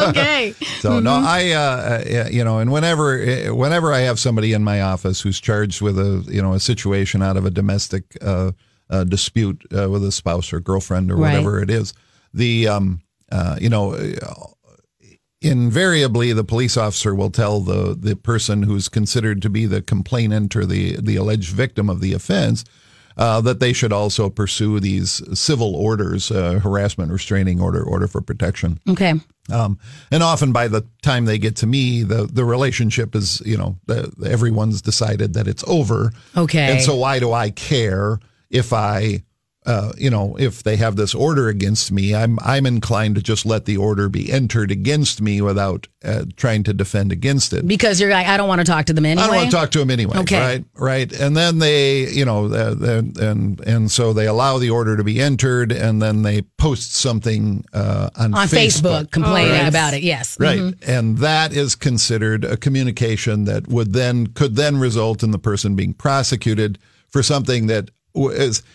Okay. 0.09 0.53
So 0.79 0.99
no, 0.99 1.11
I 1.13 1.51
uh, 1.51 2.25
uh, 2.25 2.29
you 2.29 2.43
know, 2.43 2.59
and 2.59 2.71
whenever 2.71 3.21
uh, 3.21 3.53
whenever 3.55 3.93
I 3.93 3.99
have 3.99 4.19
somebody 4.19 4.51
in 4.53 4.63
my 4.63 4.81
office 4.81 5.21
who's 5.21 5.39
charged 5.39 5.81
with 5.81 5.97
a 5.97 6.25
you 6.27 6.41
know 6.41 6.53
a 6.53 6.59
situation 6.59 7.21
out 7.21 7.37
of 7.37 7.45
a 7.45 7.49
domestic 7.49 8.17
uh, 8.21 8.51
uh, 8.89 9.03
dispute 9.05 9.63
uh, 9.77 9.89
with 9.89 10.03
a 10.03 10.11
spouse 10.11 10.51
or 10.51 10.59
girlfriend 10.59 11.09
or 11.11 11.15
Right. 11.15 11.31
whatever 11.31 11.61
it 11.61 11.69
is, 11.69 11.93
the 12.33 12.67
um, 12.67 13.01
uh, 13.33 13.57
you 13.59 13.69
know. 13.69 13.93
Uh, 13.93 14.47
Invariably, 15.45 16.31
the 16.31 16.45
police 16.45 16.77
officer 16.77 17.13
will 17.13 17.29
tell 17.29 17.59
the, 17.59 17.97
the 17.99 18.15
person 18.15 18.63
who's 18.63 18.87
considered 18.87 19.41
to 19.41 19.49
be 19.49 19.65
the 19.65 19.81
complainant 19.81 20.55
or 20.55 20.65
the, 20.65 20.95
the 21.01 21.17
alleged 21.17 21.51
victim 21.51 21.89
of 21.89 21.99
the 21.99 22.13
offense 22.13 22.63
uh, 23.17 23.41
that 23.41 23.59
they 23.59 23.73
should 23.73 23.91
also 23.91 24.29
pursue 24.29 24.79
these 24.79 25.21
civil 25.37 25.75
orders, 25.75 26.31
uh, 26.31 26.59
harassment 26.63 27.11
restraining 27.11 27.59
order, 27.59 27.83
order 27.83 28.07
for 28.07 28.21
protection. 28.21 28.79
Okay. 28.87 29.15
Um, 29.51 29.77
and 30.11 30.23
often 30.23 30.53
by 30.53 30.69
the 30.69 30.87
time 31.01 31.25
they 31.25 31.37
get 31.37 31.57
to 31.57 31.67
me, 31.67 32.03
the, 32.03 32.25
the 32.25 32.45
relationship 32.45 33.13
is, 33.13 33.41
you 33.45 33.57
know, 33.57 33.77
the, 33.85 34.13
everyone's 34.25 34.81
decided 34.81 35.33
that 35.33 35.49
it's 35.49 35.65
over. 35.67 36.13
Okay. 36.37 36.71
And 36.71 36.81
so 36.81 36.95
why 36.95 37.19
do 37.19 37.33
I 37.33 37.49
care 37.49 38.17
if 38.49 38.71
I, 38.71 39.23
uh, 39.65 39.93
you 39.97 40.09
know, 40.09 40.35
if 40.37 40.63
they 40.63 40.75
have 40.75 40.95
this 40.95 41.15
order 41.15 41.47
against 41.47 41.91
me, 41.91 42.13
I'm, 42.13 42.37
I'm 42.41 42.65
inclined 42.65 43.15
to 43.15 43.21
just 43.21 43.45
let 43.45 43.65
the 43.65 43.77
order 43.77 44.09
be 44.09 44.31
entered 44.31 44.71
against 44.71 45.21
me 45.21 45.41
without 45.41 45.87
uh, 46.03 46.25
trying 46.35 46.63
to 46.63 46.73
defend 46.73 47.11
against 47.11 47.53
it. 47.53 47.65
Because 47.67 48.01
you're 48.01 48.09
like, 48.09 48.27
I 48.27 48.35
don't 48.37 48.47
want 48.47 48.59
to 48.59 48.65
talk 48.65 48.85
to 48.87 48.93
them 48.93 49.05
anyway. 49.05 49.23
I 49.23 49.27
don't 49.27 49.35
want 49.37 49.51
to 49.51 49.55
talk 49.55 49.71
to 49.71 49.79
them 49.79 49.89
anyway. 49.89 50.17
Okay. 50.19 50.39
Right. 50.39 50.65
Right. 50.75 51.13
And 51.13 51.35
then 51.37 51.59
they, 51.59 52.09
you 52.09 52.25
know, 52.25 52.47
uh, 52.47 52.75
and 52.81 53.17
and 53.17 53.59
and 53.61 53.91
so 53.91 54.11
they 54.11 54.27
allow 54.27 54.57
the 54.57 54.69
order 54.69 54.97
to 54.97 55.03
be 55.03 55.21
entered, 55.21 55.71
and 55.71 56.01
then 56.01 56.23
they 56.23 56.41
post 56.57 56.93
something 56.93 57.63
uh, 57.73 58.09
on 58.17 58.33
on 58.33 58.47
Facebook, 58.47 59.11
complaining 59.11 59.53
yes. 59.53 59.69
about 59.69 59.93
it. 59.93 60.03
Yes. 60.03 60.37
Right. 60.39 60.59
Mhm. 60.59 60.87
And 60.87 61.17
that 61.19 61.53
is 61.53 61.75
considered 61.75 62.43
a 62.43 62.57
communication 62.57 63.45
that 63.45 63.67
would 63.67 63.93
then 63.93 64.27
could 64.27 64.55
then 64.55 64.77
result 64.77 65.23
in 65.23 65.31
the 65.31 65.39
person 65.39 65.75
being 65.75 65.93
prosecuted 65.93 66.79
for 67.09 67.23
something 67.23 67.67
that 67.67 67.91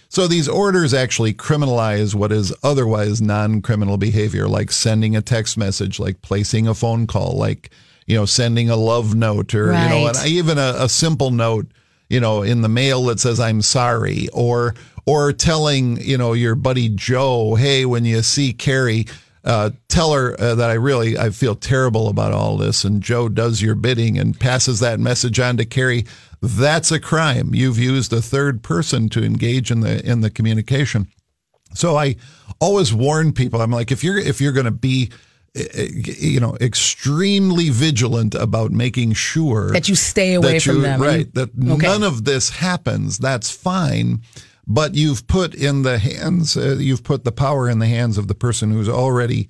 so 0.08 0.26
these 0.26 0.48
orders 0.48 0.92
actually 0.92 1.32
criminalize 1.32 2.14
what 2.14 2.32
is 2.32 2.52
otherwise 2.62 3.20
non-criminal 3.22 3.96
behavior 3.96 4.48
like 4.48 4.70
sending 4.70 5.14
a 5.14 5.22
text 5.22 5.56
message 5.56 6.00
like 6.00 6.20
placing 6.22 6.66
a 6.66 6.74
phone 6.74 7.06
call 7.06 7.36
like 7.36 7.70
you 8.06 8.16
know 8.16 8.24
sending 8.24 8.68
a 8.68 8.76
love 8.76 9.14
note 9.14 9.54
or 9.54 9.66
you 9.66 9.88
know 9.88 10.08
and 10.08 10.26
even 10.26 10.58
a, 10.58 10.74
a 10.78 10.88
simple 10.88 11.30
note 11.30 11.66
you 12.08 12.18
know 12.18 12.42
in 12.42 12.62
the 12.62 12.68
mail 12.68 13.04
that 13.04 13.20
says 13.20 13.38
i'm 13.38 13.62
sorry 13.62 14.28
or 14.32 14.74
or 15.06 15.32
telling 15.32 16.00
you 16.00 16.18
know 16.18 16.32
your 16.32 16.56
buddy 16.56 16.88
joe 16.88 17.54
hey 17.54 17.84
when 17.84 18.04
you 18.04 18.22
see 18.22 18.52
carrie 18.52 19.06
uh, 19.44 19.70
tell 19.88 20.12
her 20.12 20.34
uh, 20.40 20.54
that 20.56 20.70
I 20.70 20.74
really 20.74 21.16
I 21.18 21.30
feel 21.30 21.54
terrible 21.54 22.08
about 22.08 22.32
all 22.32 22.56
this, 22.56 22.84
and 22.84 23.02
Joe 23.02 23.28
does 23.28 23.62
your 23.62 23.74
bidding 23.74 24.18
and 24.18 24.38
passes 24.38 24.80
that 24.80 24.98
message 25.00 25.38
on 25.40 25.56
to 25.58 25.64
Carrie. 25.64 26.04
That's 26.40 26.92
a 26.92 27.00
crime. 27.00 27.54
You've 27.54 27.78
used 27.78 28.12
a 28.12 28.20
third 28.22 28.62
person 28.62 29.08
to 29.10 29.24
engage 29.24 29.70
in 29.70 29.80
the 29.80 30.04
in 30.04 30.20
the 30.20 30.30
communication. 30.30 31.08
So 31.74 31.96
I 31.96 32.16
always 32.60 32.92
warn 32.94 33.32
people. 33.32 33.60
I'm 33.60 33.70
like, 33.70 33.90
if 33.92 34.02
you're 34.04 34.18
if 34.18 34.40
you're 34.40 34.52
going 34.52 34.64
to 34.66 34.70
be 34.70 35.10
eh, 35.54 35.88
you 36.04 36.40
know 36.40 36.56
extremely 36.60 37.70
vigilant 37.70 38.34
about 38.34 38.70
making 38.72 39.12
sure 39.14 39.70
That 39.72 39.88
you 39.88 39.94
stay 39.94 40.34
away 40.34 40.54
that 40.54 40.62
from 40.62 40.76
you- 40.76 40.82
them. 40.82 41.00
right 41.02 41.32
that 41.34 41.50
Okay. 41.50 41.86
none 41.86 42.02
of 42.02 42.24
this 42.24 42.50
happens 42.50 43.18
that's 43.18 43.50
fine 43.50 44.22
but 44.68 44.94
you've 44.94 45.26
put 45.26 45.54
in 45.54 45.82
the 45.82 45.98
hands 45.98 46.56
uh, 46.56 46.76
you've 46.78 47.02
put 47.02 47.24
the 47.24 47.32
power 47.32 47.68
in 47.68 47.78
the 47.78 47.86
hands 47.86 48.18
of 48.18 48.28
the 48.28 48.34
person 48.34 48.70
who's 48.70 48.88
already 48.88 49.48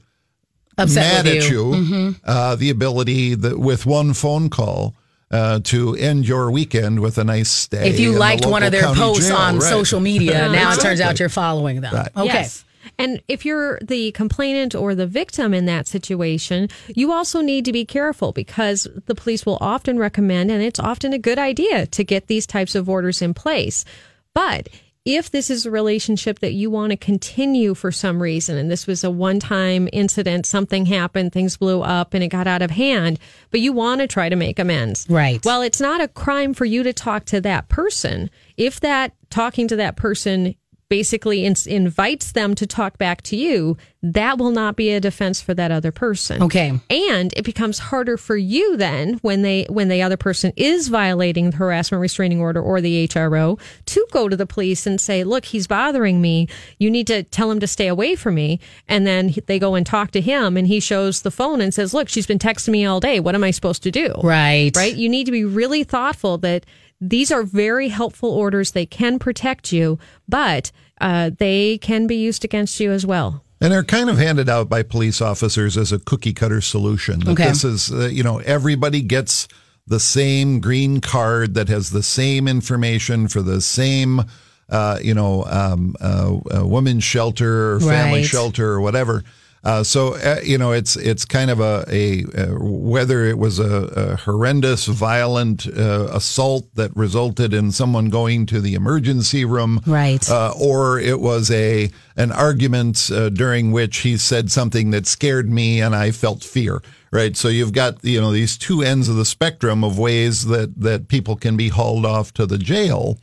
Upset 0.79 1.25
mad 1.25 1.35
with 1.35 1.45
at 1.45 1.51
you. 1.51 1.64
Mm-hmm. 1.64 2.11
uh, 2.25 2.55
the 2.55 2.71
ability 2.71 3.35
that 3.35 3.59
with 3.59 3.85
one 3.85 4.14
phone 4.14 4.49
call 4.49 4.95
uh, 5.31 5.61
to 5.64 5.95
end 5.97 6.27
your 6.27 6.51
weekend 6.51 7.01
with 7.01 7.19
a 7.19 7.25
nice 7.25 7.51
stay. 7.51 7.91
If 7.91 8.01
you 8.01 8.11
in 8.11 8.14
the 8.14 8.21
liked 8.21 8.47
one 8.47 8.62
of 8.62 8.73
their 8.73 8.83
county 8.83 9.01
posts 9.01 9.29
jail, 9.29 9.37
on 9.37 9.55
right. 9.59 9.62
social 9.62 10.01
media, 10.01 10.49
now 10.53 10.73
it 10.73 10.81
turns 10.81 11.01
out 11.01 11.19
you're 11.19 11.29
following 11.29 11.81
them. 11.81 11.95
Right. 11.95 12.11
Okay. 12.16 12.27
Yes. 12.27 12.64
And 12.97 13.21
if 13.29 13.45
you're 13.45 13.79
the 13.81 14.12
complainant 14.12 14.75
or 14.75 14.95
the 14.95 15.07
victim 15.07 15.53
in 15.53 15.66
that 15.66 15.87
situation, 15.87 16.69
you 16.89 17.12
also 17.12 17.41
need 17.41 17.64
to 17.66 17.73
be 17.73 17.85
careful 17.85 18.33
because 18.33 18.89
the 19.07 19.14
police 19.14 19.45
will 19.45 19.59
often 19.61 19.99
recommend, 19.99 20.51
and 20.51 20.62
it's 20.62 20.81
often 20.81 21.12
a 21.12 21.19
good 21.19 21.39
idea 21.39 21.87
to 21.87 22.05
get 22.05 22.29
these 22.29 22.47
types 22.47 22.75
of 22.75 22.89
orders 22.89 23.21
in 23.21 23.35
place. 23.35 23.85
But 24.33 24.69
if 25.05 25.31
this 25.31 25.51
is 25.51 25.65
a 25.65 25.71
relationship 25.71 26.41
that 26.41 26.53
you 26.53 26.71
want 26.71 26.91
to 26.91 26.97
continue 26.97 27.75
for 27.75 27.91
some 27.91 28.23
reason, 28.23 28.57
and 28.57 28.71
this 28.71 28.87
was 28.87 29.05
a 29.05 29.11
one 29.11 29.41
time 29.41 29.89
incident, 29.93 30.47
something 30.47 30.87
happened, 30.87 31.33
things 31.33 31.57
blew 31.57 31.83
up, 31.83 32.15
and 32.15 32.23
it 32.23 32.29
got 32.29 32.47
out 32.47 32.63
of 32.63 32.71
hand, 32.71 33.19
but 33.51 33.61
you 33.61 33.73
want 33.73 34.01
to 34.01 34.07
try 34.07 34.29
to 34.29 34.37
make 34.37 34.59
amends. 34.59 35.07
Right. 35.09 35.45
Well, 35.45 35.63
it's 35.63 35.81
not 35.81 36.01
a 36.01 36.09
crime 36.09 36.55
for 36.55 36.65
you 36.65 36.83
to 36.83 36.93
talk 36.93 37.25
to 37.27 37.41
that 37.41 37.69
person. 37.69 38.31
If 38.57 38.81
that 38.81 39.15
talking 39.31 39.69
to 39.69 39.77
that 39.77 39.97
person 39.97 40.55
basically 40.89 41.45
in- 41.45 41.55
invites 41.66 42.32
them 42.32 42.55
to 42.55 42.66
talk 42.66 42.99
back 42.99 43.22
to 43.22 43.36
you, 43.36 43.76
that 44.03 44.39
will 44.39 44.51
not 44.51 44.76
be 44.76 44.91
a 44.91 45.01
defense 45.01 45.41
for 45.41 45.55
that 45.55 45.70
other 45.70 45.91
person. 45.91 46.43
Okay. 46.43 46.78
And 46.89 47.32
it 47.36 47.45
becomes 47.45 47.78
harder 47.78 48.16
for 48.16 48.36
you 48.36 48.76
then 48.76 49.14
when 49.22 49.43
they 49.43 49.66
when 49.68 49.89
the 49.89 50.03
other 50.03 50.16
person 50.16 50.53
is 50.57 50.89
violating 50.89 51.51
the 51.51 51.57
harassment 51.57 52.01
restraining 52.01 52.41
order 52.41 52.62
or 52.62 52.80
the 52.80 53.09
HRO 53.09 53.59
to 53.86 54.07
go 54.12 54.28
to 54.28 54.36
the 54.36 54.47
police 54.47 54.86
and 54.86 55.01
say, 55.01 55.24
"Look, 55.24 55.47
he's 55.47 55.66
bothering 55.66 56.20
me. 56.20 56.49
You 56.78 56.91
need 56.91 57.07
to 57.09 57.22
tell 57.24 57.51
him 57.51 57.61
to 57.61 57.66
stay 57.66 57.89
away 57.89 58.14
from 58.14 58.36
me." 58.36 58.61
And 58.86 59.07
then 59.07 59.34
they 59.47 59.59
go 59.59 59.74
and 59.74 59.84
talk 59.84 60.12
to 60.12 60.20
him 60.20 60.57
and 60.57 60.66
he 60.66 60.80
shows 60.80 61.22
the 61.22 61.30
phone 61.30 61.61
and 61.61 61.74
says, 61.74 61.93
"Look, 61.93 62.09
she's 62.09 62.26
been 62.26 62.39
texting 62.39 62.70
me 62.70 62.86
all 62.86 63.01
day. 63.01 63.20
What 63.20 63.34
am 63.34 63.45
I 63.45 63.51
supposed 63.51 63.82
to 63.82 63.91
do?" 63.91 64.14
Right. 64.22 64.70
Right? 64.76 64.95
You 64.95 65.09
need 65.09 65.24
to 65.24 65.32
be 65.32 65.45
really 65.45 65.82
thoughtful 65.82 66.39
that 66.39 66.64
these 67.01 67.31
are 67.31 67.43
very 67.43 67.89
helpful 67.89 68.31
orders. 68.31 68.73
They 68.73 68.87
can 68.87 69.19
protect 69.19 69.73
you, 69.73 69.99
but 70.29 70.73
uh, 71.01 71.31
they 71.39 71.79
can 71.79 72.07
be 72.07 72.17
used 72.17 72.45
against 72.45 72.81
you 72.81 72.91
as 72.93 73.07
well. 73.07 73.45
And 73.61 73.73
they're 73.73 73.85
kind 73.85 74.09
of 74.09 74.19
handed 74.19 74.49
out 74.49 74.69
by 74.69 74.83
police 74.83 75.21
officers 75.21 75.77
as 75.77 75.91
a 75.93 75.99
cookie 75.99 76.33
cutter 76.33 76.61
solution. 76.61 77.21
That 77.21 77.33
Okay. 77.33 77.49
This 77.49 77.65
is, 77.65 77.93
uh, 77.93 78.07
you 78.07 78.23
know, 78.23 78.39
everybody 78.39 79.01
gets 79.03 79.49
the 79.87 79.99
same 79.99 80.61
green 80.61 81.01
card 81.01 81.55
that 81.55 81.69
has 81.69 81.91
the 81.91 82.03
same 82.03 82.47
information 82.47 83.27
for 83.27 83.43
the 83.43 83.61
same, 83.61 84.23
uh, 84.69 84.99
you 85.03 85.15
know, 85.15 85.45
um, 85.47 85.97
uh, 86.01 86.37
uh, 86.55 86.67
women's 86.67 87.05
shelter 87.05 87.73
or 87.75 87.81
family 87.81 88.21
Right. 88.21 88.27
shelter 88.27 88.69
or 88.71 88.81
whatever. 88.81 89.25
Uh, 89.69 89.85
so 89.85 90.14
uh, 90.14 90.41
you 90.43 90.57
know, 90.57 90.73
it's 90.73 90.97
it's 90.97 91.27
kind 91.27 91.51
of 91.51 91.61
a, 91.61 91.85
a, 91.89 92.25
uh 92.25 92.55
whether 92.59 93.25
it 93.27 93.37
was 93.37 93.59
a, 93.59 93.73
a 94.05 94.16
horrendous, 94.16 94.87
violent 94.87 95.66
uh, 95.66 96.09
assault 96.11 96.64
that 96.75 96.91
resulted 96.97 97.53
in 97.53 97.71
someone 97.71 98.09
going 98.09 98.47
to 98.47 98.62
the 98.62 98.73
emergency 98.73 99.45
room, 99.45 99.83
Right. 99.87 100.27
uh, 100.31 100.55
or 100.59 100.99
it 100.99 101.21
was 101.21 101.51
a 101.51 101.91
an 102.16 102.33
argument 102.33 103.11
uh, 103.12 103.29
during 103.29 103.71
which 103.71 103.99
he 103.99 104.16
said 104.16 104.51
something 104.51 104.91
that 104.93 105.07
scared 105.07 105.51
me 105.51 105.83
and 105.83 105.95
I 105.95 106.12
felt 106.12 106.43
fear. 106.43 106.81
Right, 107.11 107.37
so 107.37 107.49
you've 107.49 107.73
got 107.73 108.03
you 108.03 108.21
know 108.23 108.33
these 108.33 108.57
two 108.57 108.81
ends 108.83 109.09
of 109.11 109.16
the 109.16 109.25
spectrum 109.27 109.85
of 109.85 109.99
ways 109.99 110.47
that 110.47 110.81
that 110.81 111.09
people 111.09 111.37
can 111.37 111.57
be 111.59 111.69
hauled 111.69 112.07
off 112.07 112.33
to 112.35 112.47
the 112.47 112.59
jail, 112.59 113.19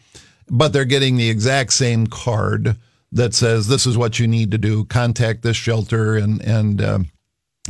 but 0.48 0.74
they're 0.74 0.86
getting 0.86 1.18
the 1.18 1.30
exact 1.30 1.74
same 1.74 2.06
card 2.08 2.78
that 3.12 3.34
says 3.34 3.68
this 3.68 3.86
is 3.86 3.98
what 3.98 4.20
you 4.20 4.28
need 4.28 4.52
to 4.52 4.58
do. 4.58 4.86
Contact 4.86 5.42
this 5.42 5.58
shelter 5.58 6.16
and 6.16 6.42
and. 6.42 6.82
Um, 6.82 7.12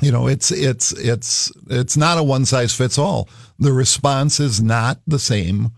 you 0.02 0.12
know 0.12 0.28
it's 0.28 0.52
it's 0.52 0.92
it's 0.94 1.52
it's 1.70 1.96
not 1.96 2.18
a 2.18 2.24
one 2.24 2.46
size 2.46 2.74
fits 2.74 2.98
all 2.98 3.30
the 3.60 3.72
response 3.72 4.40
is 4.40 4.62
not 4.62 5.00
the 5.08 5.20
same 5.20 5.72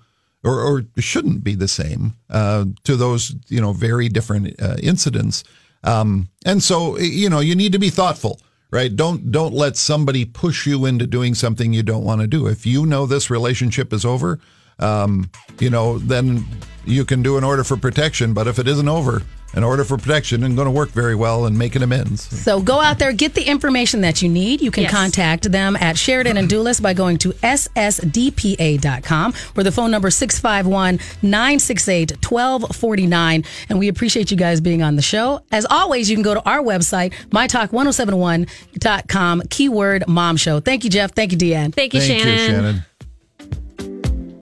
or, 0.43 0.59
or 0.59 0.83
shouldn't 0.97 1.43
be 1.43 1.55
the 1.55 1.67
same 1.67 2.13
uh, 2.29 2.65
to 2.83 2.95
those 2.95 3.35
you 3.47 3.61
know 3.61 3.73
very 3.73 4.09
different 4.09 4.59
uh, 4.61 4.75
incidents 4.81 5.43
um, 5.83 6.29
and 6.45 6.63
so 6.63 6.97
you 6.97 7.29
know 7.29 7.39
you 7.39 7.55
need 7.55 7.71
to 7.71 7.79
be 7.79 7.89
thoughtful 7.89 8.39
right 8.71 8.95
don't 8.95 9.31
don't 9.31 9.53
let 9.53 9.77
somebody 9.77 10.25
push 10.25 10.65
you 10.65 10.85
into 10.85 11.05
doing 11.05 11.35
something 11.35 11.73
you 11.73 11.83
don't 11.83 12.03
want 12.03 12.21
to 12.21 12.27
do 12.27 12.47
if 12.47 12.65
you 12.65 12.85
know 12.85 13.05
this 13.05 13.29
relationship 13.29 13.93
is 13.93 14.03
over 14.03 14.39
um, 14.79 15.29
you 15.59 15.69
know 15.69 15.99
then 15.99 16.43
you 16.87 17.05
can 17.05 17.21
do 17.21 17.37
an 17.37 17.43
order 17.43 17.63
for 17.63 17.77
protection 17.77 18.33
but 18.33 18.47
if 18.47 18.57
it 18.59 18.67
isn't 18.67 18.89
over 18.89 19.21
an 19.53 19.63
order 19.63 19.83
for 19.85 19.97
protection 19.97 20.41
isn't 20.43 20.55
going 20.55 20.65
to 20.65 20.71
work 20.71 20.89
very 20.89 21.15
well 21.15 21.45
in 21.45 21.57
making 21.57 21.81
amends 21.81 22.21
So 22.43 22.61
go 22.61 22.81
out 22.81 22.99
there, 22.99 23.13
get 23.13 23.33
the 23.33 23.43
information 23.43 24.01
that 24.01 24.21
you 24.21 24.27
need. 24.27 24.61
You 24.61 24.71
can 24.71 24.83
Yes. 24.83 24.91
contact 24.91 25.49
them 25.51 25.77
at 25.77 25.97
Sheridan 25.97 26.35
and 26.37 26.49
Dulas 26.49 26.81
by 26.81 26.93
going 26.93 27.17
to 27.19 27.33
ssdpa.com 28.11 29.33
or 29.55 29.63
the 29.63 29.71
phone 29.71 29.89
number 29.89 30.09
is 30.09 30.15
651 30.15 30.99
968 31.21 32.11
1249. 32.23 33.43
And 33.69 33.79
we 33.79 33.87
appreciate 33.87 34.29
you 34.31 34.37
guys 34.37 34.59
being 34.59 34.83
on 34.83 34.95
the 34.97 35.01
show. 35.01 35.39
As 35.51 35.65
always, 35.69 36.09
you 36.09 36.15
can 36.17 36.23
go 36.23 36.33
to 36.33 36.43
our 36.43 36.59
website, 36.61 37.13
mytalk1071.com, 37.29 39.43
keyword 39.49 40.05
mom 40.07 40.35
show. 40.37 40.59
Thank 40.59 40.83
you, 40.83 40.89
Jeff. 40.89 41.13
Thank 41.13 41.31
you, 41.31 41.37
Deanne. 41.37 41.73
Thank 41.73 41.93
you, 41.93 42.01
Thank 42.01 42.21
Shannon. 42.21 42.33
you, 42.37 42.45
Shannon. 42.47 42.83